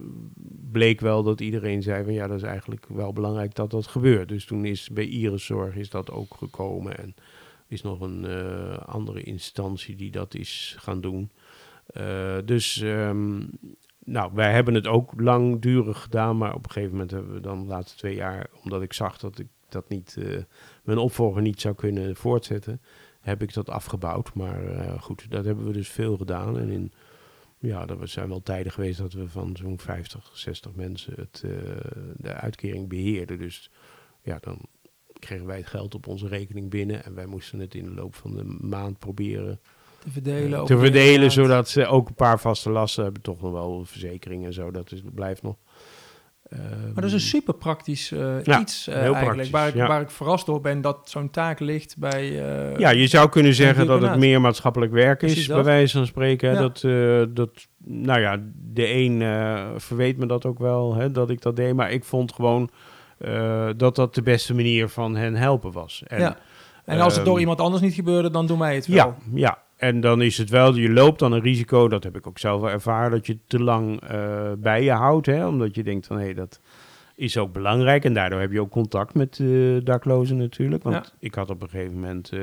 bleek 0.72 1.00
wel 1.00 1.24
dat 1.24 1.42
iedereen 1.42 1.82
zei 1.82 2.04
van 2.04 2.14
ja, 2.14 2.28
dat 2.28 2.38
is 2.38 2.44
eigenlijk 2.44 2.86
wel 2.88 3.14
belangrijk 3.14 3.56
dat 3.56 3.72
dat 3.72 3.88
gebeurt. 3.88 4.28
Dus 4.28 4.46
toen 4.46 4.66
is 4.66 4.90
bij 4.90 5.06
Iriszorg 5.06 5.76
is 5.76 5.90
dat 5.90 6.12
ook 6.12 6.36
gekomen. 6.38 6.98
En 6.98 7.16
is 7.68 7.82
nog 7.82 8.02
een 8.02 8.26
eh, 8.26 8.78
andere 8.78 9.22
instantie 9.22 9.96
die 9.96 10.12
dat 10.12 10.34
is 10.34 10.76
gaan 10.80 11.02
doen. 11.02 11.32
Dus 12.46 12.82
ehm, 12.82 13.44
nou, 14.04 14.32
wij 14.34 14.52
hebben 14.52 14.74
het 14.74 14.88
ook 14.88 15.12
langdurig 15.20 16.02
gedaan, 16.02 16.38
maar 16.38 16.54
op 16.54 16.64
een 16.66 16.72
gegeven 16.72 16.92
moment 16.92 17.12
hebben 17.12 17.34
we 17.34 17.40
dan 17.40 17.62
de 17.62 17.68
laatste 17.68 17.98
twee 17.98 18.16
jaar, 18.16 18.48
omdat 18.64 18.82
ik 18.82 18.94
zag 18.94 19.18
dat 19.18 19.40
ik 19.40 19.48
dat 19.70 19.90
niet, 19.90 20.18
mijn 20.84 20.98
opvolger 20.98 21.42
niet 21.42 21.62
zou 21.62 21.76
kunnen 21.76 22.16
voortzetten, 22.16 22.82
heb 23.22 23.42
ik 23.42 23.54
dat 23.54 23.70
afgebouwd. 23.70 24.34
Maar 24.34 24.60
goed, 25.00 25.32
dat 25.32 25.46
hebben 25.46 25.66
we 25.66 25.72
dus 25.74 25.90
veel 25.90 26.18
gedaan. 26.18 26.60
En 26.60 26.70
in, 26.70 26.92
ja, 27.66 27.88
er 27.88 28.08
zijn 28.08 28.30
wel 28.30 28.42
tijden 28.42 28.72
geweest 28.72 28.98
dat 28.98 29.14
we 29.14 29.30
van 29.30 29.56
zo'n 29.58 29.80
50, 29.80 30.32
60 30.34 30.76
mensen 30.76 31.14
het, 31.16 31.42
eh, 31.46 31.52
de 32.18 32.34
uitkering 32.34 32.90
beheerden. 32.90 33.38
Dus 33.40 33.72
ja, 34.22 34.38
dan 34.42 34.60
kregen 35.20 35.46
wij 35.46 35.58
het 35.58 35.68
geld 35.68 35.96
op 35.96 36.08
onze 36.08 36.28
rekening 36.28 36.70
binnen 36.70 37.04
en 37.04 37.16
wij 37.16 37.26
moesten 37.26 37.60
het 37.60 37.76
in 37.76 37.84
de 37.84 37.94
loop 37.94 38.16
van 38.16 38.36
de 38.36 38.44
maand 38.44 39.00
proberen 39.00 39.60
Te 40.00 40.12
verdelen. 40.12 40.60
over 40.60 40.66
te 40.68 40.74
de 40.74 40.80
verdelen, 40.80 41.32
zodat 41.32 41.70
ze 41.70 41.86
ook 41.86 42.08
een 42.08 42.16
paar 42.16 42.40
vaste 42.40 42.70
lasten 42.70 43.04
hebben. 43.04 43.22
Toch 43.22 43.42
nog 43.42 43.52
wel 43.52 43.86
verzekeringen 43.86 44.48
en 44.48 44.54
zo, 44.54 44.72
dat 44.72 44.92
is, 44.92 45.02
blijft 45.14 45.42
nog. 45.42 45.56
Maar 46.50 46.94
dat 46.94 47.04
is 47.04 47.14
een 47.14 47.20
super 47.20 47.54
praktisch 47.54 48.12
eh, 48.12 48.44
Ja, 48.44 48.60
iets 48.60 48.88
eh, 48.88 48.96
eigenlijk. 48.96 49.24
praktisch, 49.24 49.50
waar, 49.50 49.68
ik, 49.68 49.76
ja. 49.76 49.88
waar 49.88 50.02
ik 50.02 50.10
verrast 50.10 50.46
door 50.46 50.62
ben 50.62 50.82
dat 50.82 51.00
zo'n 51.10 51.30
taak 51.30 51.60
ligt 51.60 51.98
bij... 51.98 52.46
eh, 52.72 52.80
Ja, 52.80 52.90
je 52.90 53.08
zou 53.08 53.30
kunnen 53.30 53.54
zeggen 53.54 53.88
dat 53.88 54.02
het 54.02 54.18
meer 54.18 54.42
maatschappelijk 54.42 54.92
werk 54.92 55.22
is, 55.22 55.48
bij 55.48 55.64
wijze 55.64 55.98
van 55.98 56.06
spreken. 56.06 56.54
Ja. 56.54 56.60
Dat, 56.60 56.82
dat, 57.36 57.68
nou 57.84 58.20
ja, 58.20 58.42
de 58.74 58.94
een 58.94 59.20
verweet 59.80 60.18
me 60.18 60.26
dat 60.26 60.46
ook 60.46 60.60
wel, 60.60 60.96
hè, 60.96 61.12
dat 61.12 61.30
ik 61.30 61.42
dat 61.42 61.56
deed. 61.56 61.74
Maar 61.74 61.92
ik 61.92 62.04
vond 62.04 62.34
gewoon 62.34 62.70
dat 63.78 63.96
dat 63.96 64.16
de 64.16 64.22
beste 64.22 64.54
manier 64.54 64.90
van 64.90 65.16
hen 65.16 65.36
helpen 65.36 65.72
was. 65.72 66.04
En. 66.08 66.36
En 66.86 67.00
als 67.00 67.16
het 67.16 67.24
door 67.24 67.34
ehm, 67.34 67.42
iemand 67.42 67.62
anders 67.62 67.82
niet 67.82 67.94
gebeurde, 67.94 68.30
dan 68.30 68.48
doen 68.48 68.60
wij 68.60 68.76
het 68.76 68.88
wel. 68.88 68.98
Ja, 68.98 69.16
ja. 69.34 69.58
En 69.76 70.00
dan 70.00 70.22
is 70.22 70.38
het 70.38 70.50
wel, 70.50 70.76
je 70.76 70.90
loopt 70.90 71.20
dan 71.20 71.32
een 71.32 71.42
risico, 71.42 71.88
dat 71.88 72.04
heb 72.04 72.16
ik 72.16 72.28
ook 72.28 72.40
zelf 72.40 72.62
wel 72.62 72.70
ervaren, 72.70 73.12
dat 73.12 73.26
je 73.26 73.38
te 73.48 73.60
lang 73.64 74.02
eh, 74.02 74.52
bij 74.58 74.84
je 74.84 74.92
houdt. 74.92 75.26
Hè, 75.26 75.48
omdat 75.48 75.76
je 75.76 75.84
denkt 75.84 76.08
van, 76.08 76.20
hé, 76.20 76.34
dat 76.34 76.60
is 77.16 77.38
ook 77.38 77.54
belangrijk. 77.54 78.04
En 78.06 78.14
daardoor 78.14 78.40
heb 78.40 78.52
je 78.52 78.62
ook 78.62 78.72
contact 78.72 79.14
met 79.14 79.40
eh 79.40 79.48
daklozen 79.84 80.38
natuurlijk. 80.38 80.84
Want 80.84 80.96
Ja. 80.96 81.06
ik 81.20 81.36
had 81.36 81.50
op 81.50 81.62
een 81.62 81.70
gegeven 81.70 81.94
moment 81.94 82.32
eh, 82.32 82.40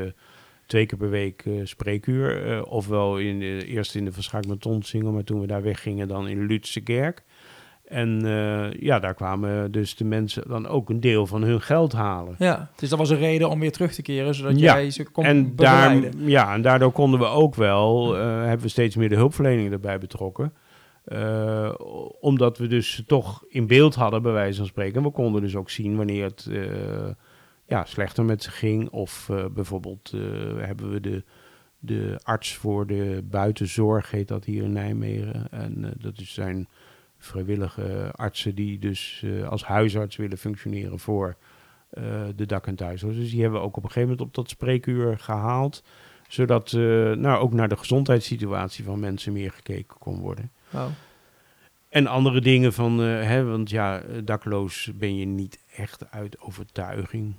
twee 0.66 0.86
keer 0.86 0.98
per 0.98 1.10
week 1.10 1.42
eh, 1.46 1.52
spreekuur. 1.64 2.64
ofwel 2.64 3.18
in 3.18 3.38
de, 3.38 3.66
eerst 3.66 3.94
in 3.94 4.04
de 4.04 4.12
Verschaak 4.12 4.46
met 4.46 4.60
Tonsingel, 4.60 5.12
maar 5.12 5.24
toen 5.24 5.40
we 5.40 5.46
daar 5.46 5.62
weggingen 5.62 6.08
dan 6.08 6.28
in 6.28 6.46
Lutse 6.46 6.80
Kerk. 6.80 7.22
En 7.92 8.24
eh, 8.24 8.80
ja, 8.80 8.98
daar 8.98 9.14
kwamen 9.14 9.72
dus 9.72 9.96
de 9.96 10.04
mensen 10.04 10.42
dan 10.48 10.66
ook 10.66 10.90
een 10.90 11.00
deel 11.00 11.26
van 11.26 11.42
hun 11.42 11.60
geld 11.60 11.92
halen. 11.92 12.34
Ja, 12.38 12.70
dus 12.76 12.88
dat 12.88 12.98
was 12.98 13.10
een 13.10 13.18
reden 13.18 13.48
om 13.50 13.60
weer 13.60 13.72
terug 13.72 13.92
te 13.94 14.02
keren, 14.02 14.34
zodat 14.34 14.58
Ja. 14.58 14.74
jij 14.74 14.90
ze 14.90 15.10
kon 15.10 15.24
en, 15.24 15.56
daar, 15.56 15.90
begeleiden. 15.90 16.28
ja, 16.28 16.54
en 16.54 16.62
daardoor 16.62 16.92
konden 16.92 17.20
we 17.20 17.26
ook 17.26 17.54
wel, 17.54 18.16
eh, 18.16 18.22
hebben 18.22 18.60
we 18.62 18.68
steeds 18.68 18.96
meer 18.96 19.08
de 19.08 19.14
hulpverlening 19.14 19.72
erbij 19.72 19.98
betrokken. 19.98 20.52
Eh, 21.04 21.74
omdat 22.20 22.58
we 22.58 22.66
dus 22.66 23.02
toch 23.06 23.44
in 23.48 23.66
beeld 23.66 23.94
hadden, 23.94 24.22
bij 24.22 24.32
wijze 24.32 24.58
van 24.58 24.66
spreken. 24.66 24.96
En 24.96 25.02
we 25.02 25.10
konden 25.10 25.42
dus 25.42 25.56
ook 25.56 25.70
zien 25.70 25.96
wanneer 25.96 26.24
het 26.24 26.50
ja, 27.66 27.84
slechter 27.84 28.24
met 28.24 28.42
ze 28.42 28.50
ging. 28.50 28.90
Of 28.90 29.30
bijvoorbeeld 29.54 30.12
hebben 30.56 30.90
we 30.92 31.00
de, 31.00 31.24
de 31.78 32.20
arts 32.22 32.54
voor 32.54 32.86
de 32.86 33.22
buitenzorg, 33.30 34.10
heet 34.10 34.28
dat 34.28 34.44
hier 34.44 34.62
in 34.62 34.72
Nijmegen. 34.72 35.50
En 35.50 35.94
dat 35.98 36.20
is 36.20 36.34
zijn 36.34 36.68
vrijwillige 37.24 38.10
artsen 38.12 38.54
die 38.54 38.78
dus 38.78 39.22
eh, 39.24 39.48
als 39.48 39.64
huisarts 39.64 40.16
willen 40.16 40.38
functioneren 40.38 40.98
voor 40.98 41.36
eh, 41.90 42.22
de 42.36 42.46
dak- 42.46 42.66
en 42.66 42.74
thuislozen. 42.74 43.20
Dus 43.20 43.30
die 43.30 43.42
hebben 43.42 43.60
we 43.60 43.66
ook 43.66 43.76
op 43.76 43.82
een 43.82 43.90
gegeven 43.90 44.08
moment 44.08 44.28
op 44.28 44.34
dat 44.34 44.48
spreekuur 44.50 45.18
gehaald. 45.18 45.82
Zodat 46.28 46.72
eh, 46.72 46.80
nou, 47.12 47.40
ook 47.40 47.52
naar 47.52 47.68
de 47.68 47.76
gezondheidssituatie 47.76 48.84
van 48.84 49.00
mensen 49.00 49.32
meer 49.32 49.50
gekeken 49.50 49.98
kon 49.98 50.18
worden. 50.18 50.50
En 51.88 52.06
andere 52.06 52.40
dingen 52.40 52.72
van, 52.72 52.98
hè, 52.98 53.44
want 53.44 53.70
ja, 53.70 54.02
dakloos 54.24 54.90
ben 54.94 55.16
je 55.16 55.24
niet 55.24 55.58
echt 55.76 56.10
uit 56.10 56.40
overtuiging. 56.40 57.34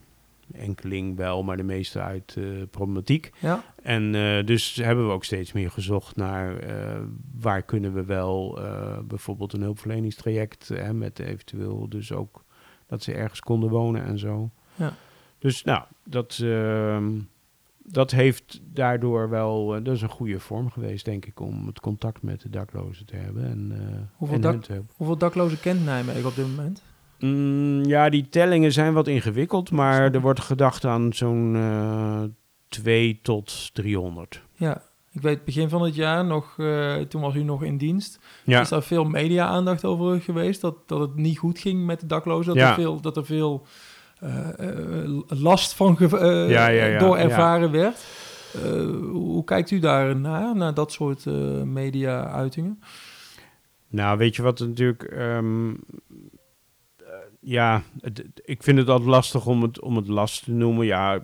Enkeling 0.53 1.15
wel, 1.17 1.43
maar 1.43 1.57
de 1.57 1.63
meeste 1.63 2.01
uit 2.01 2.35
eh, 2.37 2.43
problematiek. 2.71 3.31
Ja, 3.39 3.63
En 3.83 4.15
eh, 4.15 4.45
dus 4.45 4.75
hebben 4.75 5.07
we 5.07 5.13
ook 5.13 5.23
steeds 5.23 5.51
meer 5.51 5.71
gezocht 5.71 6.15
naar 6.15 6.57
eh, 6.57 6.99
waar 7.39 7.63
kunnen 7.63 7.93
we 7.93 8.03
wel 8.05 8.59
bijvoorbeeld 9.07 9.53
een 9.53 9.61
hulpverleningstraject 9.61 10.69
eh, 10.69 10.89
met 10.89 11.19
eventueel 11.19 11.89
dus 11.89 12.11
ook 12.11 12.43
dat 12.87 13.03
ze 13.03 13.13
ergens 13.13 13.39
konden 13.39 13.69
wonen 13.69 14.03
en 14.03 14.19
zo. 14.19 14.49
Ja. 14.75 14.93
Dus 15.39 15.63
nou, 15.63 15.83
dat, 16.03 16.39
ehm, 16.43 17.11
dat 17.83 18.11
heeft 18.11 18.61
daardoor 18.63 19.29
wel, 19.29 19.67
dat 19.83 19.95
is 19.95 20.01
een 20.01 20.09
goede 20.09 20.39
vorm 20.39 20.69
geweest 20.71 21.05
denk 21.05 21.25
ik 21.25 21.39
om 21.39 21.67
het 21.67 21.79
contact 21.79 22.21
met 22.21 22.41
de 22.41 22.49
daklozen 22.49 23.05
te 23.05 23.15
hebben. 23.15 23.43
En, 23.45 23.71
Hoeveel 24.15 24.35
en 24.35 24.41
dak- 24.41 24.67
hoeveel 24.95 25.17
daklozen 25.17 25.59
kent 25.59 25.85
Nijmegen 25.85 26.25
op 26.25 26.35
dit 26.35 26.47
moment? 26.55 26.83
Mm, 27.25 27.83
ja, 27.85 28.09
die 28.09 28.29
tellingen 28.29 28.71
zijn 28.71 28.93
wat 28.93 29.07
ingewikkeld, 29.07 29.71
maar 29.71 30.13
er 30.13 30.21
wordt 30.21 30.39
gedacht 30.39 30.85
aan 30.85 31.13
zo'n 31.13 31.55
eh 31.55 32.21
2 32.67 33.19
tot 33.21 33.69
300. 33.73 34.41
Ja, 34.55 34.81
ik 35.11 35.21
weet 35.21 35.45
begin 35.45 35.69
van 35.69 35.81
het 35.81 35.95
jaar 35.95 36.25
nog, 36.25 36.53
eh, 36.59 36.95
toen 36.95 37.21
was 37.21 37.35
u 37.35 37.43
nog 37.43 37.63
in 37.63 37.77
dienst, 37.77 38.19
Ja, 38.43 38.61
is 38.61 38.69
daar 38.69 38.83
veel 38.83 39.03
media-aandacht 39.03 39.85
over 39.85 40.21
geweest, 40.21 40.61
dat, 40.61 40.75
dat 40.87 40.99
het 40.99 41.15
niet 41.15 41.37
goed 41.37 41.59
ging 41.59 41.85
met 41.85 41.99
de 41.99 42.05
daklozen, 42.05 42.53
dat 42.53 42.63
Ja. 42.63 42.69
er 42.69 42.75
veel, 42.75 43.01
dat 43.01 43.17
er 43.17 43.25
veel 43.25 43.65
eh, 44.19 44.29
last 45.27 45.73
van 45.73 45.97
ge- 45.97 46.45
Ja, 46.49 46.67
ja, 46.67 46.85
ja, 46.85 46.99
door 46.99 47.17
ervaren 47.17 47.71
werd. 47.71 48.05
Hoe 49.11 49.43
kijkt 49.43 49.71
u 49.71 49.79
daar 49.79 50.15
naar, 50.15 50.55
naar 50.55 50.73
dat 50.73 50.91
soort 50.91 51.25
media-uitingen? 51.65 52.79
Nou, 53.87 54.17
weet 54.17 54.35
je 54.35 54.41
wat 54.41 54.59
natuurlijk. 54.59 55.03
ehm, 55.03 55.69
eh, 55.69 55.75
ja, 57.43 57.81
het- 58.01 58.23
ik 58.45 58.63
vind 58.63 58.77
het 58.77 58.89
altijd 58.89 59.09
lastig 59.09 59.45
om 59.45 59.61
het, 59.61 59.81
om 59.81 59.95
het 59.95 60.07
last 60.07 60.43
te 60.43 60.51
noemen. 60.51 60.85
Ja, 60.85 61.23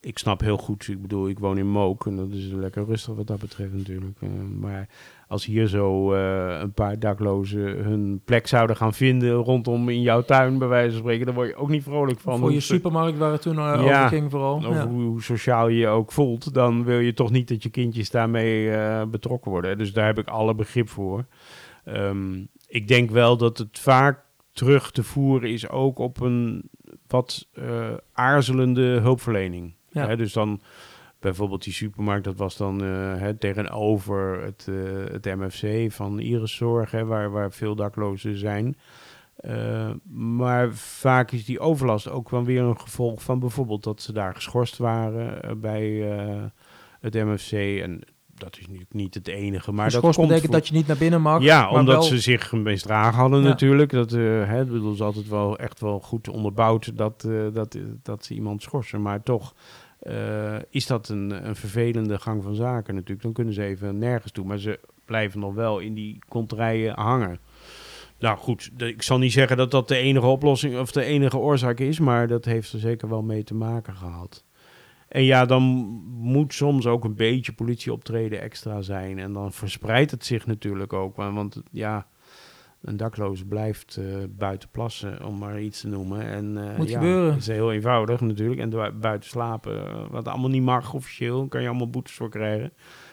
ik 0.00 0.18
snap 0.18 0.40
heel 0.40 0.56
goed. 0.56 0.88
Ik 0.88 1.02
bedoel, 1.02 1.28
ik 1.28 1.38
woon 1.38 1.58
in 1.58 1.68
Mook 1.70 2.06
en 2.06 2.16
dat 2.16 2.30
is 2.30 2.46
lekker 2.50 2.84
rustig 2.84 3.14
wat 3.14 3.26
dat 3.26 3.38
betreft 3.38 3.72
natuurlijk. 3.72 4.16
Eh, 4.20 4.28
maar 4.60 4.88
als 5.28 5.44
hier 5.44 5.66
zo 5.66 6.12
eh, 6.14 6.58
een 6.60 6.72
paar 6.72 6.98
daklozen 6.98 7.60
hun 7.84 8.20
plek 8.24 8.46
zouden 8.46 8.76
gaan 8.76 8.94
vinden 8.94 9.32
rondom 9.34 9.88
in 9.88 10.00
jouw 10.02 10.22
tuin, 10.22 10.58
bij 10.58 10.68
wijze 10.68 10.90
van 10.90 10.98
spreken, 11.00 11.26
dan 11.26 11.34
word 11.34 11.48
je 11.48 11.54
ook 11.54 11.68
niet 11.68 11.82
vrolijk 11.82 12.20
van. 12.20 12.38
Voor 12.38 12.52
je 12.52 12.60
supermarkt 12.60 13.18
waar 13.18 13.32
het 13.32 13.42
toen 13.42 13.58
eh, 13.58 13.64
Ja, 13.64 13.74
over 14.04 14.08
ging 14.08 14.30
vooral. 14.30 14.56
Of 14.56 14.62
Ja. 14.64 14.86
hoe, 14.88 15.22
sociaal 15.22 15.68
je 15.68 15.78
je 15.78 15.86
ook 15.88 16.12
voelt, 16.12 16.54
dan 16.54 16.84
wil 16.84 16.98
je 16.98 17.12
toch 17.14 17.30
niet 17.30 17.48
dat 17.48 17.62
je 17.62 17.70
kindjes 17.70 18.10
daarmee 18.10 18.70
betrokken 19.06 19.50
worden. 19.50 19.78
Dus 19.78 19.92
daar 19.92 20.06
heb 20.06 20.18
ik 20.18 20.28
alle 20.28 20.54
begrip 20.54 20.88
voor. 20.88 21.24
Ehm, 21.84 22.40
ik 22.66 22.88
denk 22.88 23.10
wel 23.10 23.36
dat 23.36 23.58
het 23.58 23.78
vaak 23.78 24.24
terug 24.52 24.90
te 24.90 25.02
voeren 25.02 25.50
is 25.50 25.68
ook 25.68 25.98
op 25.98 26.20
een 26.20 26.70
wat 27.06 27.48
eh, 27.52 27.90
aarzelende 28.12 28.82
hulpverlening. 28.82 29.74
Ja. 29.88 30.06
Hè, 30.06 30.16
dus 30.16 30.32
dan 30.32 30.60
bijvoorbeeld 31.20 31.64
die 31.64 31.72
supermarkt, 31.72 32.24
dat 32.24 32.36
was 32.36 32.56
dan 32.56 32.82
eh, 32.84 33.16
hè, 33.16 33.34
tegenover 33.34 34.42
het, 34.44 34.68
eh, 34.68 35.12
het 35.12 35.24
MFC 35.24 35.92
van 35.92 36.18
Iriszorg, 36.18 36.90
hè, 36.90 37.04
waar, 37.04 37.30
waar 37.30 37.52
veel 37.52 37.74
daklozen 37.74 38.36
zijn. 38.36 38.76
Maar 40.12 40.72
vaak 40.74 41.30
is 41.30 41.44
die 41.44 41.60
overlast 41.60 42.08
ook 42.08 42.30
wel 42.30 42.44
weer 42.44 42.62
een 42.62 42.80
gevolg 42.80 43.22
van 43.22 43.38
bijvoorbeeld 43.38 43.84
dat 43.84 44.02
ze 44.02 44.12
daar 44.12 44.34
geschorst 44.34 44.76
waren 44.76 45.60
bij 45.60 45.90
het 47.00 47.14
MFC. 47.14 47.52
En 47.52 48.02
dat 48.44 48.56
is 48.58 48.66
natuurlijk 48.66 48.92
niet 48.92 49.14
het 49.14 49.28
enige, 49.28 49.72
maar 49.72 49.84
Geschorst 49.84 50.06
dat 50.06 50.14
komt 50.14 50.26
betekent 50.28 50.52
voor- 50.52 50.60
dat 50.60 50.68
je 50.68 50.74
niet 50.74 50.86
naar 50.86 50.96
binnen 50.96 51.20
mag. 51.22 51.42
ja, 51.42 51.60
maar 51.60 51.70
omdat 51.80 51.94
wel- 51.94 52.02
ze 52.02 52.18
zich 52.20 52.52
misdragen 52.52 53.18
hadden 53.18 53.42
Ja. 53.42 53.48
natuurlijk. 53.48 53.90
Dat, 53.90 54.12
eh 54.12 54.20
hè, 54.48 54.64
bedoel, 54.64 54.94
ze 54.94 55.04
altijd 55.04 55.28
wel 55.28 55.58
echt 55.58 55.80
wel 55.80 56.00
goed 56.00 56.28
onderbouwd 56.28 56.96
dat, 56.98 57.24
eh, 57.28 57.40
dat, 57.52 57.78
dat 58.02 58.24
ze 58.24 58.34
iemand 58.34 58.62
schorsen. 58.62 59.02
Maar 59.02 59.22
toch 59.22 59.54
eh, 59.98 60.54
is 60.70 60.86
dat 60.86 61.08
een, 61.08 61.46
een 61.48 61.56
vervelende 61.56 62.18
gang 62.18 62.42
van 62.42 62.54
zaken 62.54 62.94
natuurlijk. 62.94 63.22
Dan 63.22 63.32
kunnen 63.32 63.54
ze 63.54 63.62
even 63.64 63.98
nergens 63.98 64.32
toe. 64.32 64.44
Maar 64.44 64.58
ze 64.58 64.80
blijven 65.04 65.40
nog 65.40 65.54
wel 65.54 65.78
in 65.78 65.94
die 65.94 66.18
konterijen 66.28 66.94
hangen. 66.98 67.38
Nou 68.18 68.38
goed, 68.38 68.70
ik 68.76 69.02
zal 69.02 69.18
niet 69.18 69.32
zeggen 69.32 69.56
dat 69.56 69.70
dat 69.70 69.88
de 69.88 69.96
enige 69.96 70.26
oplossing 70.26 70.78
of 70.78 70.92
de 70.92 71.04
enige 71.04 71.36
oorzaak 71.38 71.80
is. 71.80 71.98
Maar 71.98 72.28
dat 72.28 72.44
heeft 72.44 72.72
er 72.72 72.78
zeker 72.78 73.08
wel 73.08 73.22
mee 73.22 73.44
te 73.44 73.54
maken 73.54 73.96
gehad. 73.96 74.44
En 75.12 75.22
ja, 75.24 75.44
dan 75.46 75.62
moet 76.18 76.54
soms 76.54 76.86
ook 76.86 77.04
een 77.04 77.14
beetje 77.14 77.52
politieoptreden 77.52 78.40
extra 78.40 78.82
zijn. 78.82 79.18
En 79.18 79.32
dan 79.32 79.52
verspreidt 79.52 80.10
het 80.10 80.24
zich 80.24 80.46
natuurlijk 80.46 80.92
ook. 80.92 81.16
wa- 81.16 81.32
Want 81.32 81.62
ja, 81.70 82.06
een 82.82 82.96
dakloze 82.96 83.44
blijft 83.46 83.96
eh, 83.96 84.04
buiten 84.30 84.68
plassen, 84.68 85.24
om 85.24 85.38
maar 85.38 85.60
iets 85.60 85.80
te 85.80 85.88
noemen. 85.88 86.22
En, 86.26 86.70
eh, 86.70 86.76
Moet 86.76 86.88
ja, 86.88 86.98
gebeuren. 86.98 87.30
Dat 87.30 87.38
is 87.40 87.46
heel 87.46 87.72
eenvoudig 87.72 88.20
natuurlijk. 88.20 88.60
En 88.60 88.70
bu- 88.70 88.92
buiten 88.92 89.28
slapen, 89.30 89.86
eh, 89.86 90.04
wat 90.10 90.28
allemaal 90.28 90.50
niet 90.50 90.62
mag 90.62 90.94
officieel, 90.94 91.48
kan 91.48 91.62
je 91.62 91.68
allemaal 91.68 91.90
boetes 91.90 92.14
voor 92.14 92.30
krijgen. 92.30 92.72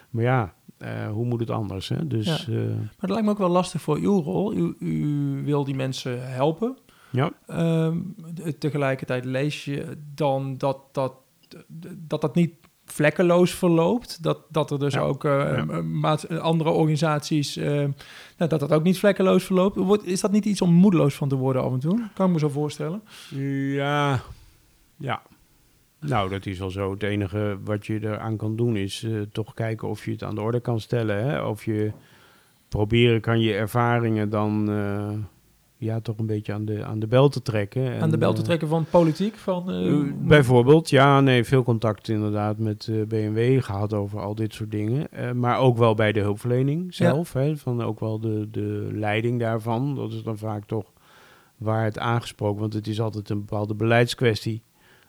Maar 0.10 0.24
ja, 0.24 0.54
hoe 1.12 1.26
moet 1.26 1.40
het 1.40 1.50
anders? 1.50 1.90
Hè? 1.90 2.08
Dus 2.08 2.46
Ja. 2.46 2.58
Maar 2.66 2.90
het 3.00 3.10
lijkt 3.10 3.26
me 3.26 3.32
ook 3.32 3.38
wel 3.38 3.50
lastig 3.50 3.82
voor 3.82 3.98
uw 3.98 4.22
rol. 4.22 4.54
U, 4.54 4.76
u 4.80 5.42
wil 5.44 5.64
die 5.64 5.76
mensen 5.76 6.32
helpen. 6.32 6.78
ja. 7.10 7.32
De- 7.48 8.56
tegelijkertijd 8.60 9.26
lees 9.26 9.66
je 9.66 9.98
dan 10.16 10.58
dat 10.58 10.78
dat 10.92 11.14
dat 11.98 12.22
dat 12.22 12.36
niet 12.36 12.54
vlekkeloos 12.86 13.52
verloopt. 13.54 14.24
Dat, 14.24 14.40
dat 14.50 14.72
er 14.72 14.80
dus 14.80 14.94
Ja. 14.94 15.00
ook 15.00 15.24
Ja. 15.24 15.66
maat- 15.82 16.30
andere 16.40 16.70
organisaties, 16.70 17.58
eh, 17.58 17.66
nou, 18.38 18.50
dat 18.50 18.60
dat 18.60 18.72
ook 18.72 18.84
niet 18.84 19.00
vlekkeloos 19.00 19.44
verloopt. 19.44 19.76
Wordt, 19.76 20.06
is 20.06 20.22
dat 20.22 20.32
niet 20.32 20.46
iets 20.46 20.62
om 20.62 20.74
moedeloos 20.74 21.16
van 21.16 21.30
te 21.30 21.36
worden 21.36 21.64
af 21.64 21.74
en 21.74 21.80
toe? 21.80 22.10
Kan 22.14 22.28
ik 22.28 22.34
me 22.34 22.40
zo 22.40 22.50
voorstellen. 22.50 23.02
Ja, 23.30 24.22
ja. 24.98 25.22
Nou, 26.00 26.30
dat 26.30 26.46
is 26.46 26.60
wel 26.60 26.70
zo. 26.70 26.92
Het 26.92 27.04
enige 27.04 27.58
wat 27.64 27.86
je 27.86 28.00
eraan 28.04 28.38
kan 28.38 28.56
doen 28.56 28.76
is 28.76 29.08
toch 29.32 29.54
kijken 29.54 29.88
of 29.88 30.06
je 30.06 30.12
het 30.12 30.24
aan 30.24 30.36
de 30.36 30.42
orde 30.42 30.60
kan 30.60 30.80
stellen. 30.80 31.24
Hè? 31.26 31.42
Of 31.42 31.66
je 31.66 31.92
proberen 32.70 33.22
kan 33.22 33.40
je 33.40 33.54
ervaringen 33.54 34.30
dan 34.30 34.70
ja, 35.80 36.00
toch 36.00 36.18
een 36.18 36.26
beetje 36.26 36.54
aan 36.54 36.66
de, 36.66 36.86
aan 36.86 37.00
de 37.00 37.08
bel 37.08 37.30
te 37.30 37.42
trekken. 37.42 37.92
En, 37.92 38.02
Aan 38.02 38.10
de 38.10 38.18
bel 38.18 38.34
te 38.34 38.40
eh, 38.40 38.46
trekken 38.46 38.68
van 38.68 38.86
politiek. 38.90 39.36
Van, 39.36 39.72
eh, 39.72 39.88
eh, 39.88 40.14
bijvoorbeeld, 40.18 40.90
ja, 40.90 41.22
nee, 41.22 41.44
veel 41.44 41.64
contact 41.64 42.08
inderdaad 42.08 42.58
met 42.58 42.92
BMW 43.08 43.64
gehad 43.64 43.94
over 43.94 44.20
al 44.20 44.36
dit 44.36 44.54
soort 44.54 44.72
dingen. 44.72 45.10
Maar 45.40 45.60
ook 45.60 45.78
wel 45.78 45.96
bij 45.96 46.12
de 46.12 46.20
hulpverlening 46.20 46.94
zelf, 46.94 47.34
hè, 47.34 47.58
van 47.58 47.82
ook 47.82 48.00
wel 48.00 48.20
de, 48.20 48.48
de 48.52 48.90
leiding 48.92 49.40
daarvan. 49.40 49.96
Dat 49.96 50.14
is 50.14 50.24
dan 50.24 50.38
vaak 50.38 50.66
toch 50.66 50.92
waar 51.58 51.84
het 51.84 52.00
aangesproken, 52.00 52.60
want 52.60 52.74
het 52.74 52.88
is 52.88 53.02
altijd 53.02 53.30
een 53.30 53.40
bepaalde 53.40 53.76
beleidskwestie 53.76 54.64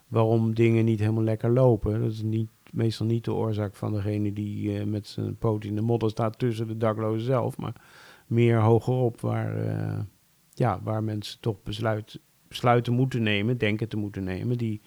waarom 0.07 0.53
dingen 0.53 0.85
niet 0.85 0.99
helemaal 0.99 1.23
lekker 1.23 1.51
lopen. 1.51 2.01
Dat 2.01 2.11
is 2.11 2.21
niet, 2.21 2.49
meestal 2.71 3.05
niet 3.05 3.25
de 3.25 3.33
oorzaak 3.33 3.75
van 3.75 3.93
degene 3.93 4.33
die 4.33 4.85
met 4.85 5.07
zijn 5.07 5.35
poot 5.35 5.63
in 5.63 5.75
de 5.75 5.81
modder 5.81 6.09
staat 6.09 6.39
tussen 6.39 6.67
de 6.67 6.77
daklozen 6.77 7.25
zelf, 7.25 7.57
maar 7.57 7.75
meer 8.27 8.59
hogerop 8.59 9.21
waar, 9.21 9.55
ja, 10.53 10.79
waar 10.83 11.03
mensen 11.03 11.39
toch 11.39 11.63
besluit, 11.63 12.19
besluiten 12.47 12.93
moeten 12.93 13.23
nemen, 13.23 13.57
denken 13.57 13.87
te 13.87 13.97
moeten 13.97 14.23
nemen, 14.23 14.57
die 14.57 14.81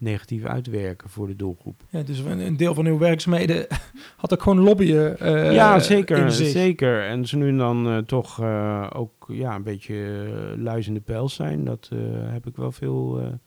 negatief 0.00 0.44
uitwerken 0.44 1.10
voor 1.10 1.26
de 1.26 1.36
doelgroep. 1.36 1.82
ja, 1.88 2.02
dus 2.02 2.18
een, 2.18 2.56
deel 2.56 2.74
van 2.74 2.86
uw 2.86 2.98
werkzaamheden 2.98 3.66
had 4.16 4.32
ook 4.32 4.42
gewoon 4.42 4.60
lobbyen. 4.60 5.18
eh, 5.18 5.52
ja, 5.52 5.74
in 5.74 5.80
zeker, 5.80 6.30
zeker. 6.32 7.06
En 7.06 7.26
ze 7.26 7.36
nu 7.36 7.48
en 7.48 7.56
dan 7.56 7.88
eh, 7.88 7.98
toch 7.98 8.40
eh, 8.40 8.90
ook 8.94 9.26
ja, 9.28 9.54
een 9.54 9.62
beetje 9.62 9.94
uh, 9.94 10.62
luizende 10.62 11.00
pijls 11.00 11.34
zijn. 11.34 11.64
Dat 11.64 11.90
heb 12.24 12.46
ik 12.46 12.56
wel 12.56 12.72
veel 12.72 13.38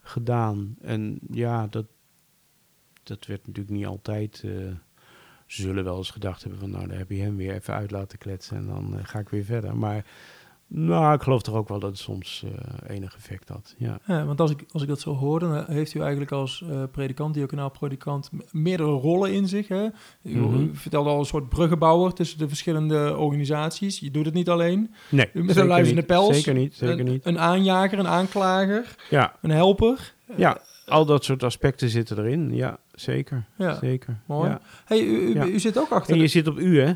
gedaan. 0.00 0.76
En 0.80 1.18
ja, 1.30 1.66
dat, 1.66 1.86
dat 3.02 3.26
werd 3.26 3.46
natuurlijk 3.46 3.76
niet 3.76 3.86
altijd... 3.86 4.44
zullen 5.46 5.84
wel 5.84 5.96
eens 5.96 6.10
gedacht 6.10 6.42
hebben 6.42 6.60
van... 6.60 6.70
nou, 6.70 6.88
daar 6.88 6.98
heb 6.98 7.10
je 7.10 7.22
hem 7.22 7.36
weer 7.36 7.54
even 7.54 7.74
uit 7.74 7.90
laten 7.90 8.18
kletsen... 8.18 8.56
en 8.56 8.66
dan 8.66 8.98
ga 9.02 9.18
ik 9.18 9.28
weer 9.28 9.44
verder. 9.44 9.76
Maar 9.76 10.04
nou, 10.66 11.14
ik 11.14 11.22
geloof 11.22 11.42
toch 11.42 11.54
ook 11.54 11.68
wel 11.68 11.78
dat 11.78 11.90
het 11.90 11.98
soms 11.98 12.44
eh, 12.44 12.96
enig 12.96 13.14
effect 13.16 13.48
had, 13.48 13.74
ja. 13.78 13.98
Ja, 14.06 14.24
want 14.24 14.40
als 14.40 14.50
ik, 14.50 14.64
als 14.72 14.82
ik 14.82 14.88
dat 14.88 15.00
zo 15.00 15.14
hoor, 15.14 15.40
dan 15.40 15.64
heeft 15.66 15.94
u 15.94 16.00
eigenlijk 16.00 16.32
als 16.32 16.62
eh 16.70 16.82
predikant, 16.92 17.34
diaconaal 17.34 17.70
predikant, 17.70 18.32
m- 18.32 18.38
meerdere 18.50 18.90
rollen 18.90 19.32
in 19.32 19.48
zich. 19.48 19.68
Hè? 19.68 19.84
U, 20.22 20.38
u 20.40 20.70
vertelde 20.72 21.10
al 21.10 21.18
een 21.18 21.24
soort 21.24 21.48
bruggenbouwer 21.48 22.12
tussen 22.12 22.38
de 22.38 22.48
verschillende 22.48 23.16
organisaties. 23.16 23.98
Je 23.98 24.10
doet 24.10 24.24
het 24.24 24.34
niet 24.34 24.48
alleen. 24.48 24.94
Nee, 25.10 25.30
U 25.32 25.40
een 25.40 25.48
zeker 25.48 25.66
luizende 25.66 26.00
niet. 26.00 26.06
pels. 26.10 26.34
Zeker 26.36 26.54
niet, 26.54 26.74
zeker 26.74 26.98
een, 27.00 27.04
niet. 27.12 27.26
Een 27.26 27.38
aanjager, 27.38 27.98
een 27.98 28.08
aanklager, 28.08 28.94
Ja, 29.10 29.34
een 29.42 29.50
helper. 29.50 30.14
ja, 30.36 30.58
al 30.86 31.04
dat 31.06 31.24
soort 31.24 31.42
aspecten 31.42 31.88
zitten 31.88 32.18
erin. 32.18 32.54
Ja, 32.54 32.78
zeker. 32.94 33.44
Ja, 33.56 33.74
Zeker. 33.74 34.16
mooi. 34.26 34.48
Ja. 34.50 34.60
Hey, 34.84 35.00
u, 35.04 35.18
u, 35.18 35.34
Ja. 35.34 35.46
u 35.46 35.58
zit 35.58 35.78
ook 35.78 35.90
achter... 35.90 36.12
En 36.12 36.16
de- 36.18 36.22
je 36.24 36.28
zit 36.30 36.46
op 36.48 36.58
u, 36.58 36.80
hè? 36.80 36.92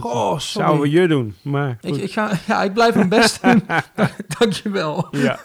Oh, 0.00 0.38
sorry. 0.38 0.38
zouden 0.68 0.90
je 0.90 1.08
doen, 1.08 1.34
maar 1.42 1.78
ik, 1.80 1.96
ik, 1.96 2.12
ga, 2.12 2.30
ja, 2.48 2.62
ik 2.62 2.72
blijf 2.74 2.94
mijn 2.94 3.08
best 3.08 3.42
doen. 3.42 3.62
Dankjewel. 4.38 5.06
ja. 5.10 5.38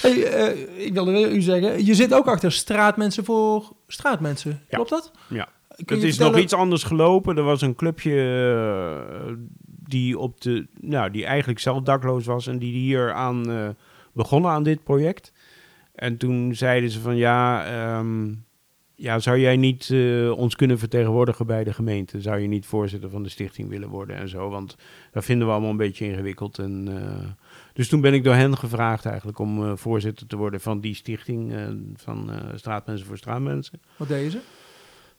Hey, 0.00 0.22
eh, 0.24 0.86
ik 0.86 0.92
wilde 0.92 1.10
weer 1.12 1.32
u 1.32 1.40
zeggen, 1.40 1.84
je 1.86 1.94
zit 1.94 2.14
ook 2.14 2.26
achter 2.26 2.52
straatmensen 2.52 3.24
voor 3.24 3.72
straatmensen. 3.86 4.62
Klopt 4.70 4.90
dat? 4.90 5.10
Ja. 5.28 5.48
Het 5.76 6.02
is 6.02 6.18
nog 6.18 6.38
iets 6.38 6.52
anders 6.52 6.82
gelopen. 6.82 7.36
Er 7.36 7.42
was 7.42 7.60
een 7.62 7.74
clubje 7.74 8.14
eh, 9.26 9.32
die, 9.64 10.18
op 10.18 10.40
de, 10.40 10.66
nou, 10.80 11.10
die 11.10 11.24
eigenlijk 11.26 11.58
zelf 11.60 11.82
dakloos 11.82 12.26
was 12.26 12.46
en 12.46 12.58
die 12.58 12.72
hier 12.72 13.12
aan 13.12 13.50
eh, 13.50 13.68
begonnen 14.12 14.50
aan 14.50 14.62
dit 14.62 14.84
project. 14.84 15.32
En 15.98 16.16
toen 16.16 16.54
zeiden 16.54 16.90
ze 16.90 17.00
van 17.00 17.16
ja, 17.16 17.66
ehm, 17.66 18.34
ja 18.94 19.18
zou 19.18 19.38
jij 19.38 19.56
niet 19.56 19.90
eh, 19.90 20.30
ons 20.30 20.56
kunnen 20.56 20.78
vertegenwoordigen 20.78 21.46
bij 21.46 21.64
de 21.64 21.72
gemeente? 21.72 22.20
Zou 22.20 22.38
je 22.38 22.46
niet 22.46 22.66
voorzitter 22.66 23.10
van 23.10 23.22
de 23.22 23.28
stichting 23.28 23.68
willen 23.68 23.88
worden 23.88 24.16
en 24.16 24.28
zo? 24.28 24.48
Want 24.48 24.76
dat 25.12 25.24
vinden 25.24 25.46
we 25.46 25.52
allemaal 25.52 25.70
een 25.70 25.76
beetje 25.76 26.06
ingewikkeld. 26.06 26.58
En, 26.58 26.88
eh, 26.88 27.28
dus 27.72 27.88
toen 27.88 28.00
ben 28.00 28.14
ik 28.14 28.24
door 28.24 28.34
hen 28.34 28.56
gevraagd 28.56 29.04
eigenlijk 29.04 29.38
om 29.38 29.64
eh, 29.64 29.72
voorzitter 29.76 30.26
te 30.26 30.36
worden 30.36 30.60
van 30.60 30.80
die 30.80 30.94
stichting 30.94 31.54
van 31.96 32.30
Straatmensen 32.54 33.06
voor 33.06 33.18
Straatmensen. 33.18 33.80
Wat 33.96 34.08
deze? 34.08 34.38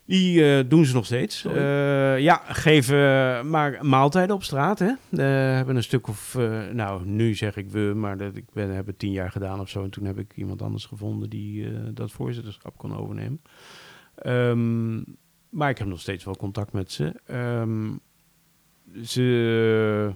Die 0.09 0.43
eh, 0.43 0.69
doen 0.69 0.85
ze 0.85 0.93
nog 0.93 1.05
steeds. 1.05 1.45
Eh, 1.45 2.19
ja, 2.19 2.41
geven 2.47 2.99
maar 3.49 3.85
maaltijden 3.85 4.35
op 4.35 4.43
straat. 4.43 4.79
Hè. 4.79 4.85
Eh, 4.85 5.55
hebben 5.55 5.75
een 5.75 5.83
stuk 5.83 6.07
of, 6.07 6.37
nou, 6.73 7.05
nu 7.05 7.35
zeg 7.35 7.55
ik 7.57 7.69
we, 7.69 7.79
maar 7.95 8.17
dat, 8.17 8.35
ik 8.35 8.45
ben, 8.53 8.69
heb 8.69 8.85
het 8.85 8.99
tien 8.99 9.11
jaar 9.11 9.31
gedaan 9.31 9.59
of 9.59 9.69
zo. 9.69 9.83
En 9.83 9.89
toen 9.89 10.05
heb 10.05 10.19
ik 10.19 10.35
iemand 10.35 10.61
anders 10.61 10.85
gevonden 10.85 11.29
die 11.29 11.67
dat 11.93 12.11
voorzitterschap 12.11 12.77
kon 12.77 12.95
overnemen. 12.95 13.41
Ehm, 14.15 14.97
maar 15.49 15.69
ik 15.69 15.77
heb 15.77 15.87
nog 15.87 15.99
steeds 15.99 16.23
wel 16.23 16.35
contact 16.35 16.73
met 16.73 16.91
ze. 16.91 17.13
Ehm, 17.25 17.91
ze 19.03 20.13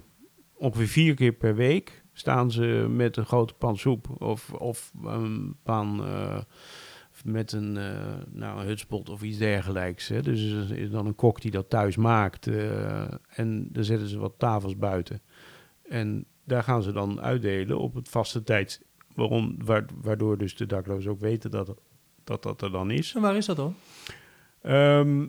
ongeveer 0.54 0.88
vier 0.88 1.14
keer 1.14 1.32
per 1.32 1.54
week 1.54 2.04
staan 2.12 2.50
ze 2.50 2.86
met 2.90 3.16
een 3.16 3.26
grote 3.26 3.54
pan 3.54 3.76
soep 3.76 4.22
of, 4.22 4.52
of 4.52 4.92
een 5.04 5.56
pan 5.62 6.04
met 7.24 7.52
een, 7.52 7.76
eh, 7.76 8.14
nou, 8.30 8.60
een 8.60 8.66
hutspot 8.66 9.08
of 9.08 9.22
iets 9.22 9.38
dergelijks. 9.38 10.08
Hè. 10.08 10.22
Dus 10.22 10.40
is 10.70 10.90
dan 10.90 11.06
een 11.06 11.14
kok 11.14 11.40
die 11.40 11.50
dat 11.50 11.70
thuis 11.70 11.96
maakt. 11.96 12.46
eh, 12.46 13.12
en 13.28 13.68
dan 13.72 13.84
zetten 13.84 14.08
ze 14.08 14.18
wat 14.18 14.34
tafels 14.38 14.76
buiten. 14.76 15.20
En 15.88 16.24
daar 16.44 16.62
gaan 16.62 16.82
ze 16.82 16.92
dan 16.92 17.20
uitdelen 17.20 17.78
op 17.78 17.94
het 17.94 18.08
vaste 18.08 18.42
tijd. 18.42 18.82
Waarom, 19.14 19.56
wa- 19.64 19.84
waardoor 20.00 20.38
dus 20.38 20.56
de 20.56 20.66
daklozen 20.66 21.10
ook 21.10 21.20
weten 21.20 21.50
dat, 21.50 21.74
dat 22.24 22.42
dat 22.42 22.62
er 22.62 22.70
dan 22.70 22.90
is. 22.90 23.14
En 23.14 23.20
waar 23.20 23.36
is 23.36 23.46
dat 23.46 23.56
dan? 23.56 23.74
Ehm, 24.62 25.26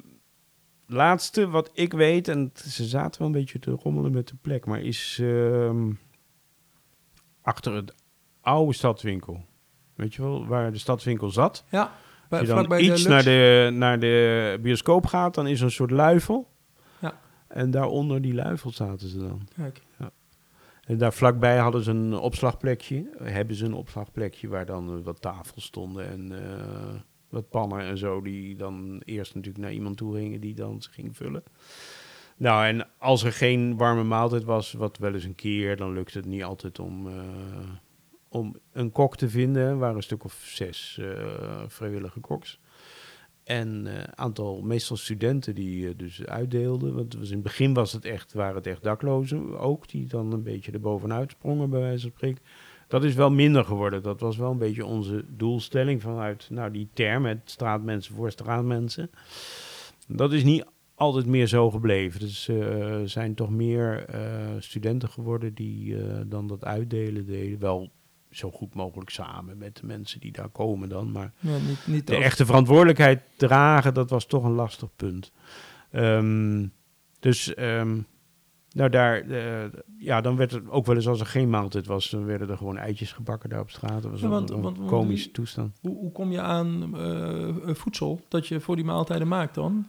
laatste 0.88 1.48
wat 1.48 1.70
ik 1.74 1.94
weet, 1.94 2.28
en 2.28 2.52
ze 2.54 2.84
zaten 2.86 3.20
wel 3.20 3.28
een 3.28 3.34
beetje 3.34 3.60
te 3.60 3.72
rommelen 3.72 4.12
met 4.12 4.28
de 4.28 4.36
plek, 4.42 4.66
maar 4.66 4.82
is 4.82 5.18
ehm, 5.22 5.92
achter 7.42 7.74
het 7.74 7.96
oude 8.42 8.74
stadswinkel. 8.74 9.46
Weet 9.96 10.14
je 10.14 10.22
wel, 10.22 10.46
waar 10.46 10.72
de 10.72 10.78
stadswinkel 10.78 11.30
zat. 11.30 11.64
Ja, 11.70 11.92
bij, 12.30 12.40
Als 12.40 12.48
je 12.48 12.68
dan 12.68 12.80
iets 12.80 13.04
de 13.04 13.10
naar 13.10 13.24
de, 13.24 13.70
naar 13.74 14.00
de 14.00 14.60
bioscoop 14.62 15.06
gaat, 15.06 15.36
dan 15.36 15.48
is 15.48 15.60
er 15.60 15.66
een 15.66 15.72
soort 15.72 15.92
luifel. 15.92 16.48
Ja. 17.00 17.20
En 17.48 17.72
daaronder 17.72 18.22
die 18.22 18.34
luifel 18.34 18.72
zaten 18.72 19.10
ze 19.10 19.18
dan. 19.18 19.48
Kijk. 19.56 19.82
En 20.86 20.98
daar 20.98 21.14
vlakbij 21.14 21.58
hadden 21.58 21.84
ze 21.84 21.92
een 21.92 22.14
opslagplekje. 22.14 23.10
Hebben 23.24 23.56
ze 23.56 23.66
een 23.66 23.74
opslagplekje 23.74 24.48
waar 24.48 24.66
dan 24.66 24.98
eh, 24.98 25.04
wat 25.04 25.22
tafels 25.22 25.64
stonden 25.64 26.08
en 26.08 26.32
eh, 26.32 26.96
wat 27.30 27.50
pannen 27.50 27.80
en 27.80 27.98
zo. 27.98 28.22
Die 28.22 28.56
dan 28.56 29.02
eerst 29.06 29.36
natuurlijk 29.36 29.64
naar 29.64 29.74
iemand 29.74 29.98
toe 29.98 30.16
gingen 30.16 30.42
die 30.42 30.54
dan 30.54 30.82
ze 30.82 30.90
ging 30.92 31.16
vullen. 31.16 31.44
Nou, 32.38 32.66
en 32.66 32.88
als 32.98 33.24
er 33.24 33.34
geen 33.34 33.78
warme 33.78 34.04
maaltijd 34.04 34.44
was, 34.44 34.74
wat 34.74 34.98
wel 34.98 35.14
eens 35.14 35.24
een 35.24 35.36
keer, 35.36 35.78
dan 35.78 35.94
lukte 35.94 36.18
het 36.18 36.28
niet 36.28 36.44
altijd 36.44 36.80
om, 36.80 37.08
eh, 37.08 37.14
om 38.36 38.56
een 38.72 38.92
kok 38.92 39.18
te 39.18 39.30
vinden. 39.30 39.78
Waren 39.78 39.96
een 39.96 40.04
stuk 40.04 40.24
of 40.24 40.42
zes 40.46 40.98
eh, 41.02 41.64
vrijwillige 41.68 42.20
koks. 42.20 42.60
En 43.44 43.86
een 43.86 44.18
aantal, 44.18 44.62
meestal 44.62 44.98
studenten 44.98 45.56
die 45.56 45.88
eh, 45.88 45.94
dus 45.98 46.26
uitdeelden. 46.26 46.96
Want 46.96 47.14
in 47.14 47.20
het 47.20 47.44
begin 47.44 47.74
was 47.74 47.92
het 47.92 48.06
echt, 48.06 48.34
waren 48.34 48.56
het 48.56 48.68
echt 48.68 48.84
daklozen 48.84 49.60
ook, 49.60 49.90
die 49.90 50.08
dan 50.08 50.32
een 50.32 50.44
beetje 50.44 50.72
erbovenuit 50.72 51.32
sprongen, 51.32 51.70
bij 51.70 51.80
wijze 51.80 52.02
van 52.02 52.12
spreken. 52.12 52.44
Dat 52.88 53.04
is 53.04 53.14
wel 53.14 53.32
minder 53.32 53.66
geworden. 53.66 54.04
Dat 54.04 54.20
was 54.20 54.38
wel 54.38 54.52
een 54.52 54.58
beetje 54.58 54.86
onze 54.86 55.26
doelstelling 55.28 56.02
vanuit 56.02 56.48
nou, 56.50 56.72
die 56.72 56.90
term, 56.94 57.26
het 57.26 57.42
straatmensen 57.46 58.16
voor 58.16 58.32
straatmensen. 58.32 59.10
Dat 60.08 60.34
is 60.34 60.44
niet 60.44 60.66
altijd 60.96 61.26
meer 61.26 61.48
zo 61.48 61.72
gebleven. 61.72 62.20
Dus 62.20 62.48
eh, 62.48 63.02
zijn 63.06 63.34
toch 63.34 63.50
meer 63.50 64.06
eh, 64.06 64.22
studenten 64.60 65.10
geworden 65.10 65.54
die 65.54 65.98
eh, 65.98 66.20
dan 66.26 66.48
dat 66.48 66.66
uitdelen 66.66 67.26
deden. 67.26 67.60
Wel 67.60 67.92
zo 68.38 68.52
goed 68.52 68.74
mogelijk 68.76 69.10
samen 69.10 69.58
met 69.58 69.76
de 69.78 69.86
mensen 69.86 70.20
die 70.20 70.32
daar 70.32 70.50
komen 70.50 70.90
dan, 70.90 71.12
maar 71.12 71.32
Ja, 71.40 71.58
niet, 71.68 71.88
niet 71.88 72.08
de 72.08 72.16
echte 72.16 72.46
verantwoordelijkheid 72.46 73.22
dragen, 73.38 73.94
dat 73.94 74.10
was 74.10 74.26
toch 74.26 74.44
een 74.44 74.52
lastig 74.52 74.90
punt. 74.96 75.32
Ehm, 75.92 76.68
dus, 77.20 77.54
ehm, 77.54 77.98
nou 78.72 78.90
daar, 78.90 79.22
eh, 79.22 79.70
ja, 79.98 80.22
dan 80.22 80.36
werd 80.36 80.52
het 80.52 80.70
ook 80.70 80.86
wel 80.86 80.96
eens 80.96 81.08
als 81.08 81.20
er 81.20 81.26
geen 81.26 81.50
maaltijd 81.50 81.86
was, 81.86 82.10
dan 82.10 82.26
werden 82.26 82.50
er 82.50 82.58
gewoon 82.58 82.78
eitjes 82.78 83.12
gebakken 83.12 83.50
daar 83.50 83.60
op 83.62 83.70
straat. 83.70 84.02
Dat 84.02 84.12
was 84.12 84.22
Ja, 84.22 84.28
wel 84.30 84.38
want- 84.38 84.50
een 84.50 84.62
want- 84.62 84.78
want- 84.78 84.90
komische 84.90 85.32
toestand. 85.32 85.78
Hoe, 85.82 85.98
hoe 85.98 86.12
kom 86.12 86.32
je 86.32 86.42
aan 86.42 86.98
eh, 86.98 87.76
voedsel 87.76 88.22
dat 88.28 88.48
je 88.48 88.60
voor 88.60 88.76
die 88.76 88.86
maaltijden 88.86 89.28
maakt 89.28 89.56
dan? 89.56 89.88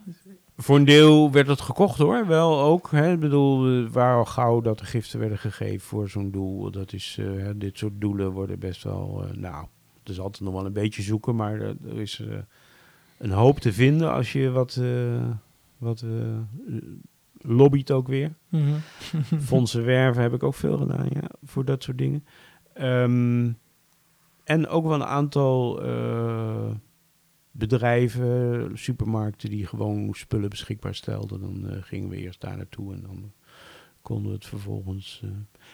Voor 0.57 0.75
een 0.75 0.85
deel 0.85 1.31
werd 1.31 1.47
het 1.47 1.61
gekocht 1.61 1.97
hoor, 1.97 2.27
wel 2.27 2.59
ook. 2.59 2.91
Hè. 2.91 3.11
Ik 3.11 3.19
bedoel, 3.19 3.67
eh, 3.85 3.89
waar 3.91 4.17
al 4.17 4.25
gauw 4.25 4.61
dat 4.61 4.79
er 4.79 4.85
giften 4.85 5.19
werden 5.19 5.37
gegeven 5.37 5.87
voor 5.87 6.09
zo'n 6.09 6.31
doel. 6.31 6.71
Dat 6.71 6.93
is, 6.93 7.17
eh, 7.19 7.25
hè, 7.25 7.57
dit 7.57 7.77
soort 7.77 8.01
doelen 8.01 8.31
worden 8.31 8.59
best 8.59 8.83
wel, 8.83 9.23
eh, 9.23 9.37
nou, 9.37 9.65
het 9.99 10.09
is 10.09 10.19
altijd 10.19 10.43
nog 10.43 10.53
wel 10.53 10.65
een 10.65 10.73
beetje 10.73 11.01
zoeken, 11.01 11.35
maar 11.35 11.53
er, 11.53 11.75
er 11.87 11.99
is, 12.01 12.19
eh, 12.19 12.37
een 13.17 13.31
hoop 13.31 13.59
te 13.59 13.73
vinden 13.73 14.11
als 14.13 14.31
je 14.33 14.49
wat, 14.51 14.75
eh, 14.81 15.29
wat 15.77 16.01
eh, 16.01 16.37
lobbyt 17.41 17.91
ook 17.91 18.07
weer. 18.07 18.33
Mhm. 18.49 18.73
Fondsen 19.49 19.85
werven 19.85 20.21
heb 20.21 20.33
ik 20.33 20.43
ook 20.43 20.55
veel 20.55 20.77
gedaan, 20.77 21.07
ja, 21.09 21.29
voor 21.43 21.65
dat 21.65 21.83
soort 21.83 21.97
dingen. 21.97 22.25
Ehm, 22.73 23.51
en 24.43 24.67
ook 24.67 24.83
wel 24.83 24.93
een 24.93 25.05
aantal 25.05 25.81
eh, 25.81 26.69
bedrijven, 27.57 28.71
supermarkten 28.73 29.49
die 29.49 29.65
gewoon 29.67 30.09
spullen 30.13 30.49
beschikbaar 30.49 30.95
stelden. 30.95 31.39
Dan 31.41 31.69
eh, 31.69 31.77
gingen 31.81 32.09
we 32.09 32.15
eerst 32.17 32.41
daar 32.41 32.57
naartoe 32.57 32.93
en 32.93 33.01
dan 33.01 33.31
konden 34.01 34.27
we 34.27 34.33
het 34.37 34.45
vervolgens. 34.45 35.21
eh, 35.23 35.29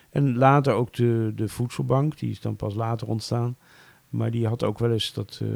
en 0.10 0.36
later 0.38 0.74
ook 0.74 0.94
de, 0.94 1.32
de 1.36 1.48
voedselbank, 1.48 2.18
die 2.20 2.32
is 2.32 2.42
dan 2.42 2.56
pas 2.56 2.74
later 2.76 3.08
ontstaan. 3.08 3.58
Maar 4.10 4.32
die 4.32 4.48
had 4.48 4.64
ook 4.64 4.80
wel 4.80 4.92
eens 4.92 5.14
dat, 5.14 5.40
eh, 5.42 5.48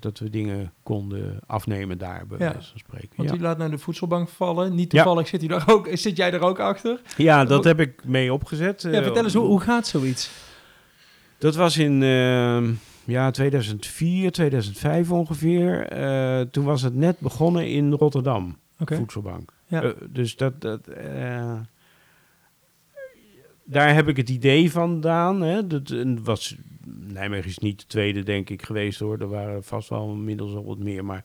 dat 0.00 0.18
we 0.18 0.30
dingen 0.30 0.72
konden 0.82 1.40
afnemen 1.46 1.98
daar, 1.98 2.26
bij 2.26 2.38
Ja. 2.38 2.52
wijze 2.52 2.68
van 2.70 2.78
spreken. 2.78 3.08
Want 3.16 3.28
Ja. 3.28 3.34
die 3.34 3.44
laat 3.44 3.58
naar 3.58 3.70
de 3.70 3.78
voedselbank 3.78 4.28
vallen. 4.28 4.74
Niet 4.74 4.92
Ja. 4.92 5.02
toevallig 5.02 5.28
zit, 5.28 5.40
hij 5.40 5.48
daar 5.48 5.68
ook, 5.68 5.88
zit 5.92 6.16
jij 6.16 6.32
er 6.32 6.40
ook 6.40 6.58
achter. 6.58 7.00
ja, 7.16 7.44
dat 7.44 7.64
heb 7.64 7.80
ik 7.80 8.04
mee 8.04 8.32
opgezet. 8.32 8.82
Ja, 8.82 9.02
vertel 9.02 9.24
eens, 9.24 9.34
hoe, 9.34 9.46
hoe 9.46 9.60
gaat 9.60 9.86
zoiets? 9.86 10.30
Dat 11.38 11.54
was 11.54 11.76
in 11.78 12.02
ja, 13.08 13.30
2004, 13.30 14.32
2005 14.32 15.10
ongeveer. 15.10 15.86
Eh, 15.86 16.40
toen 16.40 16.64
was 16.64 16.82
het 16.82 16.94
net 16.94 17.18
begonnen 17.18 17.68
in 17.68 17.92
Rotterdam, 17.92 18.56
voedselbank. 18.76 19.52
Ja. 19.66 19.82
Eh, 19.82 19.90
dus 20.10 20.36
dat... 20.36 20.60
dat 20.60 20.86
eh, 20.88 21.60
daar 23.64 23.94
heb 23.94 24.08
ik 24.08 24.16
het 24.16 24.28
idee 24.28 24.70
vandaan. 24.70 25.40
Hè. 25.40 25.66
Dat 25.66 25.94
was, 26.22 26.56
Nijmegen 26.86 27.48
is 27.48 27.58
niet 27.58 27.80
de 27.80 27.86
tweede, 27.86 28.22
denk 28.22 28.50
ik, 28.50 28.62
geweest 28.62 29.00
hoor. 29.00 29.18
Er 29.18 29.28
waren 29.28 29.64
vast 29.64 29.88
wel 29.88 30.10
inmiddels 30.10 30.54
al 30.54 30.64
wat 30.64 30.78
meer. 30.78 31.04
Maar 31.04 31.24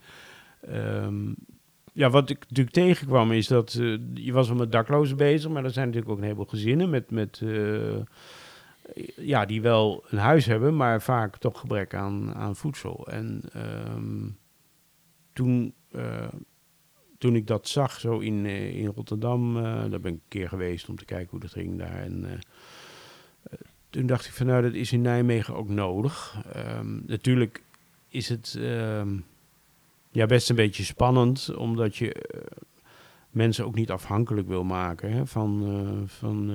ehm, 0.62 1.34
ja, 1.94 2.10
wat 2.10 2.30
ik 2.30 2.40
natuurlijk 2.40 2.76
tegenkwam 2.76 3.32
is 3.32 3.48
dat 3.48 3.72
je 4.14 4.32
was 4.32 4.48
wel 4.48 4.58
met 4.58 4.72
daklozen 4.72 5.18
bezig. 5.18 5.52
Maar 5.52 5.64
er 5.64 5.72
zijn 5.72 5.86
natuurlijk 5.86 6.12
ook 6.12 6.18
een 6.18 6.24
heleboel 6.24 6.46
gezinnen 6.46 6.90
met... 6.90 7.12
met 7.12 7.42
ja, 9.16 9.46
die 9.46 9.62
wel 9.62 10.04
een 10.10 10.18
huis 10.18 10.46
hebben, 10.46 10.76
maar 10.76 11.02
vaak 11.02 11.38
toch 11.38 11.60
gebrek 11.60 11.94
aan, 11.94 12.34
aan 12.34 12.56
voedsel. 12.56 13.08
En 13.08 13.42
ehm, 13.54 14.30
toen, 15.34 15.74
eh, 15.92 16.28
toen 17.18 17.36
ik 17.36 17.48
dat 17.48 17.68
zag, 17.68 18.00
zo 18.00 18.20
in, 18.20 18.46
eh, 18.46 18.76
in 18.76 18.86
Rotterdam, 18.86 19.58
eh, 19.58 19.64
daar 19.64 20.00
ben 20.00 20.14
ik 20.14 20.20
een 20.20 20.22
keer 20.28 20.50
geweest 20.50 20.90
om 20.90 20.96
te 20.96 21.06
kijken 21.06 21.30
hoe 21.30 21.40
dat 21.40 21.52
ging 21.52 21.78
daar. 21.78 22.02
En 22.02 22.40
toen 23.90 24.06
dacht 24.06 24.26
ik 24.26 24.32
van, 24.32 24.46
nou, 24.46 24.62
dat 24.62 24.74
is 24.74 24.92
in 24.92 25.02
Nijmegen 25.02 25.56
ook 25.56 25.70
nodig. 25.70 26.44
Ehm, 26.54 27.06
natuurlijk 27.06 27.64
is 28.08 28.30
het 28.30 28.56
ehm, 28.60 29.18
ja, 30.12 30.26
best 30.26 30.50
een 30.50 30.56
beetje 30.56 30.84
spannend, 30.84 31.56
omdat 31.56 31.96
je 31.96 32.30
mensen 33.30 33.66
ook 33.66 33.76
niet 33.76 33.92
afhankelijk 33.92 34.48
wil 34.48 34.64
maken 34.64 35.12
hè, 35.12 35.26
van, 35.26 36.04
van 36.08 36.52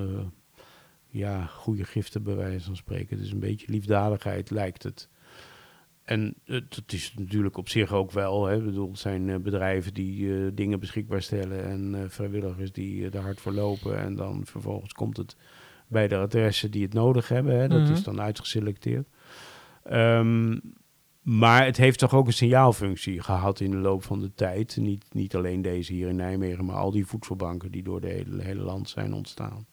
ja, 1.09 1.47
goede 1.47 1.85
giften 1.85 2.23
bij 2.23 2.37
wijze 2.37 2.65
van 2.65 2.77
spreken. 2.77 3.17
Het 3.17 3.27
is 3.27 3.33
een 3.33 3.39
beetje 3.39 3.71
liefdadigheid, 3.71 4.51
lijkt 4.51 4.83
het. 4.83 5.09
En 6.05 6.35
het, 6.45 6.77
het 6.77 6.93
is 6.93 7.15
natuurlijk 7.19 7.57
op 7.57 7.69
zich 7.69 7.93
ook 7.93 8.11
wel. 8.11 8.47
Hè. 8.47 8.57
Ik 8.57 8.65
bedoel, 8.65 8.89
het 8.91 8.99
zijn 8.99 9.29
eh, 9.29 9.37
bedrijven 9.37 9.95
die 9.95 10.35
eh, 10.35 10.51
dingen 10.55 10.81
beschikbaar 10.81 11.23
stellen 11.23 11.65
en 11.65 11.95
eh, 11.95 12.09
vrijwilligers 12.09 12.73
die 12.73 13.07
eh, 13.07 13.15
er 13.15 13.23
hard 13.23 13.41
voor 13.41 13.53
lopen. 13.53 13.99
En 13.99 14.15
dan 14.15 14.47
vervolgens 14.47 14.93
komt 14.93 15.17
het 15.17 15.37
bij 15.89 16.09
de 16.09 16.17
adressen 16.17 16.71
die 16.71 16.83
het 16.83 16.93
nodig 16.93 17.29
hebben. 17.29 17.59
Hè. 17.59 17.69
Dat 17.69 17.81
Mhm. 17.83 17.93
is 17.93 18.03
dan 18.03 18.21
uitgeselecteerd. 18.21 19.09
Ehm, 19.83 20.59
maar 21.23 21.65
het 21.65 21.77
heeft 21.77 21.99
toch 21.99 22.15
ook 22.15 22.27
een 22.27 22.33
signaalfunctie 22.33 23.21
gehad 23.23 23.61
in 23.61 23.71
de 23.71 23.77
loop 23.77 24.05
van 24.05 24.21
de 24.21 24.35
tijd. 24.35 24.77
Niet, 24.77 25.05
niet 25.15 25.37
alleen 25.37 25.63
deze 25.63 25.93
hier 25.93 26.09
in 26.09 26.17
Nijmegen, 26.17 26.65
maar 26.65 26.77
al 26.77 26.91
die 26.91 27.07
voedselbanken 27.07 27.71
die 27.71 27.83
door 27.83 28.01
de 28.01 28.09
hele, 28.09 28.43
hele 28.43 28.63
land 28.63 28.89
zijn 28.89 29.13
ontstaan. 29.15 29.67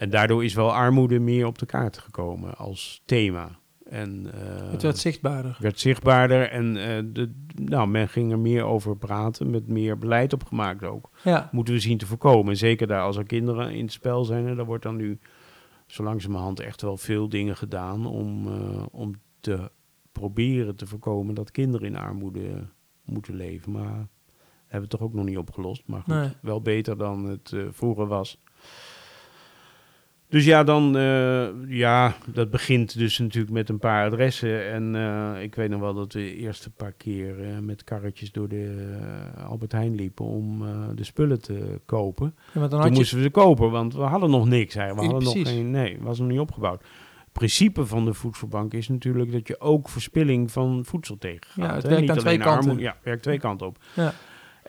En 0.00 0.10
daardoor 0.10 0.44
is 0.44 0.54
wel 0.54 0.72
armoede 0.74 1.18
meer 1.18 1.46
op 1.46 1.58
de 1.58 1.66
kaart 1.66 1.98
gekomen 1.98 2.56
als 2.56 3.02
thema. 3.04 3.58
En, 3.84 4.32
eh, 4.34 4.70
Het 4.70 4.82
werd 4.82 4.98
zichtbaarder. 4.98 5.56
werd 5.60 5.80
zichtbaarder 5.80 6.48
en 6.50 6.76
eh, 6.76 7.02
de, 7.12 7.32
nou, 7.54 7.88
men 7.88 8.08
ging 8.08 8.32
er 8.32 8.38
meer 8.38 8.64
over 8.64 8.96
praten, 8.96 9.50
met 9.50 9.66
meer 9.68 9.98
beleid 9.98 10.32
opgemaakt 10.32 10.84
ook. 10.84 11.10
Ja, 11.24 11.48
Moeten 11.52 11.74
we 11.74 11.80
zien 11.80 11.98
te 11.98 12.06
voorkomen. 12.06 12.56
Zeker 12.56 12.86
daar 12.86 13.02
als 13.02 13.16
er 13.16 13.24
kinderen 13.26 13.70
in 13.74 13.82
het 13.84 13.92
spel 13.92 14.24
zijn. 14.24 14.46
En 14.46 14.56
daar 14.56 14.64
wordt 14.66 14.82
dan 14.82 14.96
nu 14.96 15.18
zo 15.86 16.02
langzamerhand 16.02 16.60
echt 16.60 16.82
wel 16.82 16.96
veel 16.96 17.28
dingen 17.28 17.56
gedaan 17.56 18.06
om, 18.06 18.46
eh, 18.46 18.82
om 18.90 19.12
te 19.40 19.70
proberen 20.12 20.76
te 20.76 20.86
voorkomen 20.86 21.34
dat 21.34 21.50
kinderen 21.50 21.86
in 21.86 21.96
armoede 21.96 22.66
moeten 23.04 23.34
leven. 23.34 23.72
Maar 23.72 23.82
hebben 23.92 24.08
we 24.66 24.78
het 24.78 24.90
toch 24.90 25.00
ook 25.00 25.14
nog 25.14 25.24
niet 25.24 25.38
opgelost. 25.38 25.82
Maar 25.86 26.00
goed, 26.02 26.14
Nee. 26.14 26.28
wel 26.42 26.60
beter 26.62 26.96
dan 26.96 27.24
het 27.24 27.54
vroeger 27.70 28.06
was. 28.06 28.40
Dus 30.30 30.44
ja, 30.44 30.64
dan, 30.64 30.96
eh, 30.96 31.48
ja, 31.68 32.14
dat 32.26 32.50
begint 32.50 32.98
dus 32.98 33.18
natuurlijk 33.18 33.52
met 33.52 33.68
een 33.68 33.78
paar 33.78 34.06
adressen. 34.06 34.70
En 34.72 34.94
eh, 34.96 35.42
ik 35.42 35.54
weet 35.54 35.70
nog 35.70 35.80
wel 35.80 35.94
dat 35.94 36.12
we 36.12 36.34
eerst 36.36 36.64
een 36.64 36.72
paar 36.76 36.92
keer 36.92 37.40
eh, 37.42 37.58
met 37.58 37.84
karretjes 37.84 38.32
door 38.32 38.48
de 38.48 38.88
Albert 39.48 39.72
Heijn 39.72 39.94
liepen 39.94 40.24
om 40.24 40.64
de 40.94 41.04
spullen 41.04 41.42
te 41.42 41.80
kopen. 41.86 42.34
Ja, 42.52 42.68
Toen 42.68 42.84
je... 42.84 42.90
moesten 42.90 43.16
we 43.16 43.22
ze 43.22 43.30
kopen, 43.30 43.70
want 43.70 43.94
we 43.94 44.00
hadden 44.02 44.30
nog 44.30 44.46
niks. 44.46 44.74
Hè. 44.74 44.94
We 44.94 45.02
Ja, 45.02 45.08
hadden 45.08 45.22
nog 45.22 45.48
geen, 45.48 45.70
nee, 45.70 45.98
was 46.00 46.18
nog 46.18 46.28
niet 46.28 46.38
opgebouwd. 46.40 46.80
Het 47.18 47.32
principe 47.32 47.86
van 47.86 48.04
de 48.04 48.14
voedselbank 48.14 48.74
is 48.74 48.88
natuurlijk 48.88 49.32
dat 49.32 49.48
je 49.48 49.60
ook 49.60 49.88
verspilling 49.88 50.50
van 50.52 50.84
voedsel 50.84 51.18
tegengaat. 51.18 51.54
Ja, 51.68 51.74
het 51.74 51.82
hè. 51.82 51.88
werkt 51.88 52.00
Niet 52.00 52.10
aan 52.10 52.18
twee 52.18 52.32
alleen 52.34 52.46
kanten. 52.46 52.60
armoede- 52.70 52.82
ja, 52.82 52.96
werkt 53.02 53.22
twee 53.22 53.38
kanten 53.38 53.66
op. 53.66 53.78
Ja. 53.94 54.12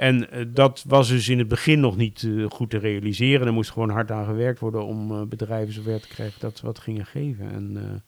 En 0.02 0.32
eh, 0.32 0.45
dat 0.47 0.84
was 0.88 1.08
dus 1.08 1.30
in 1.30 1.38
het 1.39 1.47
begin 1.47 1.80
nog 1.80 1.97
niet 1.97 2.24
eh, 2.24 2.45
goed 2.49 2.70
te 2.70 2.78
realiseren. 2.78 3.47
Er 3.47 3.54
moest 3.54 3.72
gewoon 3.72 3.89
hard 3.89 4.12
aan 4.12 4.26
gewerkt 4.26 4.60
worden 4.60 4.86
om 4.86 5.12
eh, 5.12 5.22
bedrijven 5.22 5.74
zover 5.74 6.02
te 6.02 6.08
krijgen 6.08 6.39
dat 6.39 6.58
ze 6.58 6.66
wat 6.66 6.80
gingen 6.80 7.06
geven. 7.06 7.52
En 7.52 8.04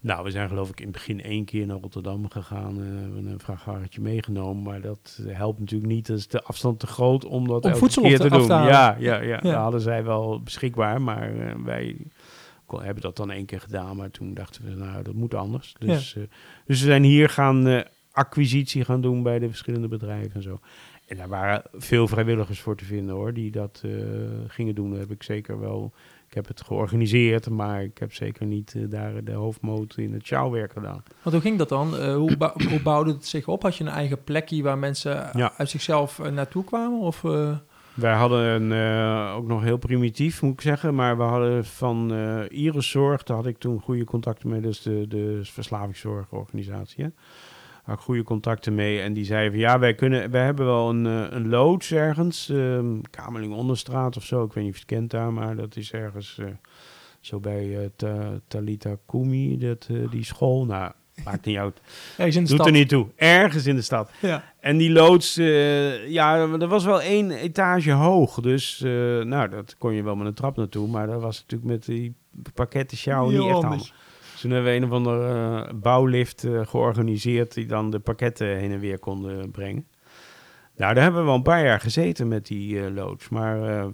nou, 0.00 0.24
we 0.24 0.30
zijn 0.30 0.48
geloof 0.48 0.68
ik 0.70 0.78
in 0.78 0.84
het 0.84 0.92
begin 0.92 1.22
één 1.22 1.44
keer 1.44 1.66
naar 1.66 1.78
Rotterdam 1.80 2.30
gegaan. 2.30 2.76
we 2.76 2.84
hebben 3.00 3.26
een 3.26 3.38
vrachtwaggentje 3.40 4.00
meegenomen. 4.00 4.62
Maar 4.62 4.80
dat 4.80 5.20
helpt 5.26 5.58
natuurlijk 5.60 5.92
niet. 5.92 6.06
Dat 6.06 6.18
is 6.18 6.28
de 6.28 6.42
afstand 6.42 6.80
te 6.80 6.86
groot 6.86 7.24
om 7.24 7.46
dat 7.48 7.62
Om 7.64 7.68
elke 7.70 7.78
voedsel 7.78 8.02
keer 8.02 8.18
te- 8.20 8.28
doen. 8.28 8.46
te 8.46 8.52
ja, 8.52 8.66
ja, 8.68 8.96
ja, 8.98 9.20
Ja. 9.22 9.38
dat 9.40 9.54
hadden 9.54 9.80
zij 9.80 10.04
wel 10.04 10.40
beschikbaar. 10.42 11.02
Maar 11.02 11.32
wij 11.64 11.96
hebben 12.76 13.02
dat 13.02 13.16
dan 13.16 13.30
één 13.30 13.46
keer 13.46 13.60
gedaan. 13.60 13.96
Maar 13.96 14.10
toen 14.10 14.34
dachten 14.34 14.64
we, 14.64 14.74
nou, 14.84 15.02
dat 15.02 15.14
moet 15.14 15.34
anders. 15.34 15.74
Dus, 15.78 16.12
dus 16.66 16.80
we 16.80 16.86
zijn 16.86 17.02
hier 17.02 17.28
gaan 17.28 17.84
acquisitie 18.12 18.84
gaan 18.84 19.00
doen 19.00 19.22
bij 19.22 19.38
de 19.38 19.48
verschillende 19.48 19.88
bedrijven 19.88 20.34
en 20.34 20.42
zo. 20.42 20.58
En 21.06 21.16
daar 21.16 21.28
waren 21.28 21.62
veel 21.72 22.08
vrijwilligers 22.08 22.60
voor 22.60 22.76
te 22.76 22.84
vinden 22.84 23.14
hoor, 23.14 23.32
die 23.32 23.50
dat 23.50 23.80
eh, 23.84 23.90
gingen 24.46 24.74
doen. 24.74 24.90
Dat 24.90 24.98
heb 24.98 25.10
ik 25.10 25.22
zeker 25.22 25.60
wel. 25.60 25.92
Ik 26.28 26.34
heb 26.34 26.46
het 26.48 26.62
georganiseerd, 26.62 27.48
maar 27.50 27.82
ik 27.82 27.98
heb 27.98 28.12
zeker 28.12 28.46
niet 28.46 28.74
eh, 28.76 28.82
daar 28.88 29.24
de 29.24 29.32
hoofdmoot 29.32 29.96
in 29.96 30.12
het 30.12 30.26
sjouwwerk 30.26 30.72
gedaan. 30.72 31.02
Want 31.22 31.34
hoe 31.34 31.40
ging 31.44 31.58
dat 31.58 31.68
dan? 31.68 31.96
Eh, 31.98 32.14
hoe, 32.14 32.36
bou- 32.36 32.64
hoe 32.68 32.82
bouwde 32.82 33.12
het 33.12 33.26
zich 33.26 33.48
op? 33.48 33.62
Had 33.62 33.76
je 33.76 33.84
een 33.84 33.90
eigen 33.90 34.24
plekje 34.24 34.62
waar 34.62 34.78
mensen 34.78 35.30
Ja. 35.32 35.52
uit 35.56 35.68
zichzelf 35.70 36.30
naartoe 36.30 36.64
kwamen? 36.64 37.00
Of, 37.00 37.20
Wij 37.94 38.14
hadden 38.14 38.72
eh, 38.72 39.34
ook 39.36 39.46
nog 39.46 39.62
heel 39.62 39.76
primitief, 39.76 40.42
moet 40.42 40.52
ik 40.52 40.60
zeggen. 40.60 40.94
Maar 40.94 41.16
we 41.16 41.22
hadden 41.22 41.64
van 41.64 42.12
Iris 42.48 42.90
Zorg, 42.90 43.22
daar 43.22 43.36
had 43.36 43.46
ik 43.46 43.58
toen 43.58 43.80
goede 43.80 44.04
contacten 44.04 44.48
mee. 44.48 44.60
Dus 44.60 44.82
de, 44.82 45.04
de 45.08 45.40
verslavingszorgorganisatie. 45.42 47.04
Hè. 47.04 47.10
Had 47.82 47.96
ik 47.96 48.02
goede 48.04 48.22
contacten 48.22 48.74
mee. 48.74 49.00
En 49.00 49.12
die 49.12 49.24
zeiden 49.24 49.50
van 49.50 49.60
ja, 49.60 49.78
wij, 49.78 49.94
kunnen, 49.94 50.30
wij 50.30 50.44
hebben 50.44 50.66
wel 50.66 50.88
een, 50.90 51.06
eh, 51.06 51.26
een 51.30 51.48
loods 51.48 51.92
ergens. 51.92 52.52
Kamerling 53.10 53.54
Onderstraat 53.54 54.16
of 54.16 54.24
zo. 54.24 54.44
Ik 54.44 54.52
weet 54.52 54.64
niet 54.64 54.72
of 54.72 54.78
je 54.78 54.84
het 54.86 54.98
kent 54.98 55.10
daar, 55.10 55.32
maar 55.32 55.56
dat 55.56 55.76
is 55.76 55.92
ergens 55.92 56.38
eh, 56.38 56.46
zo 57.20 57.40
bij 57.40 57.78
eh, 57.78 57.88
Ta- 57.96 58.40
Talita 58.48 58.96
Kumi, 59.06 59.58
dat, 59.58 59.88
die 60.10 60.24
school. 60.24 60.64
Nou, 60.64 60.92
maakt 61.24 61.44
niet 61.44 61.56
uit. 61.56 61.80
de 62.16 62.30
Doet 62.30 62.48
stad? 62.48 62.66
er 62.66 62.72
niet 62.72 62.88
toe. 62.88 63.06
Ergens 63.16 63.66
in 63.66 63.76
de 63.76 63.82
stad. 63.82 64.10
Ja. 64.20 64.52
En 64.60 64.76
die 64.76 64.90
loods, 64.90 65.34
ja, 66.08 66.36
er 66.36 66.68
was 66.68 66.84
wel 66.84 67.00
één 67.00 67.30
etage 67.30 67.92
hoog. 67.92 68.40
Dus, 68.40 68.80
nou, 69.24 69.48
dat 69.48 69.76
kon 69.78 69.92
je 69.94 70.02
wel 70.02 70.16
met 70.16 70.26
een 70.26 70.34
trap 70.34 70.56
naartoe. 70.56 70.88
Maar 70.88 71.06
dat 71.06 71.20
was 71.20 71.40
natuurlijk 71.40 71.70
met 71.70 71.84
die 71.84 72.14
pakketten 72.54 72.96
sjouwen 72.96 73.32
niet 73.34 73.42
echt 73.46 73.54
anders. 73.54 73.70
handig. 73.70 73.94
Toen 74.42 74.50
hebben 74.50 74.70
we 74.70 74.76
een 74.76 74.84
of 74.84 74.90
andere 74.90 75.64
eh, 75.66 75.74
bouwlift 75.74 76.44
eh, 76.44 76.66
georganiseerd... 76.66 77.54
die 77.54 77.66
dan 77.66 77.90
de 77.90 77.98
pakketten 77.98 78.56
heen 78.56 78.72
en 78.72 78.78
weer 78.78 78.98
konden 78.98 79.50
brengen. 79.50 79.86
Nou, 80.76 80.94
daar 80.94 81.02
hebben 81.02 81.20
we 81.20 81.26
wel 81.26 81.36
een 81.36 81.42
paar 81.42 81.64
jaar 81.64 81.80
gezeten 81.80 82.28
met 82.28 82.46
die 82.46 82.84
eh, 82.84 82.94
loods. 82.94 83.28
Maar 83.28 83.86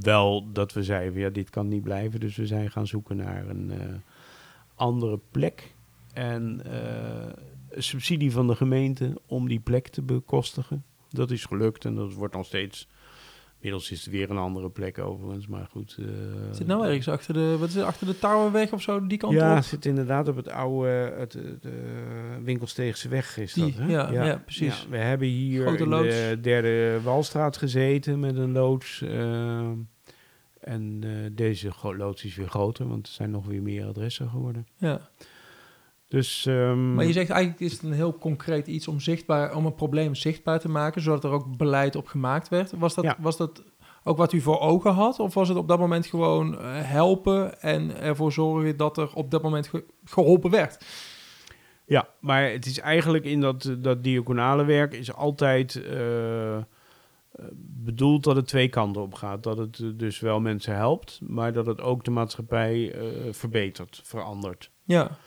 wel 0.00 0.52
dat 0.52 0.72
we 0.72 0.82
zeiden, 0.82 1.20
ja, 1.20 1.28
dit 1.28 1.50
kan 1.50 1.68
niet 1.68 1.82
blijven. 1.82 2.20
Dus 2.20 2.36
we 2.36 2.46
zijn 2.46 2.70
gaan 2.70 2.86
zoeken 2.86 3.16
naar 3.16 3.48
een 3.48 3.72
andere 4.74 5.20
plek. 5.30 5.74
En 6.12 6.62
subsidie 7.70 8.32
van 8.32 8.46
de 8.46 8.56
gemeente 8.56 9.20
om 9.26 9.48
die 9.48 9.60
plek 9.60 9.88
te 9.88 10.02
bekostigen. 10.02 10.84
Dat 11.08 11.30
is 11.30 11.44
gelukt 11.44 11.84
en 11.84 11.94
dat 11.94 12.12
wordt 12.12 12.34
nog 12.34 12.46
steeds 12.46 12.88
Inmiddels 13.66 13.90
is 13.90 14.04
het 14.04 14.14
weer 14.14 14.30
een 14.30 14.36
andere 14.38 14.70
plek 14.70 14.98
overigens, 14.98 15.46
maar 15.46 15.66
goed. 15.70 15.96
eh, 15.98 16.04
Zit 16.52 16.66
nou 16.66 16.86
ergens 16.86 17.08
achter 17.08 17.34
de, 17.34 17.56
wat 17.58 17.68
is 17.68 17.74
het, 17.74 17.84
achter 17.84 18.06
de 18.06 18.18
Touwenweg 18.18 18.72
of 18.72 18.82
zo, 18.82 19.06
die 19.06 19.18
kant 19.18 19.32
ja, 19.32 19.50
op? 19.50 19.56
het 19.56 19.64
zit 19.64 19.86
inderdaad 19.86 20.28
op 20.28 20.36
het 20.36 20.48
oude 20.48 20.88
het, 21.18 21.32
de, 21.32 22.38
Winkelsteegse 22.42 23.08
weg 23.08 23.38
is 23.38 23.52
Die, 23.52 23.64
dat, 23.64 23.74
hè? 23.74 23.86
ja, 23.92 24.12
ja, 24.12 24.36
precies. 24.44 24.82
Ja, 24.82 24.88
we 24.90 24.96
hebben 24.96 25.28
hier 25.28 25.80
in 25.80 25.88
de 25.90 26.38
derde 26.40 27.00
Walstraat 27.02 27.56
gezeten 27.56 28.20
met 28.20 28.36
een 28.36 28.52
loods. 28.52 29.02
eh, 29.02 29.68
en 30.60 30.98
eh, 31.02 31.10
deze 31.32 31.70
loods 31.96 32.24
is 32.24 32.36
weer 32.36 32.48
groter, 32.48 32.88
want 32.88 33.06
er 33.06 33.12
zijn 33.12 33.30
nog 33.30 33.46
weer 33.46 33.62
meer 33.62 33.84
adressen 33.86 34.28
geworden. 34.28 34.66
Ja. 34.76 35.00
Dus, 36.08 36.46
ehm, 36.46 36.94
Maar 36.94 37.04
je 37.04 37.12
zegt 37.12 37.30
eigenlijk 37.30 37.60
is 37.60 37.72
het 37.72 37.82
een 37.82 37.92
heel 37.92 38.18
concreet 38.18 38.66
iets 38.66 38.88
om, 38.88 39.00
zichtbaar, 39.00 39.54
om 39.56 39.66
een 39.66 39.74
probleem 39.74 40.14
zichtbaar 40.14 40.60
te 40.60 40.68
maken, 40.68 41.02
zodat 41.02 41.24
er 41.24 41.30
ook 41.30 41.56
beleid 41.56 41.96
op 41.96 42.06
gemaakt 42.06 42.48
werd. 42.48 42.72
Was 42.78 42.94
dat, 42.94 43.04
Ja. 43.04 43.16
was 43.20 43.36
dat 43.36 43.62
ook 44.04 44.16
wat 44.16 44.32
u 44.32 44.40
voor 44.40 44.60
ogen 44.60 44.92
had? 44.92 45.18
Of 45.18 45.34
was 45.34 45.48
het 45.48 45.58
op 45.58 45.68
dat 45.68 45.78
moment 45.78 46.06
gewoon 46.06 46.58
eh, 46.60 46.64
helpen 46.72 47.60
en 47.60 48.00
ervoor 48.00 48.32
zorgen 48.32 48.76
dat 48.76 48.98
er 48.98 49.12
op 49.14 49.30
dat 49.30 49.42
moment 49.42 49.68
ge- 49.68 49.84
geholpen 50.04 50.50
werd? 50.50 50.84
Ja, 51.86 52.08
maar 52.20 52.50
het 52.50 52.66
is 52.66 52.78
eigenlijk 52.80 53.24
in 53.24 53.40
dat, 53.40 53.74
dat 53.78 54.04
diaconale 54.04 54.64
werk 54.64 54.92
is 54.94 55.12
altijd 55.14 55.74
eh, 55.84 56.56
eh, 56.56 56.62
bedoeld 57.62 58.24
dat 58.24 58.36
het 58.36 58.46
twee 58.48 58.68
kanten 58.68 59.02
op 59.02 59.14
gaat. 59.14 59.42
Dat 59.42 59.58
het 59.58 59.78
eh, 59.78 59.86
dus 59.94 60.20
wel 60.20 60.40
mensen 60.40 60.74
helpt, 60.74 61.20
maar 61.22 61.52
dat 61.52 61.66
het 61.66 61.80
ook 61.80 62.04
de 62.04 62.10
maatschappij 62.10 62.92
eh, 62.92 63.02
verbetert, 63.32 64.00
verandert. 64.04 64.70
Ja, 64.84 65.18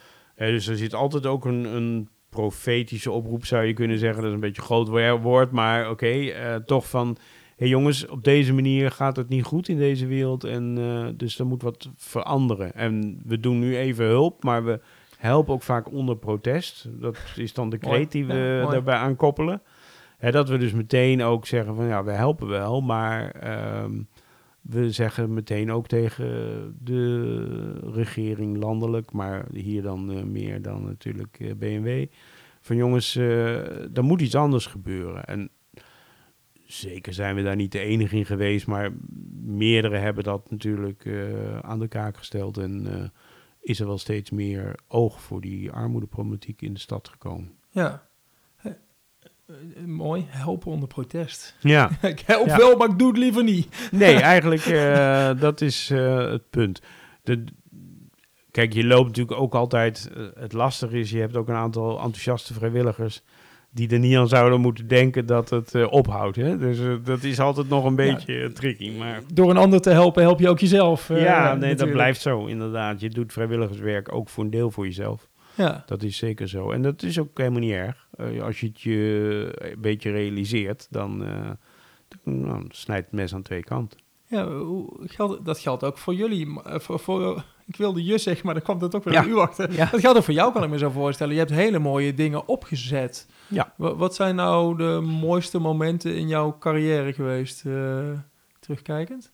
dus 0.47 0.67
er 0.67 0.77
zit 0.77 0.93
altijd 0.93 1.25
ook 1.25 1.45
een, 1.45 1.63
een 1.75 2.09
profetische 2.29 3.11
oproep, 3.11 3.45
zou 3.45 3.65
je 3.65 3.73
kunnen 3.73 3.99
zeggen. 3.99 4.17
Dat 4.17 4.27
is 4.29 4.33
een 4.35 4.39
beetje 4.41 4.61
groot 4.61 4.87
wo- 4.87 5.19
woord, 5.19 5.51
maar 5.51 5.89
oké, 5.89 6.07
eh, 6.07 6.55
toch 6.55 6.89
van... 6.89 7.17
Hé 7.55 7.65
jongens, 7.65 8.07
op 8.07 8.23
deze 8.23 8.53
manier 8.53 8.91
gaat 8.91 9.15
het 9.15 9.29
niet 9.29 9.43
goed 9.43 9.67
in 9.67 9.77
deze 9.77 10.07
wereld 10.07 10.43
en 10.43 10.77
eh, 10.77 11.07
dus 11.15 11.39
er 11.39 11.45
moet 11.45 11.61
wat 11.61 11.89
veranderen. 11.95 12.73
En 12.75 13.21
we 13.25 13.39
doen 13.39 13.59
nu 13.59 13.77
even 13.77 14.05
hulp, 14.05 14.43
maar 14.43 14.65
we 14.65 14.79
helpen 15.17 15.53
ook 15.53 15.63
vaak 15.63 15.91
onder 15.91 16.17
protest. 16.17 16.87
Dat 16.89 17.17
is 17.35 17.53
dan 17.53 17.69
de 17.69 17.77
kreet 17.77 18.11
die 18.11 18.25
we 18.25 18.33
Ja, 18.33 18.69
daarbij 18.71 18.95
aankoppelen. 18.95 19.61
Hè, 20.17 20.31
dat 20.31 20.49
we 20.49 20.57
dus 20.57 20.71
meteen 20.73 21.23
ook 21.23 21.45
zeggen 21.45 21.75
van 21.75 21.85
ja, 21.85 22.03
we 22.03 22.11
helpen 22.11 22.47
wel, 22.47 22.81
maar 22.81 23.31
ehm, 23.31 23.91
we 24.61 24.91
zeggen 24.91 25.33
meteen 25.33 25.71
ook 25.71 25.87
tegen 25.87 26.27
de 26.83 27.91
regering 27.93 28.57
landelijk, 28.57 29.11
maar 29.11 29.45
hier 29.53 29.81
dan 29.81 30.11
eh, 30.11 30.23
meer 30.23 30.61
dan 30.61 30.83
natuurlijk 30.83 31.37
eh, 31.39 31.51
BMW. 31.55 32.05
Van 32.61 32.75
jongens, 32.75 33.15
eh 33.15 33.97
er 33.97 34.03
moet 34.03 34.21
iets 34.21 34.35
anders 34.35 34.65
gebeuren. 34.65 35.25
En 35.25 35.49
zeker 36.65 37.13
zijn 37.13 37.35
we 37.35 37.43
daar 37.43 37.55
niet 37.55 37.71
de 37.71 37.79
enige 37.79 38.15
in 38.15 38.25
geweest, 38.25 38.67
maar 38.67 38.91
meerdere 39.43 39.97
hebben 39.97 40.23
dat 40.23 40.51
natuurlijk 40.51 41.07
aan 41.61 41.79
de 41.79 41.87
kaak 41.87 42.17
gesteld. 42.17 42.57
En 42.57 43.11
is 43.61 43.79
er 43.79 43.87
wel 43.87 43.97
steeds 43.97 44.29
meer 44.29 44.75
oog 44.87 45.21
voor 45.21 45.41
die 45.41 45.71
armoedeproblematiek 45.71 46.61
in 46.61 46.73
de 46.73 46.79
stad 46.79 47.07
gekomen. 47.07 47.51
ja. 47.69 48.08
Eh, 49.49 49.55
eh, 49.81 49.87
mooi, 49.87 50.25
helpen 50.27 50.71
onder 50.71 50.87
protest. 50.87 51.55
Ja, 51.59 51.89
ik 52.01 52.19
help 52.25 52.47
Ja. 52.47 52.57
wel, 52.57 52.77
maar 52.77 52.89
ik 52.89 52.99
doe 52.99 53.07
het 53.07 53.17
liever 53.17 53.43
niet. 53.43 53.89
nee, 53.91 54.15
eigenlijk 54.35 54.65
uh, 54.65 55.29
dat 55.39 55.61
is 55.61 55.89
uh, 55.91 56.17
het 56.31 56.49
punt. 56.49 56.81
De, 57.23 57.43
kijk, 58.51 58.73
je 58.73 58.83
loopt 58.83 59.07
natuurlijk 59.07 59.41
ook 59.41 59.55
altijd. 59.55 60.11
Het 60.39 60.53
lastige 60.53 60.99
is, 60.99 61.11
je 61.11 61.19
hebt 61.19 61.37
ook 61.37 61.47
een 61.47 61.55
aantal 61.55 61.99
enthousiaste 61.99 62.53
vrijwilligers 62.53 63.23
die 63.71 63.89
er 63.89 63.99
niet 63.99 64.15
aan 64.15 64.27
zouden 64.27 64.61
moeten 64.61 64.87
denken 64.87 65.25
dat 65.25 65.49
het 65.49 65.73
uh, 65.73 65.91
ophoudt. 65.91 66.35
Hè? 66.35 66.57
Dus 66.57 66.79
uh, 66.79 66.95
dat 67.03 67.23
is 67.23 67.39
altijd 67.39 67.69
nog 67.69 67.85
een 67.85 67.95
beetje 67.95 68.33
ja. 68.33 68.49
tricky. 68.53 68.97
Maar... 68.97 69.21
Door 69.33 69.49
een 69.49 69.57
ander 69.57 69.81
te 69.81 69.89
helpen, 69.89 70.21
help 70.21 70.39
je 70.39 70.49
ook 70.49 70.59
jezelf. 70.59 71.09
Uh, 71.09 71.21
ja, 71.21 71.39
nee, 71.39 71.49
natuurlijk. 71.51 71.79
dat 71.79 71.91
blijft 71.91 72.21
zo, 72.21 72.45
inderdaad. 72.45 72.99
Je 72.99 73.09
doet 73.09 73.33
vrijwilligerswerk 73.33 74.13
ook 74.13 74.29
voor 74.29 74.43
een 74.43 74.49
deel 74.49 74.71
voor 74.71 74.85
jezelf. 74.85 75.28
Ja. 75.63 75.83
Dat 75.85 76.03
is 76.03 76.17
zeker 76.17 76.47
zo. 76.47 76.71
En 76.71 76.81
dat 76.81 77.03
is 77.03 77.19
ook 77.19 77.37
helemaal 77.37 77.59
niet 77.59 77.71
erg. 77.71 78.07
Uh, 78.19 78.43
als 78.43 78.59
je 78.59 78.67
het 78.67 78.81
je 78.81 79.51
een 79.55 79.81
beetje 79.81 80.11
realiseert, 80.11 80.87
dan, 80.89 81.23
uh, 81.23 81.49
dan 82.07 82.41
nou, 82.41 82.65
snijdt 82.69 83.05
het 83.05 83.15
mes 83.15 83.33
aan 83.33 83.41
twee 83.41 83.63
kanten. 83.63 83.99
Ja, 84.27 84.47
hoe, 84.47 84.93
geldt, 84.99 85.45
dat 85.45 85.59
geldt 85.59 85.83
ook 85.83 85.97
voor 85.97 86.13
jullie. 86.13 86.47
uh, 86.47 86.79
Voor, 86.79 86.99
voor, 86.99 87.43
ik 87.65 87.75
wilde 87.75 88.03
je 88.03 88.17
zeggen, 88.17 88.45
maar 88.45 88.53
dan 88.53 88.63
kwam 88.63 88.79
dat 88.79 88.95
ook 88.95 89.03
weer 89.03 89.13
ja. 89.13 89.25
u 89.25 89.35
achter. 89.35 89.73
Ja. 89.73 89.85
Dat 89.91 89.99
geldt 89.99 90.17
ook 90.17 90.23
voor 90.23 90.33
jou, 90.33 90.53
kan 90.53 90.63
ik 90.63 90.69
me 90.69 90.77
zo 90.77 90.89
voorstellen. 90.89 91.33
Je 91.33 91.39
hebt 91.39 91.51
hele 91.51 91.79
mooie 91.79 92.13
dingen 92.13 92.47
opgezet. 92.47 93.27
Ja. 93.47 93.73
Wat, 93.77 93.97
wat 93.97 94.15
zijn 94.15 94.35
nou 94.35 94.77
de 94.77 94.99
mooiste 95.03 95.59
momenten 95.59 96.15
in 96.15 96.27
jouw 96.27 96.57
carrière 96.57 97.13
geweest, 97.13 97.65
uh, 97.65 98.09
terugkijkend? 98.59 99.31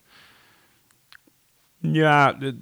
Ja, 1.78 2.34
de, 2.34 2.62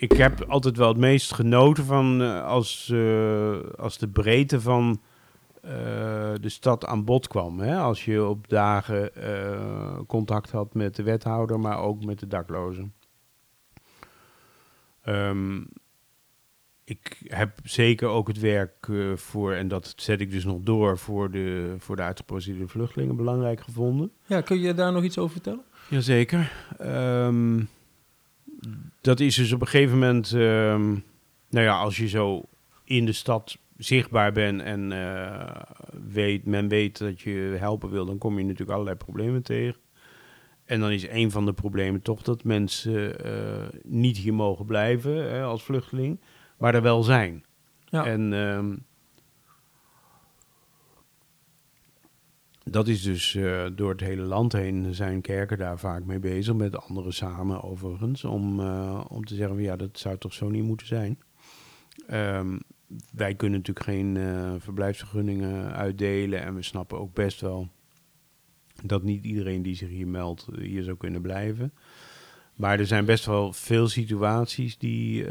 ik 0.00 0.12
heb 0.12 0.44
altijd 0.48 0.76
wel 0.76 0.88
het 0.88 0.96
meest 0.96 1.34
genoten 1.34 1.84
van 1.84 2.22
uh, 2.22 2.44
als, 2.44 2.88
uh, 2.92 3.56
als 3.76 3.98
de 3.98 4.08
breedte 4.08 4.60
van 4.60 5.00
uh, 5.64 5.70
de 6.40 6.48
stad 6.48 6.86
aan 6.86 7.04
bod 7.04 7.28
kwam. 7.28 7.58
Hè? 7.60 7.78
Als 7.78 8.04
je 8.04 8.24
op 8.24 8.48
dagen 8.48 9.10
contact 10.06 10.50
had 10.50 10.74
met 10.74 10.96
de 10.96 11.02
wethouder, 11.02 11.60
maar 11.60 11.78
ook 11.78 12.04
met 12.04 12.18
de 12.18 12.26
daklozen. 12.26 12.94
Um, 15.06 15.68
ik 16.84 17.20
heb 17.24 17.58
zeker 17.62 18.08
ook 18.08 18.28
het 18.28 18.38
werk 18.38 18.88
voor, 19.14 19.52
en 19.52 19.68
dat 19.68 19.92
zet 19.96 20.20
ik 20.20 20.30
dus 20.30 20.44
nog 20.44 20.58
door, 20.60 20.98
voor 20.98 21.30
de, 21.30 21.74
voor 21.78 21.96
de 21.96 22.02
uitgeprocedeerde 22.02 22.68
vluchtelingen 22.68 23.16
belangrijk 23.16 23.60
gevonden. 23.60 24.12
Ja, 24.26 24.40
kun 24.40 24.60
je 24.60 24.74
daar 24.74 24.92
nog 24.92 25.02
iets 25.02 25.18
over 25.18 25.32
vertellen? 25.32 25.64
Jazeker. 25.88 26.52
Um, 26.80 27.68
dat 29.00 29.20
is 29.20 29.34
dus 29.34 29.52
op 29.52 29.60
een 29.60 29.66
gegeven 29.66 29.98
moment, 29.98 30.32
um, 30.32 31.04
nou 31.50 31.64
ja, 31.64 31.78
als 31.78 31.96
je 31.96 32.08
zo 32.08 32.42
in 32.84 33.04
de 33.06 33.12
stad 33.12 33.58
zichtbaar 33.76 34.32
bent 34.32 34.62
en 34.62 34.90
uh, 34.90 35.62
weet, 36.08 36.46
men 36.46 36.68
weet 36.68 36.98
dat 36.98 37.20
je 37.20 37.56
helpen 37.58 37.90
wil, 37.90 38.06
dan 38.06 38.18
kom 38.18 38.38
je 38.38 38.44
natuurlijk 38.44 38.70
allerlei 38.70 38.96
problemen 38.96 39.42
tegen. 39.42 39.80
En 40.64 40.80
dan 40.80 40.90
is 40.90 41.08
een 41.08 41.30
van 41.30 41.46
de 41.46 41.52
problemen 41.52 42.02
toch 42.02 42.22
dat 42.22 42.44
mensen 42.44 43.26
uh, 43.26 43.68
niet 43.82 44.16
hier 44.16 44.34
mogen 44.34 44.64
blijven 44.66 45.30
hè, 45.30 45.42
als 45.42 45.62
vluchteling 45.62 46.20
maar 46.58 46.74
er 46.74 46.82
wel 46.82 47.02
zijn. 47.02 47.44
Ja. 47.84 48.04
En 48.06 48.32
um, 48.32 48.84
dat 52.70 52.88
is 52.88 53.02
dus 53.02 53.34
uh, 53.34 53.66
door 53.74 53.90
het 53.90 54.00
hele 54.00 54.22
land 54.22 54.52
heen 54.52 54.94
zijn 54.94 55.20
kerken 55.20 55.58
daar 55.58 55.78
vaak 55.78 56.04
mee 56.04 56.18
bezig, 56.18 56.54
met 56.54 56.76
anderen 56.76 57.12
samen 57.12 57.62
overigens, 57.62 58.24
om, 58.24 58.60
uh, 58.60 59.04
om 59.08 59.24
te 59.24 59.34
zeggen, 59.34 59.62
ja, 59.62 59.76
dat 59.76 59.98
zou 59.98 60.18
toch 60.18 60.32
zo 60.32 60.48
niet 60.48 60.64
moeten 60.64 60.86
zijn. 60.86 61.18
Um, 62.12 62.60
wij 63.12 63.34
kunnen 63.34 63.58
natuurlijk 63.58 63.86
geen 63.86 64.14
uh, 64.14 64.54
verblijfsvergunningen 64.58 65.72
uitdelen 65.72 66.42
en 66.42 66.54
we 66.54 66.62
snappen 66.62 66.98
ook 66.98 67.14
best 67.14 67.40
wel 67.40 67.68
dat 68.84 69.02
niet 69.02 69.24
iedereen 69.24 69.62
die 69.62 69.74
zich 69.74 69.88
hier 69.88 70.08
meldt 70.08 70.46
hier 70.58 70.82
zou 70.82 70.96
kunnen 70.96 71.22
blijven. 71.22 71.72
Maar 72.54 72.78
er 72.78 72.86
zijn 72.86 73.04
best 73.04 73.24
wel 73.24 73.52
veel 73.52 73.88
situaties 73.88 74.78
die 74.78 75.26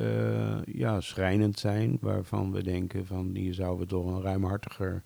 ja, 0.66 1.02
schrijnend 1.02 1.60
zijn, 1.60 1.98
waarvan 2.02 2.52
we 2.52 2.64
denken 2.64 3.06
van 3.06 3.36
hier 3.36 3.54
zouden 3.54 3.80
we 3.80 3.86
toch 3.86 4.06
een 4.06 4.22
ruimhartiger 4.22 5.04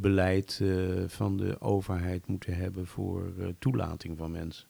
beleid 0.00 0.58
uh, 0.62 1.04
van 1.06 1.36
de 1.36 1.60
overheid 1.60 2.26
moeten 2.26 2.54
hebben 2.54 2.86
voor 2.86 3.32
uh, 3.38 3.46
toelating 3.58 4.18
van 4.18 4.30
mensen. 4.30 4.68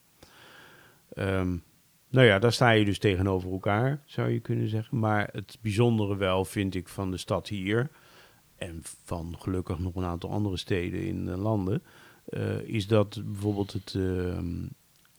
Um, 1.16 1.62
nou 2.08 2.26
ja, 2.26 2.38
daar 2.38 2.52
sta 2.52 2.70
je 2.70 2.84
dus 2.84 2.98
tegenover 2.98 3.50
elkaar, 3.50 4.02
zou 4.04 4.28
je 4.28 4.40
kunnen 4.40 4.68
zeggen. 4.68 4.98
Maar 4.98 5.28
het 5.32 5.58
bijzondere 5.60 6.16
wel 6.16 6.44
vind 6.44 6.74
ik 6.74 6.88
van 6.88 7.10
de 7.10 7.16
stad 7.16 7.48
hier 7.48 7.90
en 8.56 8.80
van 8.82 9.34
gelukkig 9.38 9.78
nog 9.78 9.94
een 9.94 10.04
aantal 10.04 10.30
andere 10.30 10.56
steden 10.56 11.02
in 11.02 11.24
de 11.24 11.36
landen, 11.36 11.82
is 12.64 12.86
dat 12.86 13.22
bijvoorbeeld 13.24 13.72
het, 13.72 13.96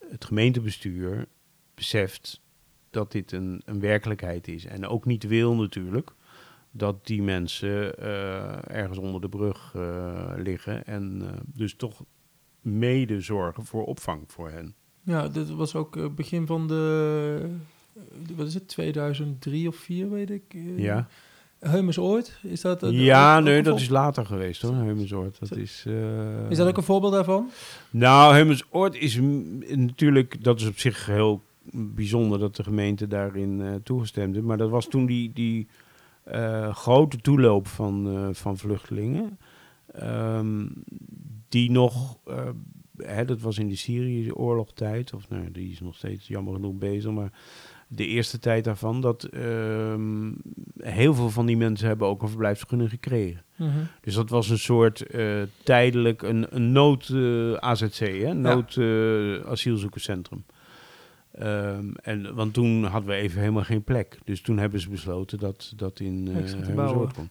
het 0.09 0.25
gemeentebestuur 0.25 1.27
beseft 1.75 2.41
dat 2.89 3.11
dit 3.11 3.31
een, 3.31 3.61
een 3.65 3.79
werkelijkheid 3.79 4.47
is. 4.47 4.65
En 4.65 4.87
ook 4.87 5.05
niet 5.05 5.23
wil 5.23 5.55
natuurlijk 5.55 6.13
dat 6.71 7.07
die 7.07 7.21
mensen 7.21 7.93
uh, 7.99 8.69
ergens 8.69 8.97
onder 8.97 9.21
de 9.21 9.29
brug 9.29 9.73
uh, 9.75 10.33
liggen. 10.37 10.85
En 10.85 11.19
uh, 11.21 11.29
dus 11.45 11.75
toch 11.75 12.03
mede 12.61 13.21
zorgen 13.21 13.65
voor 13.65 13.85
opvang 13.85 14.23
voor 14.27 14.49
hen. 14.49 14.75
Ja, 15.03 15.27
dit 15.27 15.49
was 15.49 15.75
ook 15.75 16.15
begin 16.15 16.47
van 16.47 16.67
de, 16.67 17.49
wat 18.35 18.47
is 18.47 18.53
het, 18.53 18.67
2003 18.67 19.67
of 19.67 19.75
4 19.75 20.09
weet 20.09 20.29
ik. 20.29 20.43
ja. 20.75 21.07
Ooit, 21.95 22.39
is 22.43 22.61
dat? 22.61 22.79
dat 22.79 22.93
ja, 22.93 23.37
ook, 23.37 23.43
nee, 23.43 23.57
ook 23.57 23.63
dat 23.63 23.79
is 23.79 23.89
later 23.89 24.25
geweest 24.25 24.61
hoor, 24.61 24.73
Ooit. 25.13 25.39
Dat 25.39 25.55
is, 25.57 25.85
is 26.49 26.57
dat 26.57 26.67
ook 26.67 26.77
een 26.77 26.83
voorbeeld 26.83 27.13
daarvan? 27.13 27.49
Nou, 27.89 28.33
Heumers 28.33 28.63
Ooit 28.69 28.95
is 28.95 29.19
natuurlijk, 29.75 30.43
dat 30.43 30.59
is 30.59 30.67
op 30.67 30.79
zich 30.79 31.05
heel 31.05 31.41
bijzonder 31.71 32.39
dat 32.39 32.55
de 32.55 32.63
gemeente 32.63 33.07
daarin 33.07 33.59
uh, 33.59 33.75
toegestemd 33.83 34.35
heeft. 34.35 34.45
Maar 34.45 34.57
dat 34.57 34.69
was 34.69 34.87
toen 34.87 35.05
die, 35.05 35.31
die 35.33 35.67
grote 36.71 37.17
toeloop 37.17 37.67
van, 37.67 38.07
uh, 38.07 38.27
van 38.31 38.57
vluchtelingen. 38.57 39.39
Um, 40.03 40.83
die 41.49 41.71
nog 41.71 42.17
hè, 43.05 43.25
dat 43.25 43.41
was 43.41 43.57
in 43.57 43.67
de 43.67 43.75
Syrië-oorlogtijd, 43.75 45.13
of 45.13 45.29
nou, 45.29 45.51
die 45.51 45.71
is 45.71 45.79
nog 45.79 45.95
steeds 45.95 46.27
jammer 46.27 46.53
genoeg 46.53 46.75
bezig, 46.75 47.11
maar 47.11 47.31
de 47.87 48.05
eerste 48.05 48.39
tijd 48.39 48.63
daarvan, 48.63 49.01
dat 49.01 49.23
ehm, 49.23 50.31
heel 50.77 51.13
veel 51.13 51.29
van 51.29 51.45
die 51.45 51.57
mensen 51.57 51.87
hebben 51.87 52.07
ook 52.07 52.21
een 52.21 52.27
verblijfsvergunning 52.27 52.89
gekregen. 52.89 53.43
Mhm. 53.55 53.69
Dus 54.01 54.13
dat 54.13 54.29
was 54.29 54.49
een 54.49 54.59
soort 54.59 55.01
eh, 55.01 55.41
tijdelijk, 55.63 56.21
een, 56.21 56.45
een 56.49 56.71
nood-AZC, 56.71 57.99
hè? 57.99 58.33
nood 58.33 58.77
eh, 58.77 59.51
Ehm, 61.31 61.85
en, 62.01 62.35
want 62.35 62.53
toen 62.53 62.83
hadden 62.83 63.09
we 63.09 63.15
even 63.15 63.39
helemaal 63.39 63.63
geen 63.63 63.83
plek. 63.83 64.17
Dus 64.23 64.41
toen 64.41 64.57
hebben 64.57 64.79
ze 64.79 64.89
besloten 64.89 65.39
dat 65.39 65.73
dat 65.75 65.99
in 65.99 66.27
uh, 66.29 67.07
kon. 67.13 67.29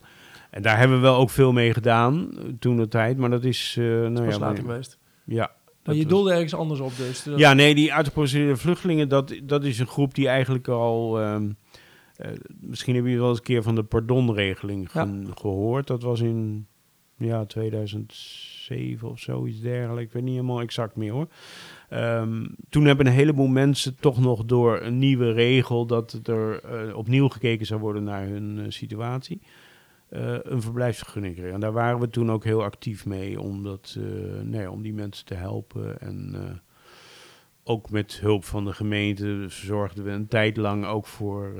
En 0.50 0.62
daar 0.62 0.78
hebben 0.78 0.96
we 0.96 1.02
wel 1.02 1.16
ook 1.16 1.30
veel 1.30 1.52
mee 1.52 1.72
gedaan 1.72 2.30
eh, 2.38 2.44
toen 2.58 2.76
de 2.76 2.88
tijd. 2.88 3.16
Maar 3.18 3.30
dat 3.30 3.44
is... 3.44 3.76
eh 3.78 3.84
nou 3.84 4.14
Dat 4.14 4.32
ja, 4.32 4.38
later 4.38 4.64
geweest. 4.64 4.98
ja, 5.24 5.50
Maar 5.84 5.94
je 5.94 6.06
doelde 6.06 6.32
ergens 6.32 6.54
anders 6.54 6.80
op 6.80 6.96
dus. 6.96 7.22
Dat- 7.22 7.38
ja, 7.38 7.52
nee, 7.52 7.74
die 7.74 7.92
uitgeprocedeerde 7.94 8.56
vluchtelingen, 8.56 9.08
dat, 9.08 9.34
dat 9.42 9.64
is 9.64 9.78
een 9.78 9.86
groep 9.86 10.14
die 10.14 10.28
eigenlijk 10.28 10.68
al... 10.68 11.20
ehm, 11.20 11.50
eh, 12.16 12.30
misschien 12.60 12.94
heb 12.94 13.06
je 13.06 13.16
wel 13.18 13.28
eens 13.28 13.38
een 13.38 13.44
keer 13.44 13.62
van 13.62 13.74
de 13.74 13.82
pardonregeling 13.82 14.88
Ja. 14.92 15.08
gehoord. 15.34 15.86
Dat 15.86 16.02
was 16.02 16.20
in 16.20 16.66
ja, 17.16 17.44
2007 17.44 19.08
of 19.10 19.18
zoiets 19.20 19.60
dergelijks. 19.60 20.06
Ik 20.06 20.12
weet 20.12 20.22
niet 20.22 20.34
helemaal 20.34 20.60
exact 20.60 20.96
meer 20.96 21.12
hoor. 21.12 21.26
Ehm, 21.90 22.46
toen 22.68 22.84
hebben 22.84 23.06
een 23.06 23.12
heleboel 23.12 23.46
mensen 23.46 23.96
toch 24.00 24.20
nog 24.20 24.44
door 24.44 24.80
een 24.80 24.98
nieuwe 24.98 25.32
regel... 25.32 25.86
dat 25.86 26.20
er 26.22 26.64
eh, 26.64 26.96
opnieuw 26.96 27.28
gekeken 27.28 27.66
zou 27.66 27.80
worden 27.80 28.04
naar 28.04 28.26
hun 28.26 28.58
eh, 28.58 28.64
situatie... 28.68 29.40
eh, 30.08 30.36
een 30.42 30.62
verblijfsvergunning 30.62 31.34
kregen. 31.34 31.54
En 31.54 31.60
daar 31.60 31.72
waren 31.72 32.00
we 32.00 32.10
toen 32.10 32.30
ook 32.30 32.44
heel 32.44 32.62
actief 32.62 33.06
mee 33.06 33.40
om, 33.40 33.78
nee, 34.42 34.70
om 34.70 34.82
die 34.82 34.92
mensen 34.94 35.26
te 35.26 35.34
helpen. 35.34 36.00
En 36.00 36.34
ook 37.64 37.90
met 37.90 38.20
hulp 38.20 38.44
van 38.44 38.64
de 38.64 38.72
gemeente 38.72 39.44
zorgden 39.48 40.04
we 40.04 40.10
een 40.10 40.28
tijd 40.28 40.56
lang 40.56 40.86
ook 40.86 41.06
voor 41.06 41.54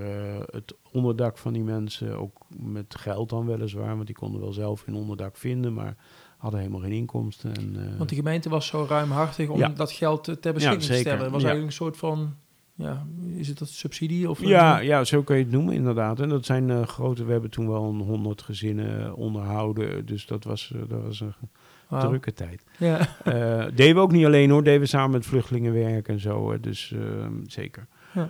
het 0.51 0.75
onderdak 0.93 1.39
van 1.39 1.53
die 1.53 1.63
mensen. 1.63 2.19
Ook 2.19 2.47
met 2.57 2.95
geld 2.95 3.29
dan 3.29 3.47
weliswaar, 3.47 3.95
want 3.95 4.07
die 4.07 4.17
konden 4.17 4.41
wel 4.41 4.53
zelf 4.53 4.85
hun 4.85 4.95
onderdak 4.95 5.37
vinden, 5.37 5.75
maar 5.75 5.97
hadden 6.41 6.61
helemaal 6.61 6.81
geen 6.81 6.93
inkomsten. 6.93 7.55
En, 7.57 7.77
eh, 7.93 7.97
Want 7.99 8.09
de 8.09 8.15
gemeente 8.17 8.49
was 8.49 8.67
zo 8.67 8.87
ruimhartig 8.89 9.49
om 9.49 9.59
Ja. 9.59 9.69
dat 9.69 9.93
geld 9.93 10.29
eh, 10.29 10.35
ter 10.35 10.53
beschikking 10.53 10.83
te 10.83 10.87
zeker. 10.95 11.03
stellen. 11.07 11.23
Het 11.25 11.33
was 11.33 11.43
Ja. 11.43 11.49
eigenlijk 11.49 11.79
een 11.79 11.85
soort 11.85 11.97
van, 11.97 12.35
ja, 12.75 13.07
is 13.37 13.49
het 13.49 13.59
dat 13.59 13.69
subsidie? 13.69 14.31
Of, 14.31 14.41
ja, 14.45 14.81
eh, 14.81 14.87
ja, 14.87 15.05
zo 15.05 15.23
kun 15.23 15.37
je 15.37 15.43
het 15.43 15.53
noemen 15.53 15.75
inderdaad. 15.75 16.21
En 16.21 16.29
dat 16.29 16.45
zijn 16.47 16.87
grote, 16.87 17.25
we 17.25 17.33
hebben 17.33 17.51
toen 17.51 17.69
wel 17.69 17.85
een 17.85 18.01
honderd 18.01 18.43
gezinnen 18.43 19.15
onderhouden, 19.17 20.07
dus 20.07 20.27
dat 20.27 20.45
was, 20.45 20.73
dat 20.89 21.03
was 21.03 21.21
een 21.21 21.35
drukke 21.99 22.33
tijd. 22.33 22.65
Ja. 22.79 23.09
Deden 23.75 23.95
we 23.95 24.01
ook 24.01 24.13
niet 24.13 24.25
alleen 24.27 24.51
hoor, 24.51 24.65
deden 24.65 24.81
we 24.81 24.87
samen 24.87 25.11
met 25.11 25.27
vluchtelingenwerk 25.27 26.09
en 26.09 26.21
zo, 26.21 26.61
dus 26.61 26.93
eh, 26.93 27.01
zeker. 27.47 27.87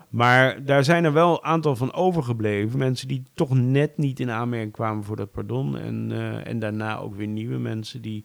Maar 0.09 0.65
daar 0.65 0.85
zijn 0.85 1.05
er 1.05 1.13
wel 1.13 1.33
een 1.33 1.45
aantal 1.45 1.77
van 1.77 1.93
overgebleven. 1.93 2.79
Mensen 2.79 3.09
die 3.09 3.23
toch 3.35 3.55
net 3.55 3.97
niet 3.97 4.21
in 4.21 4.31
aanmerking 4.31 4.73
kwamen 4.73 5.05
voor 5.05 5.17
dat 5.17 5.31
pardon. 5.31 5.79
En, 5.79 6.13
eh, 6.13 6.47
en 6.47 6.59
daarna 6.59 6.99
ook 6.99 7.15
weer 7.15 7.27
nieuwe 7.27 7.59
mensen 7.59 8.03
die 8.03 8.25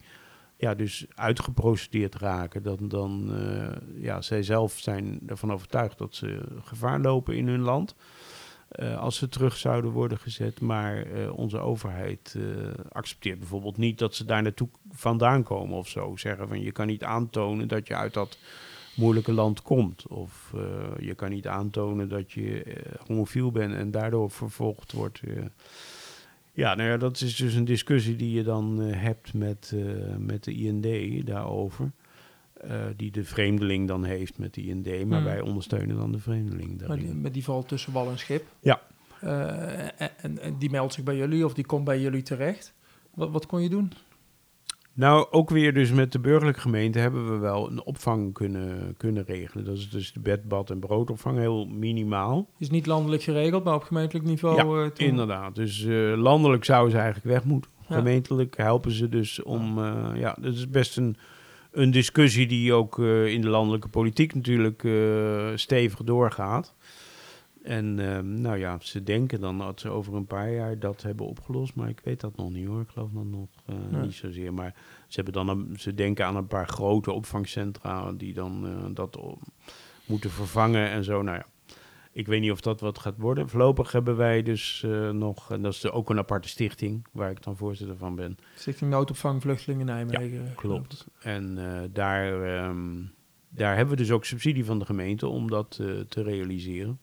ja, 0.57 0.75
dus 0.75 1.05
uitgeprocedeerd 1.15 2.15
raken. 2.15 2.63
Dan, 2.63 2.77
dan 2.81 3.35
eh, 3.35 4.01
ja, 4.01 4.21
zij 4.21 4.43
zelf 4.43 4.73
zijn 4.79 5.19
ervan 5.27 5.53
overtuigd 5.53 5.97
dat 5.97 6.15
ze 6.15 6.41
gevaar 6.63 6.99
lopen 6.99 7.35
in 7.35 7.47
hun 7.47 7.61
land. 7.61 7.95
eh, 8.69 8.99
als 8.99 9.15
ze 9.15 9.29
terug 9.29 9.57
zouden 9.57 9.91
worden 9.91 10.17
gezet. 10.17 10.61
Maar 10.61 11.05
onze 11.31 11.59
overheid 11.59 12.37
accepteert 12.91 13.39
bijvoorbeeld 13.39 13.77
niet 13.77 13.99
dat 13.99 14.15
ze 14.15 14.25
daar 14.25 14.41
naartoe 14.41 14.69
vandaan 14.91 15.43
komen 15.43 15.77
of 15.77 15.87
zo. 15.87 16.15
Zeggen 16.15 16.47
van 16.47 16.61
je 16.61 16.71
kan 16.71 16.87
niet 16.87 17.03
aantonen 17.03 17.67
dat 17.67 17.87
je 17.87 17.95
uit 17.95 18.13
dat 18.13 18.37
moeilijke 18.95 19.31
land 19.33 19.61
komt. 19.61 20.07
Of 20.07 20.51
eh, 20.55 21.05
je 21.07 21.15
kan 21.15 21.29
niet 21.29 21.47
aantonen 21.47 22.09
dat 22.09 22.31
je 22.31 22.63
eh, 22.63 22.91
homofiel 23.07 23.51
bent 23.51 23.73
en 23.73 23.91
daardoor 23.91 24.31
vervolgd 24.31 24.91
wordt. 24.91 25.19
eh. 25.27 25.43
Ja, 26.53 26.75
nou 26.75 26.89
ja, 26.89 26.97
dat 26.97 27.21
is 27.21 27.35
dus 27.35 27.53
een 27.53 27.65
discussie 27.65 28.15
die 28.15 28.31
je 28.31 28.43
dan 28.43 28.79
hebt 28.79 29.33
met, 29.33 29.73
met 30.17 30.43
de 30.43 30.53
IND 30.53 31.25
daarover. 31.27 31.91
Die 32.95 33.11
de 33.11 33.23
vreemdeling 33.23 33.87
dan 33.87 34.03
heeft 34.03 34.37
met 34.37 34.53
de 34.53 34.61
IND, 34.63 34.85
maar 34.85 35.17
Hmm. 35.19 35.23
wij 35.27 35.41
ondersteunen 35.41 35.95
dan 35.97 36.11
de 36.11 36.19
vreemdeling 36.19 36.87
Maar 36.87 36.97
die, 36.97 37.13
met 37.13 37.33
die 37.33 37.43
valt 37.43 37.67
tussen 37.67 37.93
wal 37.93 38.09
en 38.09 38.17
schip. 38.19 38.45
Ja. 38.59 38.81
En, 39.21 39.97
en- 40.21 40.39
en 40.39 40.57
die 40.57 40.69
meldt 40.69 40.93
zich 40.93 41.03
bij 41.03 41.15
jullie 41.15 41.45
of 41.45 41.53
die 41.53 41.65
komt 41.65 41.83
bij 41.83 42.01
jullie 42.01 42.21
terecht. 42.21 42.73
Wat, 43.13 43.31
wat 43.31 43.45
kon 43.45 43.61
je 43.61 43.69
doen? 43.69 43.91
Nou, 44.95 45.27
ook 45.31 45.49
weer 45.49 45.73
dus 45.73 45.91
met 45.91 46.11
de 46.11 46.19
burgerlijke 46.19 46.59
gemeente 46.59 46.99
hebben 46.99 47.31
we 47.31 47.37
wel 47.37 47.69
een 47.71 47.83
opvang 47.83 48.33
kunnen, 48.33 48.93
kunnen 48.97 49.23
regelen. 49.25 49.65
Dat 49.65 49.77
is 49.77 49.89
dus 49.89 50.13
de 50.13 50.19
bed, 50.19 50.47
bad 50.47 50.69
en 50.69 50.79
broodopvang, 50.79 51.37
heel 51.37 51.65
minimaal. 51.65 52.49
Is 52.57 52.69
niet 52.69 52.85
landelijk 52.85 53.23
geregeld, 53.23 53.63
maar 53.63 53.75
op 53.75 53.83
gemeentelijk 53.83 54.25
niveau. 54.25 54.55
Ja, 54.55 54.83
eh, 54.85 54.91
toen- 54.91 55.07
Inderdaad, 55.07 55.55
dus 55.55 55.85
eh, 55.85 56.13
landelijk 56.15 56.65
zouden 56.65 56.91
ze 56.91 56.97
eigenlijk 56.97 57.27
weg 57.27 57.43
moeten. 57.43 57.71
Ja. 57.89 57.95
Gemeentelijk 57.95 58.57
helpen 58.57 58.91
ze 58.91 59.09
dus 59.09 59.43
om... 59.43 59.77
eh, 59.77 60.09
ja, 60.15 60.37
dat 60.41 60.53
is 60.53 60.69
best 60.69 60.97
een, 60.97 61.17
een 61.71 61.91
discussie 61.91 62.47
die 62.47 62.73
ook 62.73 62.99
in 63.25 63.41
de 63.41 63.49
landelijke 63.49 63.87
politiek 63.87 64.33
natuurlijk 64.35 64.87
stevig 65.55 66.03
doorgaat. 66.03 66.75
En 67.65 67.99
eh, 67.99 68.19
nou 68.19 68.57
ja, 68.57 68.77
ze 68.81 69.03
denken 69.03 69.39
dan 69.39 69.57
dat 69.57 69.79
ze 69.79 69.89
over 69.89 70.13
een 70.15 70.25
paar 70.25 70.51
jaar 70.51 70.79
dat 70.79 71.01
hebben 71.01 71.25
opgelost. 71.25 71.75
Maar 71.75 71.89
ik 71.89 72.01
weet 72.03 72.19
dat 72.19 72.35
nog 72.35 72.51
niet 72.51 72.67
hoor. 72.67 72.81
Ik 72.81 72.89
geloof 72.89 73.11
dat 73.11 73.23
nog 73.25 73.47
eh, 73.65 73.75
Nee. 73.91 74.01
niet 74.01 74.13
zozeer. 74.13 74.53
Maar 74.53 74.73
ze, 75.07 75.15
hebben 75.15 75.33
dan 75.33 75.47
een- 75.49 75.79
ze 75.79 75.93
denken 75.93 76.25
aan 76.25 76.35
een 76.35 76.47
paar 76.47 76.67
grote 76.67 77.11
opvangcentra 77.11 78.11
die 78.11 78.33
dan 78.33 78.65
eh, 78.67 78.85
dat 78.93 79.19
moeten 80.05 80.29
vervangen 80.29 80.89
en 80.89 81.03
zo. 81.03 81.21
Nou 81.21 81.37
ja, 81.37 81.45
ik 82.11 82.27
weet 82.27 82.41
niet 82.41 82.51
of 82.51 82.61
dat 82.61 82.79
wat 82.79 82.99
gaat 82.99 83.17
worden. 83.17 83.49
Voorlopig 83.49 83.91
hebben 83.91 84.15
wij 84.15 84.43
dus 84.43 84.83
eh, 84.85 85.09
nog, 85.09 85.51
en 85.51 85.61
dat 85.61 85.73
is 85.73 85.89
ook 85.91 86.09
een 86.09 86.17
aparte 86.17 86.47
stichting, 86.47 87.07
waar 87.11 87.31
ik 87.31 87.43
dan 87.43 87.57
voorzitter 87.57 87.97
van 87.97 88.15
ben. 88.15 88.37
Stichting 88.55 88.91
Noodopvang 88.91 89.41
Vluchtelingen 89.41 89.85
Nijmegen. 89.85 90.55
Klopt. 90.55 91.07
En 91.19 91.57
daar, 91.93 92.43
ehm, 92.43 93.01
daar 93.49 93.75
hebben 93.75 93.95
we 93.95 94.01
dus 94.01 94.11
ook 94.11 94.25
subsidie 94.25 94.65
van 94.65 94.79
de 94.79 94.85
gemeente 94.85 95.27
om 95.27 95.49
dat 95.49 95.69
te 96.09 96.21
realiseren. 96.23 96.99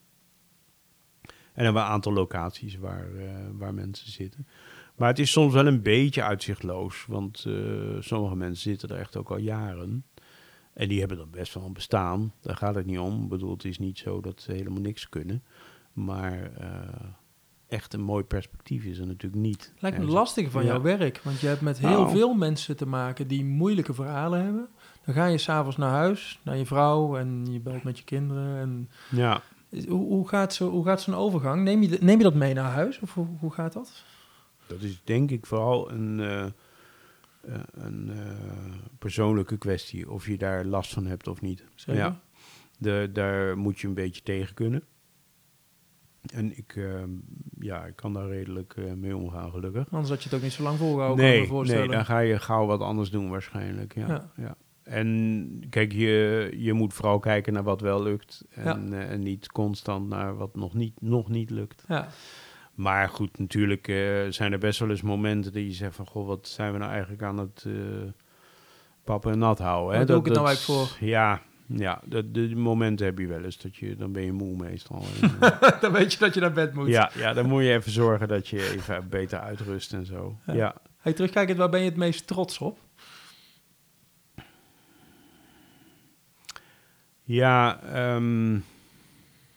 En 1.54 1.64
hebben 1.64 1.82
we 1.82 1.88
een 1.88 1.94
aantal 1.94 2.12
locaties 2.12 2.76
waar, 2.78 3.06
eh, 3.16 3.24
waar 3.52 3.74
mensen 3.74 4.10
zitten. 4.10 4.46
Maar 4.96 5.08
het 5.08 5.18
is 5.18 5.30
soms 5.30 5.52
wel 5.52 5.66
een 5.66 5.82
beetje 5.82 6.22
uitzichtloos, 6.22 7.04
want 7.08 7.44
eh, 7.48 7.54
sommige 8.00 8.36
mensen 8.36 8.62
zitten 8.70 8.88
er 8.88 8.98
echt 8.98 9.16
ook 9.16 9.30
al 9.30 9.36
jaren. 9.38 10.04
En 10.72 10.88
die 10.88 10.98
hebben 10.98 11.16
dan 11.16 11.30
best 11.30 11.54
wel 11.54 11.64
een 11.64 11.72
bestaan. 11.72 12.32
Daar 12.40 12.56
gaat 12.56 12.74
het 12.74 12.86
niet 12.86 12.98
om. 12.98 13.22
Ik 13.22 13.28
bedoel, 13.28 13.50
het 13.50 13.64
is 13.64 13.78
niet 13.78 13.98
zo 13.98 14.20
dat 14.20 14.40
ze 14.40 14.52
helemaal 14.52 14.80
niks 14.80 15.08
kunnen. 15.08 15.42
Maar 15.92 16.52
eh, 16.58 16.68
echt 17.68 17.94
een 17.94 18.00
mooi 18.00 18.24
perspectief 18.24 18.84
is 18.84 18.98
er 18.98 19.06
natuurlijk 19.06 19.42
niet. 19.42 19.72
Lijkt 19.78 19.98
me 19.98 20.04
lastig 20.04 20.50
van 20.50 20.62
Ja. 20.64 20.68
jouw 20.68 20.80
werk, 20.82 21.20
want 21.24 21.40
je 21.40 21.46
hebt 21.46 21.60
met 21.60 21.78
heel 21.78 21.90
Nou. 21.90 22.10
veel 22.10 22.34
mensen 22.34 22.76
te 22.76 22.86
maken 22.86 23.26
die 23.28 23.44
moeilijke 23.44 23.94
verhalen 23.94 24.44
hebben. 24.44 24.68
Dan 25.04 25.14
ga 25.14 25.26
je 25.26 25.38
s'avonds 25.38 25.76
naar 25.76 25.90
huis, 25.90 26.38
naar 26.44 26.56
je 26.56 26.66
vrouw 26.66 27.16
en 27.16 27.46
je 27.52 27.60
belt 27.60 27.82
met 27.82 27.98
je 27.98 28.04
kinderen. 28.04 28.56
En 28.60 28.88
Ja, 29.10 29.42
hoe, 29.88 30.06
hoe 30.06 30.28
gaat 30.28 30.54
zo- 30.54 30.70
hoe 30.70 30.84
gaat 30.84 31.02
zo'n 31.02 31.14
overgang? 31.14 31.62
Neem 31.62 31.82
je, 31.82 31.98
neem 32.00 32.16
je 32.18 32.22
dat 32.24 32.34
mee 32.34 32.54
naar 32.54 32.70
huis 32.72 33.00
of 33.00 33.14
hoe, 33.14 33.26
hoe 33.38 33.52
gaat 33.52 33.72
dat? 33.72 34.04
Dat 34.66 34.80
is 34.82 35.00
denk 35.04 35.30
ik 35.30 35.46
vooral 35.46 35.90
een, 35.90 36.20
eh, 36.20 36.44
eh, 36.44 37.60
een 37.72 38.10
eh, 38.10 38.30
persoonlijke 38.98 39.56
kwestie. 39.56 40.10
Of 40.10 40.26
je 40.26 40.38
daar 40.38 40.64
last 40.64 40.92
van 40.92 41.06
hebt 41.06 41.28
of 41.28 41.40
niet. 41.40 41.64
Zeker? 41.74 42.00
Ja. 42.02 42.20
De, 42.78 43.10
daar 43.12 43.58
moet 43.58 43.80
je 43.80 43.86
een 43.88 43.94
beetje 43.94 44.22
tegen 44.22 44.54
kunnen. 44.54 44.82
En 46.34 46.56
ik, 46.56 46.80
ja, 47.58 47.84
ik 47.84 47.96
kan 47.96 48.12
daar 48.12 48.28
redelijk 48.28 48.76
mee 48.96 49.16
omgaan, 49.16 49.50
gelukkig. 49.50 49.90
Anders 49.90 50.08
had 50.10 50.22
je 50.22 50.28
het 50.28 50.38
ook 50.38 50.42
niet 50.44 50.52
zo 50.52 50.62
lang 50.62 50.78
volgehouden, 50.78 51.24
nee, 51.24 51.50
nee, 51.50 51.88
dan 51.88 52.04
ga 52.04 52.18
je 52.18 52.38
gauw 52.38 52.66
wat 52.66 52.80
anders 52.80 53.10
doen 53.10 53.30
waarschijnlijk. 53.30 53.94
Ja, 53.94 54.06
Ja. 54.08 54.30
ja. 54.36 54.56
En 54.84 55.62
kijk, 55.70 55.92
je, 55.92 56.50
je 56.56 56.72
moet 56.72 56.94
vooral 56.94 57.18
kijken 57.18 57.52
naar 57.52 57.62
wat 57.62 57.80
wel 57.80 58.02
lukt. 58.02 58.44
En, 58.50 58.92
eh, 58.92 59.10
en 59.10 59.22
niet 59.22 59.52
constant 59.52 60.08
naar 60.08 60.36
wat 60.36 60.56
nog 60.56 60.74
niet, 60.74 61.00
nog 61.00 61.28
niet 61.28 61.50
lukt. 61.50 61.84
Ja, 61.88 62.08
Maar 62.74 63.08
goed, 63.08 63.38
natuurlijk 63.38 63.88
eh, 63.88 63.96
zijn 64.28 64.52
er 64.52 64.58
best 64.58 64.78
wel 64.78 64.90
eens 64.90 65.02
momenten 65.02 65.52
dat 65.52 65.62
je 65.62 65.72
zegt 65.72 65.94
van... 65.94 66.06
Goh, 66.06 66.26
wat 66.26 66.48
zijn 66.48 66.72
we 66.72 66.78
nou 66.78 66.90
eigenlijk 66.90 67.22
aan 67.22 67.38
het 67.38 67.64
eh 67.66 67.72
pappen 69.04 69.32
en 69.32 69.38
nat 69.38 69.58
houden. 69.58 69.98
Hè? 69.98 70.04
Doe 70.04 70.18
ik 70.18 70.24
het 70.24 70.34
nou 70.34 70.46
eigenlijk 70.46 70.80
voor? 70.80 71.08
Ja, 71.08 71.42
ja 71.66 72.00
dat, 72.04 72.34
de, 72.34 72.56
momenten 72.56 73.06
heb 73.06 73.18
je 73.18 73.26
wel 73.26 73.44
eens. 73.44 73.58
Dat 73.58 73.76
je, 73.76 73.96
dan 73.96 74.12
ben 74.12 74.24
je 74.24 74.32
moe 74.32 74.56
meestal. 74.56 75.02
Dan 75.80 75.92
weet 75.92 76.12
je 76.12 76.18
dat 76.18 76.34
je 76.34 76.40
naar 76.40 76.52
bed 76.52 76.74
moet. 76.74 76.88
ja, 76.88 77.10
ja, 77.14 77.32
dan 77.32 77.46
moet 77.46 77.62
je 77.62 77.72
even 77.72 77.92
zorgen 77.92 78.28
dat 78.28 78.48
je 78.48 78.70
even 78.70 79.08
beter 79.08 79.38
uitrust 79.38 79.92
en 79.92 80.06
zo. 80.06 80.38
Ja. 80.46 80.54
Ja. 80.54 80.74
Hey, 80.98 81.12
terugkijkend, 81.12 81.58
waar 81.58 81.68
ben 81.68 81.80
je 81.80 81.88
het 81.88 81.96
meest 81.96 82.26
trots 82.26 82.58
op? 82.58 82.78
Ja, 87.22 87.82
ehm, 87.82 88.54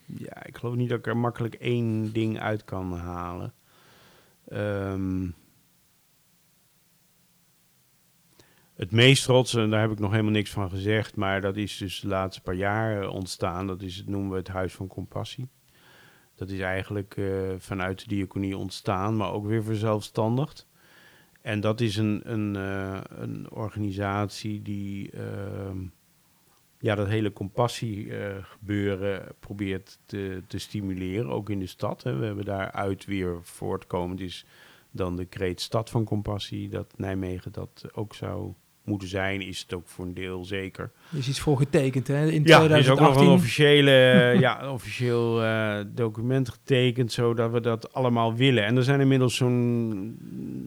ja, 0.05 0.45
ik 0.45 0.57
geloof 0.57 0.76
niet 0.76 0.89
dat 0.89 0.99
ik 0.99 1.07
er 1.07 1.18
makkelijk 1.18 1.53
één 1.53 2.13
ding 2.13 2.39
uit 2.39 2.63
kan 2.63 2.93
halen. 2.93 3.53
Ehm, 4.47 5.30
het 8.76 8.91
meest 8.91 9.24
trots, 9.24 9.53
en 9.53 9.70
daar 9.70 9.82
heb 9.82 9.91
ik 9.91 9.99
nog 9.99 10.11
helemaal 10.11 10.32
niks 10.32 10.51
van 10.51 10.70
gezegd, 10.70 11.16
maar 11.16 11.41
dat 11.41 11.57
is 11.57 11.78
dus 11.78 11.99
de 11.99 12.07
laatste 12.07 12.41
paar 12.41 12.55
jaar 12.55 13.01
eh, 13.01 13.09
ontstaan. 13.09 13.68
Dat 13.68 13.82
is, 13.82 14.03
noemen 14.05 14.30
we 14.32 14.38
het 14.38 14.47
Huis 14.47 14.74
van 14.74 14.88
Compassie. 14.88 15.49
Dat 16.36 16.49
is 16.49 16.59
eigenlijk 16.59 17.16
uh, 17.16 17.53
vanuit 17.57 17.99
de 17.99 18.07
diaconie 18.07 18.57
ontstaan, 18.57 19.16
maar 19.16 19.32
ook 19.32 19.45
weer 19.45 19.63
verzelfstandigd. 19.63 20.68
En 21.41 21.59
dat 21.59 21.82
is 21.82 21.97
een, 21.97 22.22
een, 22.24 22.55
uh, 22.55 22.99
een 23.09 23.51
organisatie 23.51 24.61
die 24.61 25.11
ehm, 25.11 25.78
ja, 26.86 26.95
dat 26.95 27.07
hele 27.07 27.33
compassie 27.33 28.11
gebeuren 28.41 29.36
probeert 29.39 29.99
te, 30.05 30.41
te 30.47 30.57
stimuleren, 30.57 31.29
ook 31.29 31.49
in 31.49 31.59
de 31.59 31.67
stad. 31.67 32.03
Hè. 32.03 32.15
We 32.15 32.25
hebben 32.25 32.45
daaruit 32.45 33.05
weer 33.05 33.38
voortkomend 33.41 34.19
is 34.19 34.45
dan 34.91 35.15
de 35.15 35.25
kreet 35.25 35.61
Stad 35.61 35.89
van 35.89 36.03
Compassie, 36.03 36.69
dat 36.69 36.93
Nijmegen 36.97 37.51
dat 37.51 37.83
ook 37.93 38.15
zou 38.15 38.53
moeten 38.83 39.07
zijn, 39.07 39.41
is 39.41 39.59
het 39.59 39.73
ook 39.73 39.88
voor 39.88 40.05
een 40.05 40.13
deel 40.13 40.45
zeker. 40.45 40.91
Er 41.11 41.17
is 41.17 41.27
iets 41.27 41.39
voor 41.39 41.57
getekend, 41.57 42.07
hè? 42.07 42.27
In 42.27 42.43
ja, 42.43 42.57
2018. 42.57 42.71
er 42.71 42.79
is 42.79 42.89
ook 42.89 42.99
nog 42.99 43.15
een 43.15 43.33
officiële, 43.33 43.91
ja, 44.39 44.71
officieel 44.71 45.43
uh, 45.43 45.79
document 45.88 46.49
getekend, 46.49 47.11
zodat 47.11 47.51
we 47.51 47.61
dat 47.61 47.93
allemaal 47.93 48.36
willen. 48.36 48.65
En 48.65 48.77
er 48.77 48.83
zijn 48.83 48.99
inmiddels 48.99 49.36
zo'n, 49.36 50.17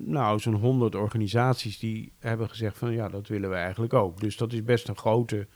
nou, 0.06 0.38
zo'n 0.38 0.54
honderd 0.54 0.94
organisaties 0.94 1.78
die 1.78 2.12
hebben 2.18 2.48
gezegd 2.48 2.78
van, 2.78 2.92
ja, 2.92 3.08
dat 3.08 3.28
willen 3.28 3.50
we 3.50 3.56
eigenlijk 3.56 3.94
ook. 3.94 4.20
Dus 4.20 4.36
dat 4.36 4.52
is 4.52 4.64
best 4.64 4.88
een 4.88 4.96
grote 4.96 5.46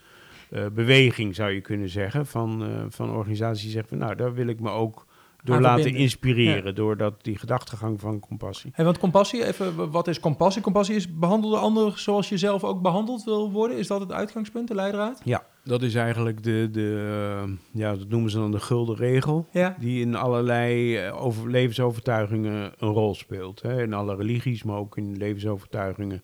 uh, 0.53 0.67
beweging, 0.73 1.35
zou 1.35 1.51
je 1.51 1.61
kunnen 1.61 1.89
zeggen, 1.89 2.27
van, 2.27 2.63
uh, 2.63 2.85
van 2.89 3.11
organisaties 3.11 3.63
die 3.63 3.71
zeggen 3.71 3.89
van, 3.89 3.99
nou, 3.99 4.17
daar 4.17 4.35
wil 4.35 4.47
ik 4.47 4.61
me 4.61 4.71
ook 4.71 5.07
door 5.45 5.61
laten 5.61 5.95
inspireren, 5.95 6.75
door 6.75 6.97
dat, 6.97 7.25
die 7.25 7.39
gedachtegang 7.39 8.01
van 8.01 8.21
compassie. 8.21 8.71
Hey, 8.75 8.85
want 8.85 8.99
compassie, 8.99 9.47
even, 9.47 9.91
wat 9.91 10.09
is 10.09 10.21
compassie? 10.21 10.63
Compassie 10.63 10.95
is 10.95 11.19
behandelde 11.19 11.57
anderen 11.57 11.99
zoals 11.99 12.29
je 12.29 12.39
zelf 12.39 12.65
ook 12.65 12.83
behandeld 12.83 13.25
wil 13.25 13.51
worden. 13.51 13.79
Is 13.79 13.87
dat 13.87 14.01
het 14.01 14.13
uitgangspunt, 14.13 14.69
de 14.69 14.75
leidraad? 14.75 15.21
Ja, 15.25 15.47
dat 15.65 15.83
is 15.83 15.95
eigenlijk 15.95 16.43
de, 16.43 16.69
de 16.73 17.45
uh, 17.47 17.53
ja, 17.73 17.97
dat 17.97 18.09
noemen 18.09 18.31
ze 18.31 18.39
dan 18.39 18.51
de 18.51 18.61
gulden 18.61 18.97
regel, 18.97 19.47
ja. 19.51 19.77
die 19.79 20.01
in 20.01 20.15
allerlei 20.15 21.01
over, 21.11 21.51
levensovertuigingen 21.51 22.73
een 22.79 22.93
rol 22.93 23.15
speelt. 23.15 23.63
Hè. 23.63 23.83
In 23.83 23.95
alle 23.95 24.17
religies, 24.17 24.63
maar 24.63 24.77
ook 24.77 24.97
in 24.97 25.17
levensovertuigingen 25.17 26.23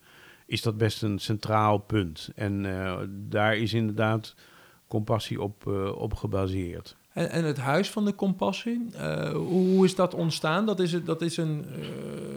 is 0.48 0.62
dat 0.62 0.76
best 0.76 1.02
een 1.02 1.18
centraal 1.18 1.78
punt. 1.78 2.30
En 2.34 2.64
uh, 2.64 2.98
daar 3.08 3.56
is 3.56 3.72
inderdaad 3.72 4.34
compassie 4.86 5.42
op, 5.42 5.66
op 5.96 6.14
gebaseerd. 6.14 6.96
En, 7.12 7.30
en, 7.30 7.44
het 7.44 7.58
Huis 7.58 7.90
van 7.90 8.04
de 8.04 8.14
Compassie, 8.14 8.86
uh, 8.94 9.30
hoe, 9.30 9.84
is 9.84 9.94
dat 9.94 10.14
ontstaan? 10.14 10.66
Dat 10.66 10.80
is, 10.80 11.04
dat 11.04 11.22
is 11.22 11.36
een 11.36 11.64
uh, 11.78 11.86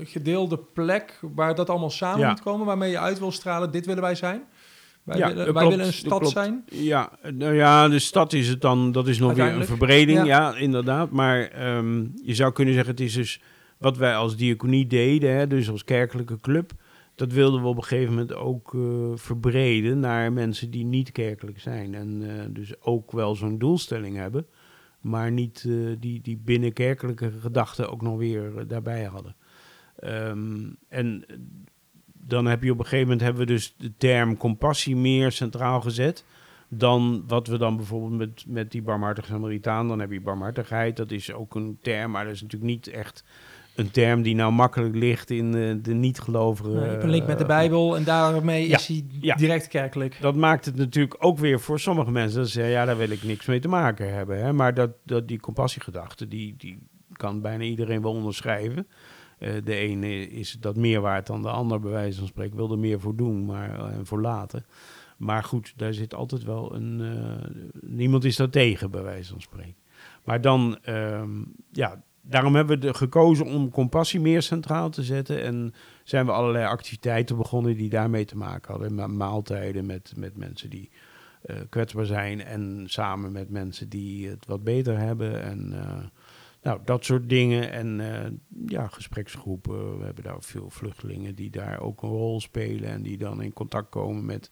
gedeelde 0.03 0.57
plek 0.73 1.19
waar 1.21 1.55
dat 1.55 1.69
allemaal 1.69 1.89
samen 1.89 2.19
ja. 2.19 2.29
moet 2.29 2.41
komen, 2.41 2.65
waarmee 2.65 2.91
je 2.91 2.99
uit 2.99 3.19
wil 3.19 3.31
stralen, 3.31 3.71
dit 3.71 3.85
willen 3.85 4.01
wij 4.01 4.15
zijn. 4.15 4.43
Wij, 5.03 5.17
ja, 5.17 5.27
willen, 5.27 5.53
wij 5.53 5.67
willen 5.67 5.85
een 5.85 5.93
stad 5.93 6.29
zijn. 6.29 6.63
Ja, 6.69 7.11
nou 7.33 7.53
ja, 7.53 7.87
de 7.87 7.99
stad 7.99 8.33
is 8.33 8.47
het 8.47 8.61
dan, 8.61 8.91
dat 8.91 9.07
is 9.07 9.19
nog 9.19 9.33
weer 9.33 9.53
een 9.53 9.65
verbreding, 9.65 10.17
ja, 10.17 10.25
ja 10.25 10.55
inderdaad. 10.55 11.11
Maar 11.11 11.67
um, 11.77 12.13
je 12.23 12.35
zou 12.35 12.51
kunnen 12.51 12.73
zeggen, 12.73 12.91
het 12.91 13.03
is 13.03 13.13
dus 13.13 13.41
wat 13.77 13.97
wij 13.97 14.15
als 14.15 14.35
diaconie 14.35 14.87
deden, 14.87 15.35
hè, 15.35 15.47
dus 15.47 15.69
als 15.69 15.83
kerkelijke 15.83 16.39
club, 16.39 16.71
dat 17.21 17.31
wilden 17.33 17.61
we 17.61 17.67
op 17.67 17.77
een 17.77 17.83
gegeven 17.83 18.13
moment 18.13 18.33
ook 18.33 18.73
uh, 18.73 19.11
verbreden 19.15 19.99
naar 19.99 20.33
mensen 20.33 20.71
die 20.71 20.85
niet 20.85 21.11
kerkelijk 21.11 21.59
zijn. 21.59 21.95
En 21.95 22.23
dus 22.53 22.81
ook 22.81 23.11
wel 23.11 23.35
zo'n 23.35 23.57
doelstelling 23.57 24.15
hebben 24.15 24.45
maar 25.01 25.31
niet 25.31 25.63
uh, 25.67 25.95
die, 25.99 26.21
die 26.21 26.37
binnenkerkelijke 26.37 27.31
gedachten 27.31 27.91
ook 27.91 28.01
nog 28.01 28.17
weer 28.17 28.67
daarbij 28.67 29.03
hadden. 29.03 29.35
Um, 30.03 30.77
en 30.87 31.25
dan 32.13 32.45
heb 32.45 32.63
je 32.63 32.71
op 32.71 32.77
een 32.77 32.83
gegeven 32.83 33.03
moment 33.03 33.21
hebben 33.21 33.41
we 33.41 33.53
dus 33.53 33.75
de 33.77 33.93
term 33.97 34.37
compassie 34.37 34.95
meer 34.95 35.31
centraal 35.31 35.81
gezet 35.81 36.25
dan 36.67 37.23
wat 37.27 37.47
we 37.47 37.57
dan 37.57 37.75
bijvoorbeeld 37.75 38.17
met, 38.17 38.43
met 38.47 38.71
die 38.71 38.81
barmhartige 38.81 39.27
Samaritaan, 39.27 39.87
dan 39.87 39.99
heb 39.99 40.11
je 40.11 40.21
barmhartigheid, 40.21 40.97
dat 40.97 41.11
is 41.11 41.33
ook 41.33 41.55
een 41.55 41.77
term, 41.81 42.11
maar 42.11 42.23
dat 42.23 42.33
is 42.33 42.41
natuurlijk 42.41 42.71
niet 42.71 42.87
echt 42.87 43.23
een 43.75 43.91
term 43.91 44.21
die 44.21 44.35
nou 44.35 44.51
makkelijk 44.51 44.95
ligt 44.95 45.29
in 45.29 45.51
de, 45.51 45.79
de 45.81 45.93
niet-gelovigen. 45.93 46.73
Nee, 46.73 46.97
een 46.97 47.09
link 47.09 47.27
met 47.27 47.37
de 47.37 47.45
Bijbel 47.45 47.95
en 47.95 48.03
daarmee 48.03 48.67
is 48.67 48.87
hij 48.87 49.05
direct 49.37 49.67
kerkelijk. 49.67 50.17
Dat 50.21 50.35
maakt 50.35 50.65
het 50.65 50.75
natuurlijk 50.75 51.15
ook 51.19 51.37
weer 51.37 51.59
voor 51.59 51.79
sommige 51.79 52.11
mensen 52.11 52.39
dat 52.39 52.47
ze 52.47 52.53
zeggen, 52.53 52.73
ja, 52.73 52.85
daar 52.85 52.97
wil 52.97 53.09
ik 53.09 53.23
niks 53.23 53.45
mee 53.45 53.59
te 53.59 53.67
maken 53.67 54.13
hebben. 54.13 54.43
Hè? 54.43 54.53
Maar 54.53 54.73
dat, 54.73 54.91
dat 55.03 55.27
die 55.27 55.39
compassiegedachte, 55.39 56.27
die, 56.27 56.55
die 56.57 56.79
kan 57.13 57.41
bijna 57.41 57.63
iedereen 57.63 58.01
wel 58.01 58.13
onderschrijven. 58.13 58.87
Uh, 59.39 59.49
de 59.63 59.75
ene 59.75 60.29
is 60.29 60.57
dat 60.59 60.75
meer 60.75 61.01
waard 61.01 61.27
dan 61.27 61.41
de 61.41 61.49
ander, 61.49 61.79
bij 61.79 61.91
wijze 61.91 62.19
van 62.19 62.27
spreken, 62.27 62.55
wil 62.55 62.71
er 62.71 62.79
meer 62.79 62.99
voor 62.99 63.15
doen, 63.15 63.45
maar 63.45 63.79
uh, 63.79 63.85
voor 64.03 64.21
laten. 64.21 64.65
Maar 65.17 65.43
goed, 65.43 65.73
daar 65.75 65.93
zit 65.93 66.13
altijd 66.13 66.43
wel 66.43 66.75
een. 66.75 66.99
Uh, 66.99 67.63
niemand 67.81 68.23
is 68.23 68.35
daar 68.35 68.49
tegen, 68.49 68.91
bij 68.91 69.03
wijze 69.03 69.31
van 69.31 69.41
spreken. 69.41 69.75
Maar 70.23 70.41
dan, 70.41 70.77
um, 70.89 71.53
ja, 71.71 72.03
daarom 72.21 72.55
hebben 72.55 72.79
we 72.79 72.93
gekozen 72.93 73.45
om 73.45 73.69
compassie 73.69 74.19
meer 74.19 74.41
centraal 74.41 74.89
te 74.89 75.03
zetten. 75.03 75.43
En 75.43 75.73
zijn 76.03 76.25
we 76.25 76.31
allerlei 76.31 76.65
activiteiten 76.65 77.37
begonnen 77.37 77.75
die 77.75 77.89
daarmee 77.89 78.25
te 78.25 78.37
maken 78.37 78.71
hadden. 78.71 79.17
maaltijden 79.17 79.85
met, 79.85 80.13
met 80.15 80.37
mensen 80.37 80.69
die 80.69 80.89
uh, 81.45 81.55
kwetsbaar 81.69 82.05
zijn. 82.05 82.43
En 82.43 82.83
samen 82.85 83.31
met 83.31 83.49
mensen 83.49 83.89
die 83.89 84.29
het 84.29 84.45
wat 84.45 84.63
beter 84.63 84.97
hebben. 84.97 85.43
En 85.43 85.71
uh, 85.73 86.03
nou, 86.61 86.79
dat 86.85 87.05
soort 87.05 87.29
dingen. 87.29 87.71
En 87.71 87.99
uh, 87.99 88.65
ja, 88.67 88.87
gespreksgroepen. 88.87 89.97
We 89.97 90.05
hebben 90.05 90.23
daar 90.23 90.35
veel 90.39 90.69
vluchtelingen 90.69 91.35
die 91.35 91.49
daar 91.49 91.79
ook 91.79 92.01
een 92.01 92.09
rol 92.09 92.41
spelen. 92.41 92.89
En 92.89 93.01
die 93.01 93.17
dan 93.17 93.41
in 93.41 93.53
contact 93.53 93.89
komen 93.89 94.25
met 94.25 94.51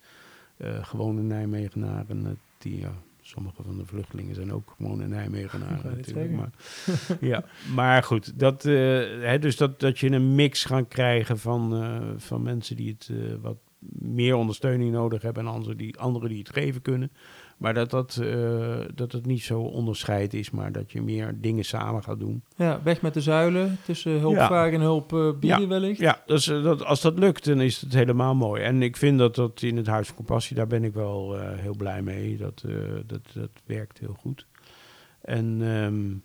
gewone 0.81 1.21
Nijmegenaren. 1.21 2.39
Die 2.57 2.85
Sommige 3.29 3.63
van 3.63 3.77
de 3.77 3.85
vluchtelingen 3.85 4.35
zijn 4.35 4.53
ook 4.53 4.73
gewoon 4.77 5.01
in 5.01 5.09
Nijmegenaren 5.09 5.97
natuurlijk. 5.97 6.31
Maar, 6.31 6.49
ja, 7.31 7.43
maar 7.75 8.03
goed, 8.03 8.39
dat, 8.39 8.65
uh, 8.65 8.73
hè, 9.21 9.39
dus 9.39 9.57
dat, 9.57 9.79
dat 9.79 9.99
je 9.99 10.11
een 10.11 10.35
mix 10.35 10.65
gaat 10.65 10.87
krijgen 10.87 11.39
van, 11.39 11.83
uh, 11.83 11.97
van 12.17 12.41
mensen 12.41 12.75
die 12.75 12.91
het 12.91 13.09
uh, 13.11 13.35
wat 13.41 13.57
meer 13.99 14.35
ondersteuning 14.35 14.91
nodig 14.91 15.21
hebben 15.21 15.45
en 15.45 15.51
anderen 15.51 15.77
die, 15.77 15.97
anderen 15.97 16.29
die 16.29 16.39
het 16.39 16.49
geven 16.49 16.81
kunnen. 16.81 17.11
Maar 17.59 17.73
dat, 17.73 17.89
dat, 17.89 18.19
uh, 18.21 18.77
dat 18.95 19.11
het 19.11 19.25
niet 19.25 19.41
zo 19.41 19.61
onderscheid 19.61 20.33
is, 20.33 20.51
maar 20.51 20.71
dat 20.71 20.91
je 20.91 21.01
meer 21.01 21.37
dingen 21.41 21.65
samen 21.65 22.03
gaat 22.03 22.19
doen. 22.19 22.43
Ja, 22.55 22.79
weg 22.83 23.01
met 23.01 23.13
de 23.13 23.21
zuilen 23.21 23.77
tussen 23.85 24.19
hulpvragen 24.19 24.71
ja. 24.71 24.77
en 24.77 24.81
hulp 24.81 25.13
uh, 25.13 25.31
bieden 25.39 25.61
ja. 25.61 25.67
wellicht. 25.67 25.99
Ja, 25.99 26.21
dus, 26.25 26.45
dat, 26.45 26.85
als 26.85 27.01
dat 27.01 27.19
lukt, 27.19 27.45
dan 27.45 27.61
is 27.61 27.81
het 27.81 27.93
helemaal 27.93 28.35
mooi. 28.35 28.61
En 28.61 28.81
ik 28.81 28.97
vind 28.97 29.19
dat 29.19 29.35
dat 29.35 29.61
in 29.61 29.77
het 29.77 29.87
Huis 29.87 30.07
van 30.07 30.15
Compassie, 30.15 30.55
daar 30.55 30.67
ben 30.67 30.83
ik 30.83 30.93
wel 30.93 31.39
heel 31.39 31.75
blij 31.75 32.01
mee. 32.01 32.37
Dat, 32.37 32.63
dat, 33.05 33.21
dat 33.33 33.51
werkt 33.65 33.99
heel 33.99 34.15
goed. 34.19 34.45
En 35.21 35.61
um, 35.61 36.23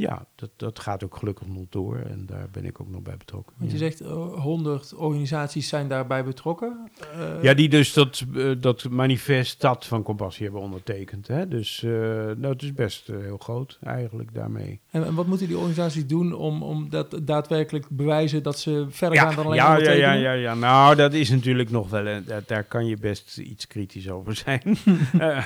ja, 0.00 0.26
dat, 0.34 0.50
dat 0.56 0.78
gaat 0.78 1.04
ook 1.04 1.16
gelukkig 1.16 1.46
nog 1.46 1.64
door 1.68 1.96
en 1.96 2.26
daar 2.26 2.48
ben 2.52 2.64
ik 2.64 2.80
ook 2.80 2.88
nog 2.88 3.02
bij 3.02 3.16
betrokken. 3.16 3.54
Want 3.58 3.70
je 3.70 3.78
ja. 3.78 3.84
zegt 3.84 4.02
uh, 4.02 4.08
100 4.34 4.94
organisaties 4.94 5.68
zijn 5.68 5.88
daarbij 5.88 6.24
betrokken? 6.24 6.90
Uh, 7.16 7.42
ja, 7.42 7.54
die 7.54 7.68
dus 7.68 7.92
dat, 7.92 8.24
uh, 8.32 8.52
dat 8.60 8.88
manifest 8.88 9.60
dat 9.60 9.86
van 9.86 10.02
Compassie 10.02 10.44
hebben 10.44 10.62
ondertekend. 10.62 11.26
Hè? 11.26 11.48
Dus 11.48 11.80
nou, 11.82 12.46
het 12.46 12.62
is 12.62 12.72
best 12.72 13.06
heel 13.06 13.38
groot 13.38 13.78
eigenlijk 13.82 14.34
daarmee. 14.34 14.80
En, 14.90 15.04
en, 15.04 15.14
wat 15.14 15.26
moeten 15.26 15.46
die 15.46 15.56
organisaties 15.56 16.06
doen 16.06 16.34
om, 16.34 16.62
om 16.62 16.90
dat 16.90 17.20
daadwerkelijk 17.22 17.88
bewijzen 17.88 18.42
dat 18.42 18.58
ze 18.58 18.86
verder 18.88 19.18
ja, 19.18 19.24
gaan 19.24 19.34
dan 19.34 19.44
alleen 19.44 19.56
ja, 19.56 19.78
ja, 19.78 19.92
ja, 19.92 20.12
ja, 20.12 20.32
ja, 20.32 20.54
nou 20.54 20.96
dat 20.96 21.12
is 21.12 21.30
natuurlijk 21.30 21.70
nog 21.70 21.90
wel, 21.90 22.04
daar, 22.24 22.42
daar 22.46 22.64
kan 22.64 22.86
je 22.86 22.96
best 22.96 23.38
iets 23.38 23.66
kritisch 23.66 24.10
over 24.10 24.34
zijn. 24.34 24.76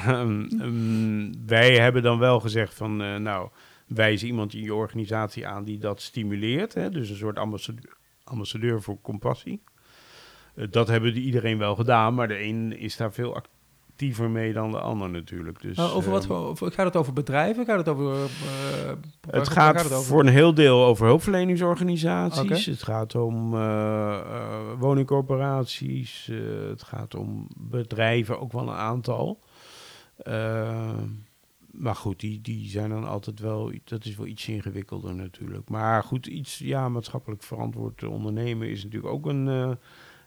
um, 0.09 0.49
um, 0.63 1.47
wij 1.47 1.79
hebben 1.79 2.03
dan 2.03 2.19
wel 2.19 2.41
gezegd 2.41 2.75
van, 2.75 3.23
nou 3.23 3.49
wijzen 3.87 4.29
iemand 4.29 4.55
in 4.55 4.63
je 4.63 4.75
organisatie 4.75 5.47
aan 5.47 5.65
die 5.65 5.79
dat 5.79 6.01
stimuleert. 6.01 6.75
Hè? 6.75 6.91
Dus 6.91 7.11
een 7.11 7.17
soort 7.17 7.39
ambassadeur, 7.39 7.97
ambassadeur 8.25 8.83
voor 8.83 9.01
compassie. 9.01 9.63
Uh, 10.55 10.67
dat 10.71 10.89
hebben 10.89 11.17
iedereen 11.17 11.59
wel 11.59 11.75
gedaan, 11.75 12.15
maar 12.15 12.29
de 12.29 12.43
een 12.43 12.79
is 12.79 12.97
daar 12.97 13.13
veel 13.13 13.35
actiever 13.35 14.31
mee 14.31 14.53
dan 14.53 14.71
de 14.71 14.81
ander 14.81 15.11
natuurlijk. 15.11 15.61
Dus, 15.61 15.79
over 15.79 16.11
wat 16.11 16.27
voor, 16.27 16.37
over, 16.37 16.73
gaat 16.73 16.87
het 16.87 16.97
over 16.97 17.13
bedrijven? 17.13 17.65
Gaat 17.65 17.79
het 17.79 17.89
over... 17.89 18.15
Uh, 18.15 18.29
het 19.31 19.49
gaat, 19.49 19.77
gaat 19.77 19.85
het 19.85 19.93
over? 19.93 20.05
voor 20.07 20.21
een 20.21 20.33
heel 20.33 20.55
deel 20.55 20.85
over 20.85 21.07
hulpverleningsorganisaties. 21.07 22.41
Okay. 22.41 22.63
Het 22.65 22.83
gaat 22.83 23.15
om 23.15 23.51
woningcorporaties. 24.79 26.31
het 26.69 26.83
gaat 26.83 27.15
om 27.15 27.49
bedrijven, 27.57 28.41
ook 28.41 28.53
wel 28.53 28.63
een 28.63 28.75
aantal 28.75 29.41
maar 31.77 31.95
goed, 31.95 32.21
die, 32.21 32.41
die 32.41 32.69
zijn 32.69 32.91
dan 32.91 33.05
altijd 33.05 33.41
wel, 33.41 33.73
dat 33.85 34.05
is 34.05 34.17
wel 34.17 34.27
iets 34.27 34.49
ingewikkelder 34.49 35.15
natuurlijk. 35.15 35.69
Maar 35.69 36.03
goed, 36.03 36.27
iets 36.27 36.59
ja, 36.59 36.89
maatschappelijk 36.89 37.43
verantwoord 37.43 38.03
ondernemen 38.03 38.69
is 38.69 38.85
natuurlijk 38.85 39.13
ook 39.13 39.27
een, 39.27 39.47
uh, 39.47 39.73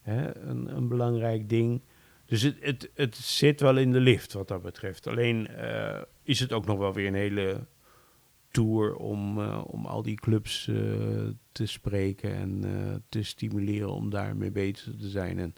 hè, 0.02 0.38
een, 0.38 0.76
een, 0.76 0.88
belangrijk 0.88 1.50
ding. 1.50 1.82
Dus 2.26 2.42
het, 2.42 2.58
het, 2.60 2.92
het 2.94 3.16
zit 3.16 3.60
wel 3.60 3.78
in 3.78 3.92
de 3.92 4.00
lift 4.00 4.34
wat 4.34 4.48
dat 4.48 4.62
betreft. 4.62 5.08
Alleen 5.08 5.48
uh, 5.52 6.02
is 6.24 6.40
het 6.40 6.54
ook 6.54 6.66
nog 6.66 6.78
wel 6.78 6.94
weer 6.94 7.08
een 7.08 7.14
hele 7.14 7.68
tour 8.52 8.96
om, 8.96 9.40
uh, 9.40 9.64
om 9.68 9.86
al 9.86 10.02
die 10.02 10.16
clubs 10.16 10.64
te 11.52 11.66
spreken 11.66 12.36
en 12.36 12.64
te 13.10 13.24
stimuleren 13.24 13.92
om 13.92 14.10
daarmee 14.10 14.52
bezig 14.52 14.96
te 15.00 15.10
zijn. 15.10 15.40
En 15.40 15.54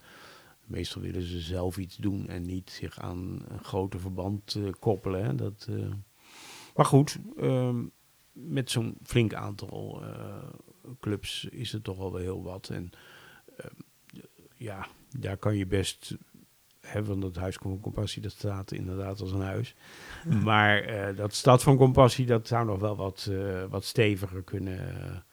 meestal 0.69 1.01
willen 1.01 1.21
ze 1.21 1.39
zelf 1.39 1.77
iets 1.77 1.95
doen 1.95 2.27
en 2.27 2.41
niet 2.41 2.69
zich 2.69 2.99
aan 2.99 3.43
een 3.47 3.63
groter 3.63 3.99
verband 3.99 4.55
eh, 4.55 4.63
koppelen. 4.79 5.25
Hè. 5.25 5.35
Dat, 5.35 5.67
eh, 5.69 5.91
Maar 6.75 6.85
goed, 6.85 7.19
ehm, 7.37 7.83
met 8.31 8.71
zo'n 8.71 8.97
flink 9.03 9.33
aantal 9.33 10.03
eh, 10.03 10.47
clubs 10.99 11.45
is 11.45 11.71
het 11.71 11.83
toch 11.83 11.97
wel 11.97 12.13
weer 12.13 12.21
heel 12.21 12.43
wat. 12.43 12.69
En 12.69 12.89
ehm, 13.57 13.73
ja, 14.55 14.87
daar 15.19 15.37
kan 15.37 15.55
je 15.55 15.65
best 15.65 16.17
hebben, 16.79 17.09
want 17.09 17.21
dat 17.21 17.35
huis 17.43 17.55
van 17.55 17.79
compassie, 17.79 18.21
dat 18.21 18.31
staat 18.31 18.71
inderdaad 18.71 19.21
als 19.21 19.31
een 19.31 19.41
huis. 19.41 19.75
Maar 20.43 20.79
eh, 20.79 21.17
dat 21.17 21.33
stad 21.33 21.63
van 21.63 21.77
compassie, 21.77 22.25
dat 22.25 22.47
zou 22.47 22.65
nog 22.65 22.79
wel 22.79 22.95
wat, 22.95 23.27
eh, 23.31 23.63
wat 23.69 23.85
steviger 23.85 24.43
kunnen 24.43 25.25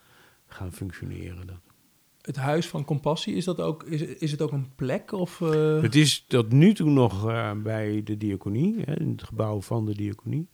gaan 0.47 0.73
functioneren. 0.73 1.47
Dat. 1.47 1.66
Het 2.27 2.35
huis 2.35 2.67
van 2.67 2.85
compassie, 2.85 3.35
is, 3.35 3.45
dat 3.45 3.61
ook, 3.61 3.83
is, 3.83 4.01
is 4.01 4.31
het 4.31 4.41
ook 4.41 4.51
een 4.51 4.67
plek? 4.75 5.11
Of, 5.11 5.41
eh, 5.41 5.81
Het 5.81 5.95
is 5.95 6.25
tot 6.27 6.51
nu 6.51 6.73
toe 6.73 6.89
nog 6.89 7.29
eh, 7.29 7.51
bij 7.51 8.01
de 8.03 8.17
diaconie, 8.17 8.75
hè, 8.85 8.99
in 8.99 9.09
het 9.09 9.23
gebouw 9.23 9.61
van 9.61 9.85
de 9.85 9.95
diaconie. 9.95 10.47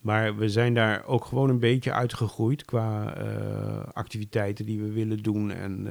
Maar 0.00 0.36
we 0.36 0.48
zijn 0.48 0.74
daar 0.74 1.06
ook 1.06 1.24
gewoon 1.24 1.48
een 1.50 1.58
beetje 1.58 1.92
uitgegroeid 1.92 2.64
qua 2.64 3.14
eh, 3.16 3.92
activiteiten 3.92 4.66
die 4.66 4.80
we 4.80 4.92
willen 4.92 5.22
doen 5.22 5.50
en 5.50 5.84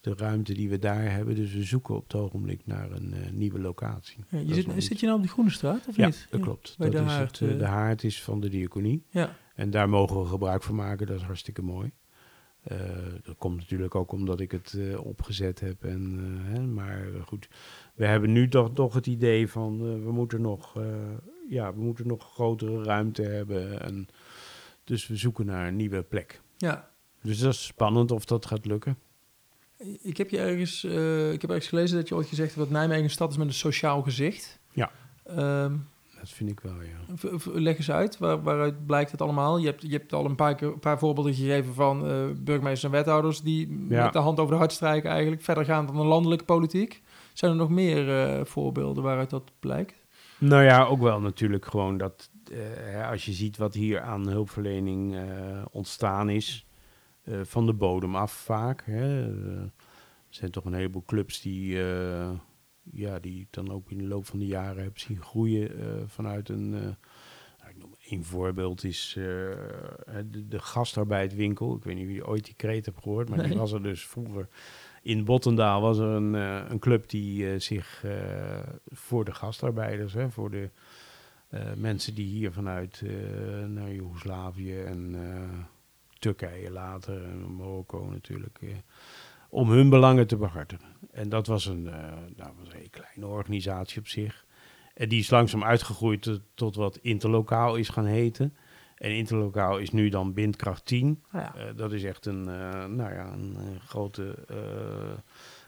de 0.00 0.14
ruimte 0.16 0.52
die 0.54 0.68
we 0.68 0.78
daar 0.78 1.12
hebben. 1.12 1.34
Dus 1.34 1.52
we 1.52 1.62
zoeken 1.62 1.94
op 1.96 2.02
het 2.02 2.14
ogenblik 2.14 2.60
naar 2.64 2.90
een 2.90 3.14
nieuwe 3.32 3.60
locatie. 3.60 4.24
ja, 4.28 4.38
je 4.38 4.54
zit, 4.54 4.66
zit 4.76 5.00
je 5.00 5.06
nou 5.06 5.18
op 5.18 5.24
de 5.24 5.30
Groene 5.30 5.50
Straat, 5.50 5.86
of 5.88 5.96
Ja, 5.96 6.06
niet? 6.06 6.26
dat 6.30 6.40
klopt. 6.40 6.74
bij 6.78 6.90
dat 6.90 7.00
de 7.00 7.06
is 7.06 7.12
haard, 7.12 7.38
het, 7.38 7.58
de 7.58 7.64
haard 7.66 8.04
is 8.04 8.22
van 8.22 8.40
de 8.40 8.48
diaconie. 8.48 9.04
Ja, 9.10 9.36
En 9.54 9.70
daar 9.70 9.88
mogen 9.88 10.20
we 10.20 10.26
gebruik 10.26 10.62
van 10.62 10.74
maken, 10.74 11.06
dat 11.06 11.16
is 11.16 11.22
hartstikke 11.22 11.62
mooi. 11.62 11.90
Eh, 12.62 12.78
dat 13.22 13.36
komt 13.38 13.56
natuurlijk 13.56 13.94
ook 13.94 14.12
omdat 14.12 14.40
ik 14.40 14.50
het 14.50 14.74
eh, 14.78 15.06
opgezet 15.06 15.60
heb. 15.60 15.84
En, 15.84 16.18
eh, 16.18 16.52
hè, 16.52 16.60
maar 16.60 17.06
goed, 17.24 17.48
we 17.94 18.06
hebben 18.06 18.32
nu 18.32 18.48
toch, 18.48 18.70
toch 18.74 18.94
het 18.94 19.06
idee 19.06 19.48
van 19.48 20.02
we 20.04 20.12
moeten 20.12 20.40
nog, 20.40 20.78
ja, 21.48 21.74
we 21.74 21.80
moeten 21.80 22.06
nog 22.06 22.32
grotere 22.32 22.82
ruimte 22.82 23.22
hebben. 23.22 23.80
En, 23.82 24.08
dus 24.84 25.06
we 25.06 25.16
zoeken 25.16 25.46
naar 25.46 25.68
een 25.68 25.76
nieuwe 25.76 26.02
plek. 26.02 26.40
ja. 26.56 26.90
Dus 27.22 27.38
dat 27.38 27.52
is 27.52 27.66
spannend 27.66 28.10
of 28.10 28.24
dat 28.24 28.46
gaat 28.46 28.66
lukken. 28.66 28.98
Ik 30.02 30.16
heb 30.16 30.30
je 30.30 30.38
ergens, 30.38 30.84
ik 31.34 31.40
heb 31.40 31.50
ergens 31.50 31.68
gelezen 31.68 31.96
dat 31.96 32.08
je 32.08 32.14
ooit 32.14 32.26
gezegd 32.26 32.54
hebt 32.54 32.60
dat 32.60 32.70
Nijmegen 32.78 33.04
een 33.04 33.10
stad 33.10 33.30
is 33.30 33.36
met 33.36 33.46
een 33.46 33.52
sociaal 33.52 34.02
gezicht. 34.02 34.58
Ja. 34.72 34.90
Ehm, 35.24 35.76
Dat 36.18 36.28
vind 36.28 36.50
ik 36.50 36.60
wel, 36.60 36.74
ja. 36.82 37.38
leg 37.52 37.76
eens 37.76 37.90
uit, 37.90 38.18
waar, 38.18 38.42
waaruit 38.42 38.86
blijkt 38.86 39.10
het 39.10 39.22
allemaal? 39.22 39.58
Je 39.58 39.66
hebt, 39.66 39.82
je 39.82 39.88
hebt 39.92 40.12
al 40.12 40.24
een 40.24 40.34
paar, 40.34 40.54
keer, 40.54 40.68
een 40.68 40.78
paar 40.78 40.98
voorbeelden 40.98 41.34
gegeven 41.34 41.74
van 41.74 42.06
eh, 42.06 42.26
burgemeesters 42.40 42.84
en 42.84 42.90
wethouders 42.90 43.40
die 43.40 43.86
Ja. 43.88 44.04
met 44.04 44.12
de 44.12 44.18
hand 44.18 44.38
over 44.38 44.52
de 44.52 44.58
hart 44.58 44.72
strijken 44.72 45.10
eigenlijk, 45.10 45.42
verder 45.42 45.64
gaan 45.64 45.86
dan 45.86 45.96
de 45.96 46.04
landelijke 46.04 46.44
politiek. 46.44 47.02
Zijn 47.32 47.50
er 47.50 47.56
nog 47.56 47.68
meer 47.70 48.10
eh, 48.10 48.44
voorbeelden 48.44 49.02
waaruit 49.02 49.30
dat 49.30 49.52
blijkt? 49.60 50.06
Nou 50.38 50.62
ja, 50.64 50.84
ook 50.84 51.00
wel 51.00 51.20
natuurlijk 51.20 51.64
gewoon 51.66 51.98
dat 51.98 52.30
eh, 52.52 53.10
als 53.10 53.24
je 53.24 53.32
ziet 53.32 53.56
wat 53.56 53.74
hier 53.74 54.00
aan 54.00 54.28
hulpverlening 54.28 55.16
ontstaan 55.70 56.28
is, 56.28 56.66
van 57.42 57.66
de 57.66 57.72
bodem 57.72 58.16
af 58.16 58.32
vaak. 58.32 58.82
Hè, 58.84 59.22
er 59.58 59.70
zijn 60.28 60.50
toch 60.50 60.64
een 60.64 60.74
heleboel 60.74 61.02
clubs 61.06 61.40
die, 61.40 61.78
ja, 62.92 63.18
die 63.18 63.40
ik 63.40 63.46
dan 63.50 63.70
ook 63.70 63.90
in 63.90 63.98
de 63.98 64.06
loop 64.06 64.26
van 64.26 64.38
de 64.38 64.46
jaren 64.46 64.82
heb 64.82 64.98
zien 64.98 65.22
groeien 65.22 65.78
eh, 65.80 65.86
vanuit 66.06 66.48
een. 66.48 66.74
eh, 66.74 66.80
nou, 66.80 67.70
ik 67.70 67.78
noem 67.78 67.94
één 68.08 68.24
voorbeeld 68.24 68.84
is 68.84 69.14
eh, 69.16 69.24
de, 69.24 70.48
de 70.48 70.58
gastarbeidwinkel. 70.58 71.76
Ik 71.76 71.82
weet 71.82 71.94
niet 71.94 72.08
of 72.08 72.14
je 72.14 72.26
ooit 72.26 72.44
die 72.44 72.54
kreet 72.54 72.86
hebt 72.86 73.02
gehoord, 73.02 73.28
maar 73.28 73.42
die 73.48 73.56
was 73.56 73.72
er 73.72 73.82
dus 73.82 74.06
vroeger. 74.06 74.48
In 75.02 75.24
Bottendaal 75.24 75.80
was 75.80 75.98
er 75.98 76.08
een, 76.08 76.32
een 76.72 76.78
club 76.78 77.08
die 77.08 77.58
zich 77.58 78.04
voor 78.86 79.24
de 79.24 79.34
gastarbeiders, 79.34 80.14
hè, 80.14 80.30
voor 80.30 80.50
de 80.50 80.70
mensen 81.76 82.14
die 82.14 82.26
hier 82.26 82.52
vanuit 82.52 83.02
eh, 83.04 83.66
naar 83.66 83.92
Joegoslavië 83.92 84.80
en 84.80 85.14
eh, 85.14 85.58
Turkije 86.18 86.70
later, 86.70 87.24
en 87.24 87.56
Marokko 87.56 88.10
natuurlijk, 88.10 88.58
om 89.48 89.70
hun 89.70 89.88
belangen 89.88 90.26
te 90.26 90.36
behartigen. 90.36 90.96
En 91.12 91.28
dat 91.28 91.46
was 91.46 91.66
een, 91.66 91.86
eh, 91.86 91.94
nou, 92.36 92.52
was 92.58 92.68
een 92.68 92.76
hele 92.76 92.88
kleine 92.88 93.26
organisatie 93.26 93.98
op 93.98 94.06
zich. 94.08 94.44
En 94.94 95.08
die 95.08 95.20
is 95.20 95.30
langzaam 95.30 95.64
uitgegroeid 95.64 96.22
tot, 96.22 96.40
tot 96.54 96.76
wat 96.76 96.98
Interlokaal 97.02 97.76
is 97.76 97.88
gaan 97.88 98.06
heten. 98.06 98.56
En 98.96 99.16
Interlokaal 99.16 99.78
is 99.78 99.90
nu 99.90 100.08
dan 100.08 100.32
Bindkracht 100.32 100.86
10. 100.86 101.22
Nou 101.32 101.44
ja, 101.44 101.54
Eh, 101.54 101.76
dat 101.76 101.92
is 101.92 102.04
echt 102.04 102.26
een, 102.26 102.48
eh, 102.48 102.84
nou 102.84 103.12
ja, 103.14 103.32
een 103.32 103.56
grote 103.86 104.34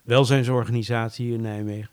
welzijnsorganisatie 0.05 1.27
hier 1.27 1.35
in 1.35 1.41
Nijmegen. 1.41 1.91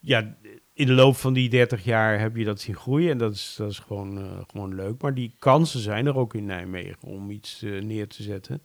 Ja, 0.00 0.36
in 0.72 0.86
de 0.86 0.92
loop 0.92 1.16
van 1.16 1.32
die 1.32 1.48
30 1.48 1.84
jaar 1.84 2.20
heb 2.20 2.36
je 2.36 2.44
dat 2.44 2.60
zien 2.60 2.76
groeien 2.76 3.10
en 3.10 3.18
dat 3.18 3.32
is, 3.32 3.54
dat 3.58 3.70
is 3.70 3.78
gewoon, 3.78 4.44
gewoon 4.50 4.74
leuk. 4.74 5.02
Maar 5.02 5.14
die 5.14 5.34
kansen 5.38 5.80
zijn 5.80 6.06
er 6.06 6.16
ook 6.16 6.34
in 6.34 6.44
Nijmegen 6.44 7.02
om 7.02 7.30
iets 7.30 7.60
neer 7.62 8.08
te 8.08 8.22
zetten. 8.22 8.62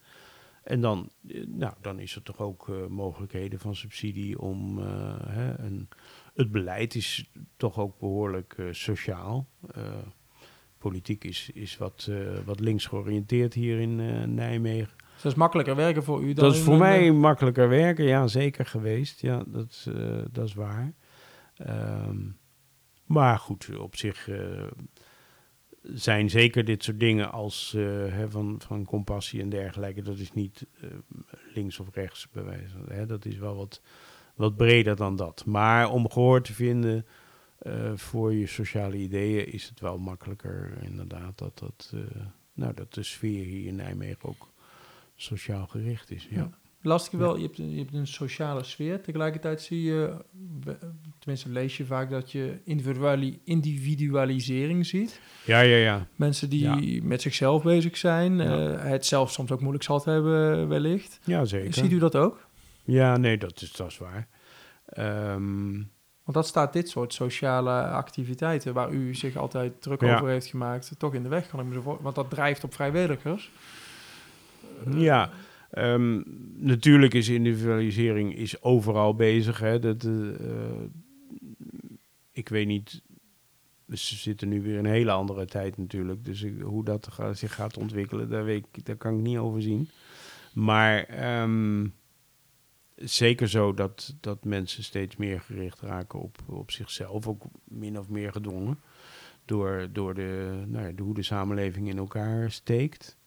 En 0.66 0.82
dan, 0.82 1.10
eh, 1.28 1.46
nou, 1.48 1.74
dan 1.82 2.00
is 2.00 2.16
er 2.16 2.22
toch 2.22 2.40
ook 2.40 2.70
eh, 2.70 2.86
mogelijkheden 2.88 3.60
van 3.60 3.76
subsidie 3.76 4.40
om... 4.40 4.80
eh, 4.80 5.16
hè, 5.28 5.54
en 5.54 5.90
het 6.34 6.52
beleid 6.52 6.96
is 6.96 7.32
toch 7.58 7.80
ook 7.80 8.00
behoorlijk 8.00 8.54
eh, 8.58 8.66
sociaal. 8.72 9.48
Politiek 10.78 11.24
is, 11.24 11.50
is 11.54 11.78
wat, 11.78 12.10
wat 12.46 12.60
links 12.60 12.86
georiënteerd 12.86 13.54
hier 13.54 13.80
in 13.80 13.96
Nijmegen. 14.36 14.94
dus 14.98 15.22
dat 15.22 15.32
is 15.32 15.38
makkelijker 15.38 15.76
werken 15.76 16.04
voor 16.04 16.24
u 16.24 16.34
dan 16.34 16.44
Dat 16.44 16.54
is 16.54 16.62
voor 16.62 16.74
een, 16.74 16.80
mij 16.80 17.12
makkelijker 17.12 17.70
werken, 17.70 18.06
ja, 18.06 18.28
zeker 18.28 18.66
geweest. 18.66 19.22
Ja, 19.22 19.44
dat, 19.48 19.70
is, 19.70 19.88
dat 20.32 20.48
is 20.48 20.54
waar. 20.54 20.94
Ehm, 21.56 22.18
maar 23.06 23.40
goed, 23.40 23.78
op 23.78 23.96
zich 23.96 24.30
zijn 25.94 26.30
zeker 26.30 26.66
dit 26.66 26.84
soort 26.84 27.00
dingen 27.00 27.32
als 27.32 27.74
eh, 27.74 27.84
hè, 28.08 28.30
van, 28.30 28.62
van 28.68 28.86
compassie 28.86 29.42
en 29.42 29.50
dergelijke. 29.50 30.02
Dat 30.02 30.18
is 30.18 30.34
niet 30.34 30.66
eh, 30.82 30.90
links 31.54 31.80
of 31.80 31.88
rechts 31.94 32.28
bij. 32.32 32.68
Hè, 32.88 33.06
dat 33.06 33.26
is 33.26 33.38
wel 33.38 33.56
wat, 33.56 33.82
wat 34.36 34.56
breder 34.56 34.96
dan 34.96 35.16
dat. 35.16 35.46
Maar 35.46 35.90
om 35.90 36.10
gehoor 36.10 36.42
te 36.42 36.54
vinden 36.54 37.06
eh, 37.58 37.92
voor 37.96 38.34
je 38.34 38.48
sociale 38.48 38.96
ideeën 38.96 39.52
is 39.52 39.68
het 39.68 39.80
wel 39.80 39.98
makkelijker 39.98 40.78
inderdaad 40.82 41.38
dat, 41.38 41.60
dat, 41.60 41.94
nou, 42.54 42.74
dat 42.74 42.94
de 42.94 43.04
sfeer 43.04 43.46
hier 43.46 43.68
in 43.68 43.76
Nijmegen 43.76 44.30
ook 44.30 44.54
sociaal 45.16 45.68
gericht 45.68 46.12
is. 46.12 46.28
Ja. 46.30 46.50
Lastig 46.86 47.20
wel, 47.20 47.36
je 47.38 47.44
hebt, 47.44 47.58
een- 47.58 47.72
je 47.72 47.78
hebt 47.80 47.94
een 47.94 48.08
sociale 48.08 48.64
sfeer. 48.64 49.02
Tegelijkertijd 49.02 49.62
zie 49.62 49.84
je, 49.84 50.14
tenminste 51.20 51.50
lees 51.50 51.78
je 51.78 51.86
vaak 51.86 52.10
dat 52.10 52.32
je 52.32 52.60
individuali- 52.64 53.40
individualisering 53.44 54.86
ziet. 54.86 55.20
Ja, 55.46 55.60
ja, 55.60 55.76
ja. 55.78 56.08
Mensen 56.16 56.50
die 56.50 57.04
met 57.04 57.22
zichzelf 57.22 57.64
bezig 57.64 57.98
zijn, 57.98 58.38
Ja. 58.38 58.70
eh, 58.78 58.90
het 58.90 59.06
zelf 59.06 59.32
soms 59.32 59.52
ook 59.52 59.60
moeilijk 59.60 59.84
zal 59.84 60.02
hebben 60.04 60.68
wellicht. 60.68 61.20
Ja, 61.24 61.46
zeker. 61.46 61.74
Ziet 61.74 61.92
u 61.92 61.98
dat 62.00 62.16
ook? 62.16 62.48
Ja, 62.84 63.18
nee, 63.18 63.38
dat 63.38 63.62
is, 63.62 63.72
dat 63.72 63.88
is 63.88 63.98
waar. 63.98 64.28
Ehm, 64.86 65.74
Want 66.24 66.38
dat 66.38 66.48
staat 66.48 66.74
dit 66.74 66.90
soort 66.90 67.14
sociale 67.14 67.72
activiteiten, 67.82 68.74
waar 68.74 68.92
u 68.92 69.16
zich 69.16 69.36
altijd 69.36 69.82
druk 69.82 70.04
over 70.04 70.28
heeft 70.28 70.46
gemaakt, 70.48 70.92
toch 70.98 71.14
in 71.14 71.24
de 71.24 71.30
weg, 71.30 71.48
kan 71.48 71.60
ik 71.60 71.66
me 71.66 71.74
zo 71.74 71.82
voor. 71.82 71.98
Want 72.02 72.16
dat 72.16 72.30
drijft 72.30 72.64
op 72.64 72.74
vrijwilligers. 72.74 73.52
ja, 74.96 75.30
ehm, 75.76 76.22
natuurlijk 76.56 77.14
is 77.14 77.30
individualisering 77.30 78.36
is 78.36 78.62
overal 78.62 79.16
bezig. 79.16 79.60
Hè. 79.60 79.80
Dat, 79.80 80.04
eh, 80.04 80.82
ik 82.32 82.50
weet 82.50 82.68
niet, 82.68 83.02
we 83.86 83.96
zitten 83.96 84.50
nu 84.50 84.62
weer 84.62 84.78
in 84.78 84.86
een 84.86 84.92
hele 84.92 85.12
andere 85.12 85.46
tijd 85.46 85.78
natuurlijk. 85.78 86.26
Dus 86.26 86.46
hoe 86.62 86.84
dat 86.84 87.10
zich 87.32 87.54
gaat 87.54 87.78
ontwikkelen, 87.78 88.30
daar, 88.30 88.46
weet 88.46 88.66
ik, 88.72 88.86
daar 88.86 88.96
kan 88.96 89.16
ik 89.18 89.22
niet 89.22 89.38
over 89.38 89.62
zien. 89.62 89.90
Maar 90.54 91.04
ehm, 91.04 91.88
zeker 92.96 93.50
zo 93.50 93.74
dat, 93.74 94.16
dat 94.20 94.44
mensen 94.44 94.84
steeds 94.84 95.16
meer 95.16 95.42
gericht 95.42 95.82
raken 95.82 96.20
op, 96.20 96.38
op 96.46 96.72
zichzelf, 96.72 97.28
ook 97.28 97.44
min 97.64 98.00
of 98.00 98.10
meer 98.10 98.32
gedwongen. 98.32 98.80
Door, 99.46 99.88
door 99.92 100.14
de, 100.14 100.64
nou 100.68 100.88
ja, 100.88 101.04
hoe 101.04 101.14
de 101.14 101.24
samenleving 101.24 101.90
in 101.90 101.98
elkaar 101.98 102.52
steekt. 102.52 103.18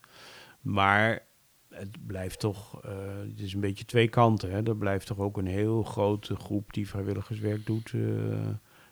Maar 0.60 1.27
het 1.78 2.06
blijft 2.06 2.40
toch, 2.40 2.84
eh, 2.84 2.90
het 3.28 3.40
is 3.40 3.54
een 3.54 3.60
beetje 3.60 3.84
twee 3.84 4.08
kanten. 4.08 4.50
Hè. 4.50 4.62
Er 4.62 4.76
blijft 4.76 5.06
toch 5.06 5.18
ook 5.18 5.36
een 5.36 5.46
heel 5.46 5.82
grote 5.82 6.36
groep 6.36 6.72
die 6.72 6.88
vrijwilligerswerk 6.88 7.66
doet. 7.66 7.92
eh, 7.94 8.00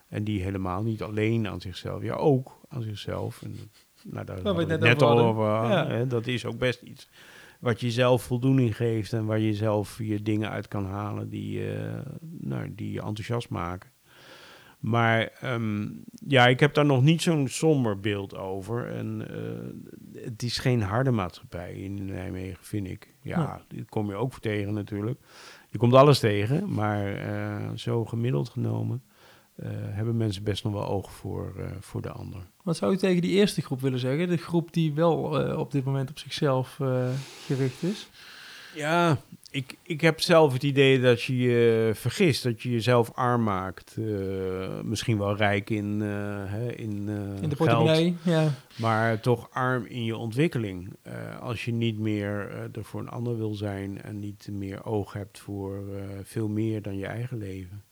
en 0.09 0.25
die 0.25 0.43
helemaal 0.43 0.83
niet 0.83 1.03
alleen 1.03 1.49
aan 1.49 1.61
zichzelf, 1.61 2.03
ja 2.03 2.15
ook 2.15 2.61
aan 2.69 2.83
zichzelf. 2.83 3.43
En, 3.43 3.57
nou, 4.05 4.27
daar 4.27 4.55
we 4.57 4.65
het 4.73 4.81
net 4.81 5.03
al 5.03 5.19
over 5.19 5.45
Ja. 5.45 5.87
hè. 5.87 6.07
Dat 6.07 6.27
is 6.27 6.45
ook 6.45 6.59
best 6.59 6.83
iets 6.83 7.09
wat 7.61 7.81
je 7.81 7.91
zelf 7.91 8.23
voldoening 8.23 8.77
geeft 8.77 9.13
en 9.13 9.25
waar 9.25 9.39
je 9.39 9.55
zelf 9.55 9.99
je 9.99 10.23
dingen 10.23 10.51
uit 10.51 10.69
kan 10.69 10.87
halen 10.87 11.29
die, 11.29 11.73
eh, 11.75 12.01
nou, 12.21 12.75
die 12.75 12.93
je 12.93 13.03
enthousiast 13.03 13.49
maken. 13.49 13.91
Maar 14.87 15.31
ehm, 15.41 15.89
ja, 16.27 16.47
ik 16.47 16.61
heb 16.61 16.75
daar 16.75 16.85
nog 16.87 17.03
niet 17.03 17.23
zo'n 17.23 17.49
somber 17.49 18.01
beeld 18.01 18.37
over. 18.37 18.87
En 18.89 19.29
eh, 19.31 20.23
het 20.25 20.43
is 20.43 20.59
geen 20.59 20.83
harde 20.83 21.11
maatschappij 21.11 21.75
in 21.75 22.05
Nijmegen, 22.05 22.65
vind 22.65 22.89
ik. 22.89 23.15
Ja, 23.23 23.39
Ja. 23.41 23.61
die 23.69 23.85
kom 23.85 24.09
je 24.09 24.15
ook 24.15 24.33
voor 24.33 24.41
tegen 24.41 24.75
natuurlijk. 24.75 25.21
Je 25.71 25.79
komt 25.79 25.95
alles 25.95 26.19
tegen, 26.19 26.73
maar 26.75 27.15
eh, 27.17 27.71
zo 27.75 28.05
gemiddeld 28.05 28.49
genomen 28.49 29.03
eh, 29.57 29.69
hebben 29.71 30.17
mensen 30.17 30.43
best 30.43 30.65
nog 30.65 30.73
wel 30.73 30.87
oog 30.89 31.13
voor, 31.13 31.55
voor 31.81 32.03
de 32.03 32.11
ander. 32.11 32.41
Wat 32.63 32.77
zou 32.77 32.93
je 32.93 32.99
tegen 32.99 33.23
die 33.23 33.37
eerste 33.37 33.63
groep 33.63 33.81
willen 33.81 33.99
zeggen? 33.99 34.29
De 34.29 34.37
groep 34.37 34.73
die 34.73 34.95
wel 34.95 35.17
op 35.59 35.71
dit 35.71 35.85
moment 35.85 36.11
op 36.11 36.19
zichzelf 36.19 36.81
gericht 37.47 37.83
is. 37.83 38.09
Ja, 38.77 39.19
ik, 39.51 39.77
ik 39.83 40.01
heb 40.01 40.21
zelf 40.21 40.53
het 40.53 40.63
idee 40.63 41.01
dat 41.01 41.23
je 41.23 41.37
je 41.37 41.91
vergist, 41.95 42.43
dat 42.43 42.63
je 42.63 42.71
jezelf 42.71 43.13
arm 43.13 43.43
maakt. 43.43 43.97
Eh, 43.97 44.81
misschien 44.81 45.19
wel 45.19 45.37
rijk 45.37 45.71
in, 45.71 46.03
eh, 46.03 46.09
hè, 46.45 46.73
in, 46.73 47.09
eh, 47.09 47.43
In 47.43 47.49
de 47.49 47.57
geld, 47.57 47.57
portemonnee, 47.57 48.17
ja. 48.23 48.51
maar 48.77 49.21
toch 49.21 49.51
arm 49.51 49.85
in 49.85 50.05
je 50.05 50.17
ontwikkeling. 50.17 50.97
Als 51.41 51.65
je 51.65 51.73
niet 51.73 51.99
meer 51.99 52.51
er 52.73 52.85
voor 52.85 53.01
een 53.01 53.09
ander 53.09 53.37
wil 53.37 53.55
zijn 53.55 54.03
en 54.03 54.19
niet 54.19 54.49
meer 54.51 54.85
oog 54.85 55.13
hebt 55.13 55.39
voor 55.39 55.83
veel 56.23 56.49
meer 56.49 56.83
dan 56.83 56.99
je 56.99 57.07
eigen 57.07 57.39
leven. 57.39 57.85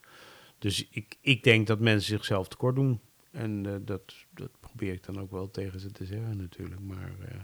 Dus 0.59 0.89
ik, 0.91 1.17
ik 1.21 1.43
denk 1.43 1.67
dat 1.67 1.81
mensen 1.81 2.09
zichzelf 2.09 2.49
tekort 2.49 2.75
doen. 2.75 3.01
En 3.35 3.63
dat, 3.85 4.15
dat 4.31 4.51
probeer 4.61 4.93
ik 4.93 5.05
dan 5.05 5.21
ook 5.21 5.31
wel 5.31 5.51
tegen 5.51 5.81
ze 5.81 5.91
te 5.91 6.05
zeggen 6.05 6.37
natuurlijk. 6.37 6.81
Maar 6.81 7.13
eh, 7.21 7.35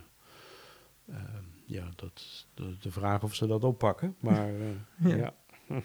eh, 1.17 1.25
ja, 1.71 1.89
dat 1.97 2.47
de, 2.55 2.75
de 2.81 2.91
vraag 2.91 3.23
of 3.23 3.35
ze 3.35 3.47
dat 3.47 3.65
oppakken. 3.65 4.17
Maar 4.21 4.49
eh, 4.49 4.67
Ja. 5.11 5.17
ja. 5.17 5.33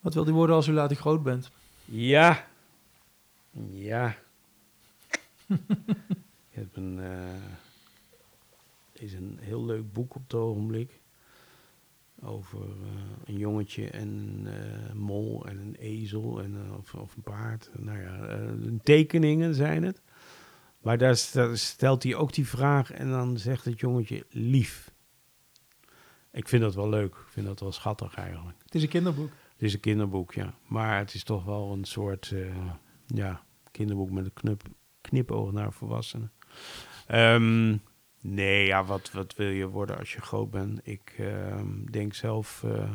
Wat 0.00 0.14
wil 0.14 0.24
die 0.24 0.34
worden 0.34 0.56
als 0.56 0.66
u 0.66 0.72
later 0.72 0.96
groot 0.96 1.22
bent? 1.22 1.50
Ja. 1.84 2.46
Ja. 3.70 4.16
Ik 6.50 6.62
heb 6.62 6.76
een, 6.76 6.98
eh, 7.00 7.34
is 8.92 9.12
een 9.12 9.38
heel 9.40 9.64
leuk 9.64 9.92
boek 9.92 10.14
op 10.14 10.22
het 10.22 10.34
ogenblik. 10.34 11.00
Over 12.22 12.60
eh, 12.60 12.68
een 13.24 13.36
jongetje 13.38 13.90
en 13.90 14.08
een 14.90 14.98
mol 14.98 15.46
en 15.46 15.58
een 15.58 15.74
ezel 15.78 16.42
en, 16.42 16.56
of, 16.78 16.94
of 16.94 17.16
een 17.16 17.22
paard. 17.22 17.70
Nou 17.76 17.98
ja, 18.00 18.38
tekeningen 18.82 19.54
zijn 19.54 19.82
het. 19.82 20.00
Maar 20.80 20.98
daar 20.98 21.16
st- 21.16 21.38
stelt 21.52 22.02
hij 22.02 22.14
ook 22.14 22.32
die 22.32 22.46
vraag 22.48 22.90
en 22.92 23.10
dan 23.10 23.38
zegt 23.38 23.64
het 23.64 23.80
jongetje 23.80 24.24
lief. 24.30 24.94
Ik 26.36 26.48
vind 26.48 26.62
dat 26.62 26.74
wel 26.74 26.88
leuk. 26.88 27.14
Ik 27.14 27.28
vind 27.28 27.46
dat 27.46 27.60
wel 27.60 27.72
schattig 27.72 28.14
eigenlijk. 28.14 28.58
Het 28.62 28.74
is 28.74 28.82
een 28.82 28.88
kinderboek. 28.88 29.30
Het 29.52 29.62
is 29.62 29.74
een 29.74 29.80
kinderboek, 29.80 30.32
ja. 30.34 30.54
Maar 30.68 30.98
het 30.98 31.14
is 31.14 31.24
toch 31.24 31.44
wel 31.44 31.72
een 31.72 31.84
soort 31.84 32.30
eh, 32.32 32.72
ja, 33.06 33.42
kinderboek 33.70 34.10
met 34.10 34.24
een 34.24 34.32
knup, 34.32 34.62
knipoog 35.00 35.52
naar 35.52 35.72
volwassenen. 35.72 36.32
Ehm, 37.06 37.76
nee, 38.20 38.66
ja, 38.66 38.84
wat, 38.84 39.10
wat 39.10 39.34
wil 39.34 39.48
je 39.48 39.66
worden 39.68 39.98
als 39.98 40.12
je 40.12 40.20
groot 40.20 40.50
bent? 40.50 40.80
Ik 40.82 41.14
ehm, 41.18 41.84
denk 41.84 42.14
zelf 42.14 42.62
eh, 42.64 42.94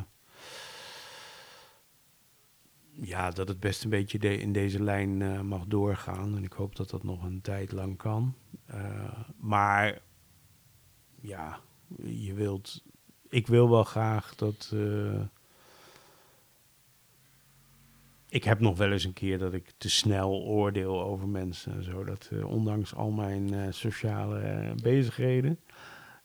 ja, 2.92 3.30
dat 3.32 3.48
het 3.48 3.60
best 3.60 3.84
een 3.84 3.89
beetje 3.89 4.20
de- 4.20 4.39
in 4.39 4.52
deze 4.54 4.84
lijn 4.84 5.22
eh, 5.22 5.42
mag 5.42 5.66
doorgaan. 5.66 6.36
En 6.36 6.44
ik 6.44 6.54
hoop 6.54 6.76
dat 6.76 6.89
dat 6.89 7.04
nog 7.04 7.24
een 7.24 7.42
tijd 7.42 7.72
lang 7.72 7.98
kan. 7.98 8.36
Maar 9.38 10.02
ja, 11.22 11.60
je 12.04 12.34
wilt... 12.34 12.84
Ik 13.32 13.48
wil 13.48 13.70
wel 13.70 13.84
graag 13.84 14.36
dat... 14.36 14.72
eh, 14.74 15.22
ik 18.30 18.44
heb 18.44 18.60
nog 18.60 18.78
wel 18.78 18.92
eens 18.92 19.04
een 19.04 19.14
keer 19.14 19.38
dat 19.38 19.54
ik 19.54 19.72
te 19.78 19.90
snel 19.90 20.32
oordeel 20.32 21.02
over 21.04 21.28
mensen. 21.28 21.74
en 21.74 21.84
Zo 21.84 22.04
dat 22.04 22.30
eh, 22.32 22.46
ondanks 22.46 22.96
al 22.96 23.12
mijn 23.12 23.54
eh, 23.54 23.68
sociale 23.70 24.74
bezigheden 24.82 25.60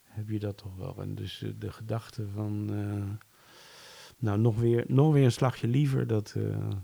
heb 0.03 0.29
je 0.29 0.39
dat 0.39 0.57
toch 0.57 0.75
wel. 0.75 0.95
En 1.01 1.15
dus 1.15 1.43
de 1.59 1.71
gedachte 1.71 2.27
van, 2.33 2.65
nou 4.17 4.39
nog 4.39 4.59
weer, 4.59 4.83
nog 4.87 5.13
weer 5.13 5.23
een 5.23 5.31
slagje 5.31 5.67
liever, 5.67 6.07
dat, 6.07 6.35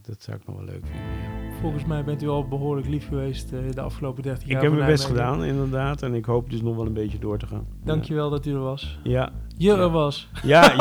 dat 0.01 0.23
zou 0.23 0.37
ik 0.37 0.45
nog 0.45 0.55
wel 0.55 0.65
leuk 0.65 0.85
vinden. 0.85 1.21
ja. 1.21 1.52
Volgens 1.63 1.85
mij 1.85 2.03
bent 2.03 2.23
u 2.23 2.27
al 2.27 2.47
behoorlijk 2.47 2.87
lief 2.87 3.07
geweest 3.07 3.51
eh, 3.53 3.59
de 3.71 3.81
afgelopen 3.81 4.23
30 4.23 4.47
jaar. 4.47 4.57
Ik 4.57 4.63
heb 4.69 4.73
mijn 4.77 4.85
best 4.91 5.05
gedaan, 5.05 5.43
inderdaad. 5.43 6.01
En 6.01 6.13
ik 6.13 6.25
hoop 6.25 6.49
dus 6.49 6.61
nog 6.61 6.75
wel 6.75 6.85
een 6.85 6.93
beetje 6.93 7.19
door 7.19 7.37
te 7.37 7.47
gaan. 7.47 7.65
Dankjewel 7.83 8.29
dat 8.29 8.45
u 8.45 8.51
er 8.53 8.59
was. 8.59 8.99
Ja, 9.03 9.31
Je 9.57 9.67
Ja. 9.71 9.77
er 9.77 9.89
was. 9.89 10.29
ja, 10.43 10.71
je, 10.71 10.77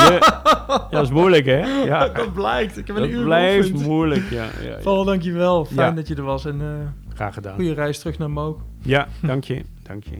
ja 0.68 0.87
dat 0.91 1.03
is 1.03 1.11
moeilijk 1.11 1.45
hè? 1.47 1.83
Ja, 1.83 2.09
dat 2.09 2.33
blijkt. 2.33 2.78
Ik 2.78 2.87
heb 2.87 2.97
een 2.97 3.03
dat 3.03 3.11
uur 3.11 3.24
blijft 3.24 3.66
geoefend. 3.66 3.91
moeilijk. 3.91 4.30
Ja, 4.30 4.45
ja, 4.62 4.68
ja. 4.68 4.76
Paul, 4.83 5.05
dankjewel. 5.05 5.64
Fijn 5.64 5.89
Ja. 5.91 5.95
dat 5.97 6.09
je 6.09 6.14
er 6.14 6.22
was. 6.22 6.45
En 6.45 6.61
eh 6.61 6.68
Graag 7.14 7.35
gedaan. 7.35 7.55
goede 7.55 7.74
reis 7.74 7.99
terug 7.99 8.18
naar 8.18 8.30
Moog. 8.30 8.57
Ja, 8.83 9.09
dank 9.22 9.45
je. 9.45 9.62
Dank 9.83 10.05
je. 10.05 10.18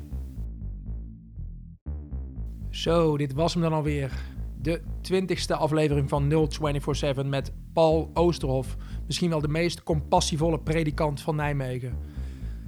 Zo, 2.71 3.17
dit 3.17 3.33
was 3.35 3.53
hem 3.53 3.63
dan 3.63 3.73
alweer. 3.73 4.13
De 4.61 4.81
twintigste 5.01 5.55
aflevering 5.57 6.09
van 6.09 6.29
0247 6.29 7.25
met 7.27 7.53
Paul 7.73 8.11
Oosterhof. 8.15 8.77
Misschien 9.07 9.30
wel 9.30 9.40
de 9.40 9.48
meest 9.48 9.82
compassievolle 9.82 10.61
predikant 10.61 11.20
van 11.20 11.36
Nijmegen. 11.36 11.94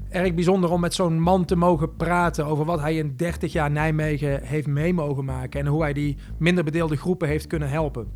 Erg 0.08 0.34
bijzonder 0.34 0.70
om 0.70 0.80
met 0.80 0.94
zo'n 0.94 1.20
man 1.20 1.44
te 1.44 1.56
mogen 1.56 1.96
praten 1.96 2.46
over 2.46 2.64
wat 2.64 2.80
hij 2.80 2.96
in 2.96 3.16
30 3.16 3.52
jaar 3.52 3.70
Nijmegen 3.70 4.42
heeft 4.42 4.66
mee 4.66 4.94
mogen 4.94 5.24
maken. 5.24 5.60
En 5.60 5.66
hoe 5.66 5.82
hij 5.82 5.92
die 5.92 6.16
minder 6.38 6.64
bedeelde 6.64 6.96
groepen 6.96 7.28
heeft 7.28 7.46
kunnen 7.46 7.68
helpen. 7.68 8.06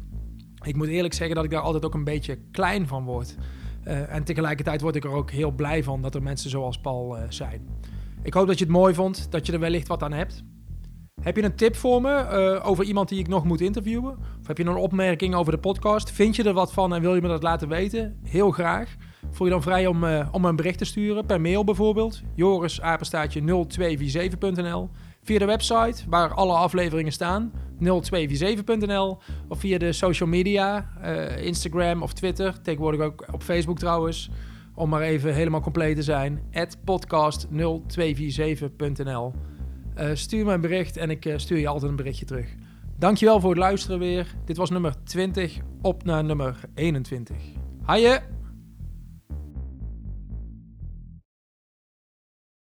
Ik 0.64 0.76
moet 0.76 0.88
eerlijk 0.88 1.14
zeggen 1.14 1.36
dat 1.36 1.44
ik 1.44 1.50
daar 1.50 1.60
altijd 1.60 1.84
ook 1.84 1.94
een 1.94 2.04
beetje 2.04 2.38
klein 2.50 2.86
van 2.86 3.04
word. 3.04 3.36
Eh, 3.82 4.14
en 4.14 4.24
tegelijkertijd 4.24 4.80
word 4.80 4.96
ik 4.96 5.04
er 5.04 5.10
ook 5.10 5.30
heel 5.30 5.50
blij 5.50 5.84
van 5.84 6.02
dat 6.02 6.14
er 6.14 6.22
mensen 6.22 6.50
zoals 6.50 6.80
Paul 6.80 7.16
eh, 7.16 7.22
zijn. 7.28 7.68
Ik 8.22 8.34
hoop 8.34 8.46
dat 8.46 8.58
je 8.58 8.64
het 8.64 8.72
mooi 8.72 8.94
vond, 8.94 9.26
dat 9.30 9.46
je 9.46 9.52
er 9.52 9.60
wellicht 9.60 9.88
wat 9.88 10.02
aan 10.02 10.12
hebt. 10.12 10.44
Heb 11.20 11.36
je 11.36 11.42
een 11.42 11.56
tip 11.56 11.76
voor 11.76 12.00
me 12.00 12.14
eh, 12.14 12.68
over 12.68 12.84
iemand 12.84 13.08
die 13.08 13.18
ik 13.18 13.28
nog 13.28 13.44
moet 13.44 13.60
interviewen? 13.60 14.16
Of 14.40 14.46
heb 14.46 14.58
je 14.58 14.64
een 14.64 14.76
opmerking 14.76 15.34
over 15.34 15.52
de 15.52 15.58
podcast? 15.58 16.10
Vind 16.10 16.36
je 16.36 16.42
er 16.42 16.52
wat 16.52 16.72
van 16.72 16.94
en 16.94 17.00
wil 17.00 17.14
je 17.14 17.20
me 17.20 17.28
dat 17.28 17.42
laten 17.42 17.68
weten? 17.68 18.18
Heel 18.22 18.50
graag. 18.50 18.96
Voel 19.30 19.46
je 19.46 19.52
dan 19.52 19.62
vrij 19.62 19.86
om, 19.86 20.04
eh, 20.04 20.28
om 20.32 20.44
een 20.44 20.56
bericht 20.56 20.78
te 20.78 20.84
sturen, 20.84 21.26
per 21.26 21.40
mail 21.40 21.64
bijvoorbeeld. 21.64 22.22
jorisapenstaatje 22.34 23.40
0247.nl 23.40 24.90
Via 25.22 25.38
de 25.38 25.44
website, 25.44 26.02
waar 26.08 26.34
alle 26.34 26.52
afleveringen 26.52 27.12
staan, 27.12 27.52
0247.nl 27.78 29.18
Of 29.48 29.58
via 29.58 29.78
de 29.78 29.92
social 29.92 30.28
media, 30.28 30.90
eh, 31.00 31.44
Instagram 31.44 32.02
of 32.02 32.12
Twitter. 32.12 32.60
Tegenwoordig 32.62 33.00
ook 33.00 33.24
op 33.32 33.42
Facebook 33.42 33.78
trouwens. 33.78 34.30
Om 34.74 34.88
maar 34.88 35.02
even 35.02 35.34
helemaal 35.34 35.60
compleet 35.60 35.96
te 35.96 36.02
zijn. 36.02 36.42
podcast0247.nl 36.84 39.32
eh, 39.34 39.57
stuur 40.14 40.44
me 40.44 40.52
een 40.52 40.60
bericht 40.60 40.96
en 40.96 41.10
ik 41.10 41.24
eh, 41.24 41.38
stuur 41.38 41.58
je 41.58 41.68
altijd 41.68 41.90
een 41.90 41.96
berichtje 41.96 42.24
terug. 42.24 42.54
Dankjewel 42.98 43.40
voor 43.40 43.50
het 43.50 43.58
luisteren 43.58 43.98
weer. 43.98 44.34
Dit 44.44 44.56
was 44.56 44.70
nummer 44.70 44.94
20, 45.04 45.58
op 45.82 46.04
naar 46.04 46.24
nummer 46.24 46.60
21. 46.74 47.36
Haaien! 47.82 48.37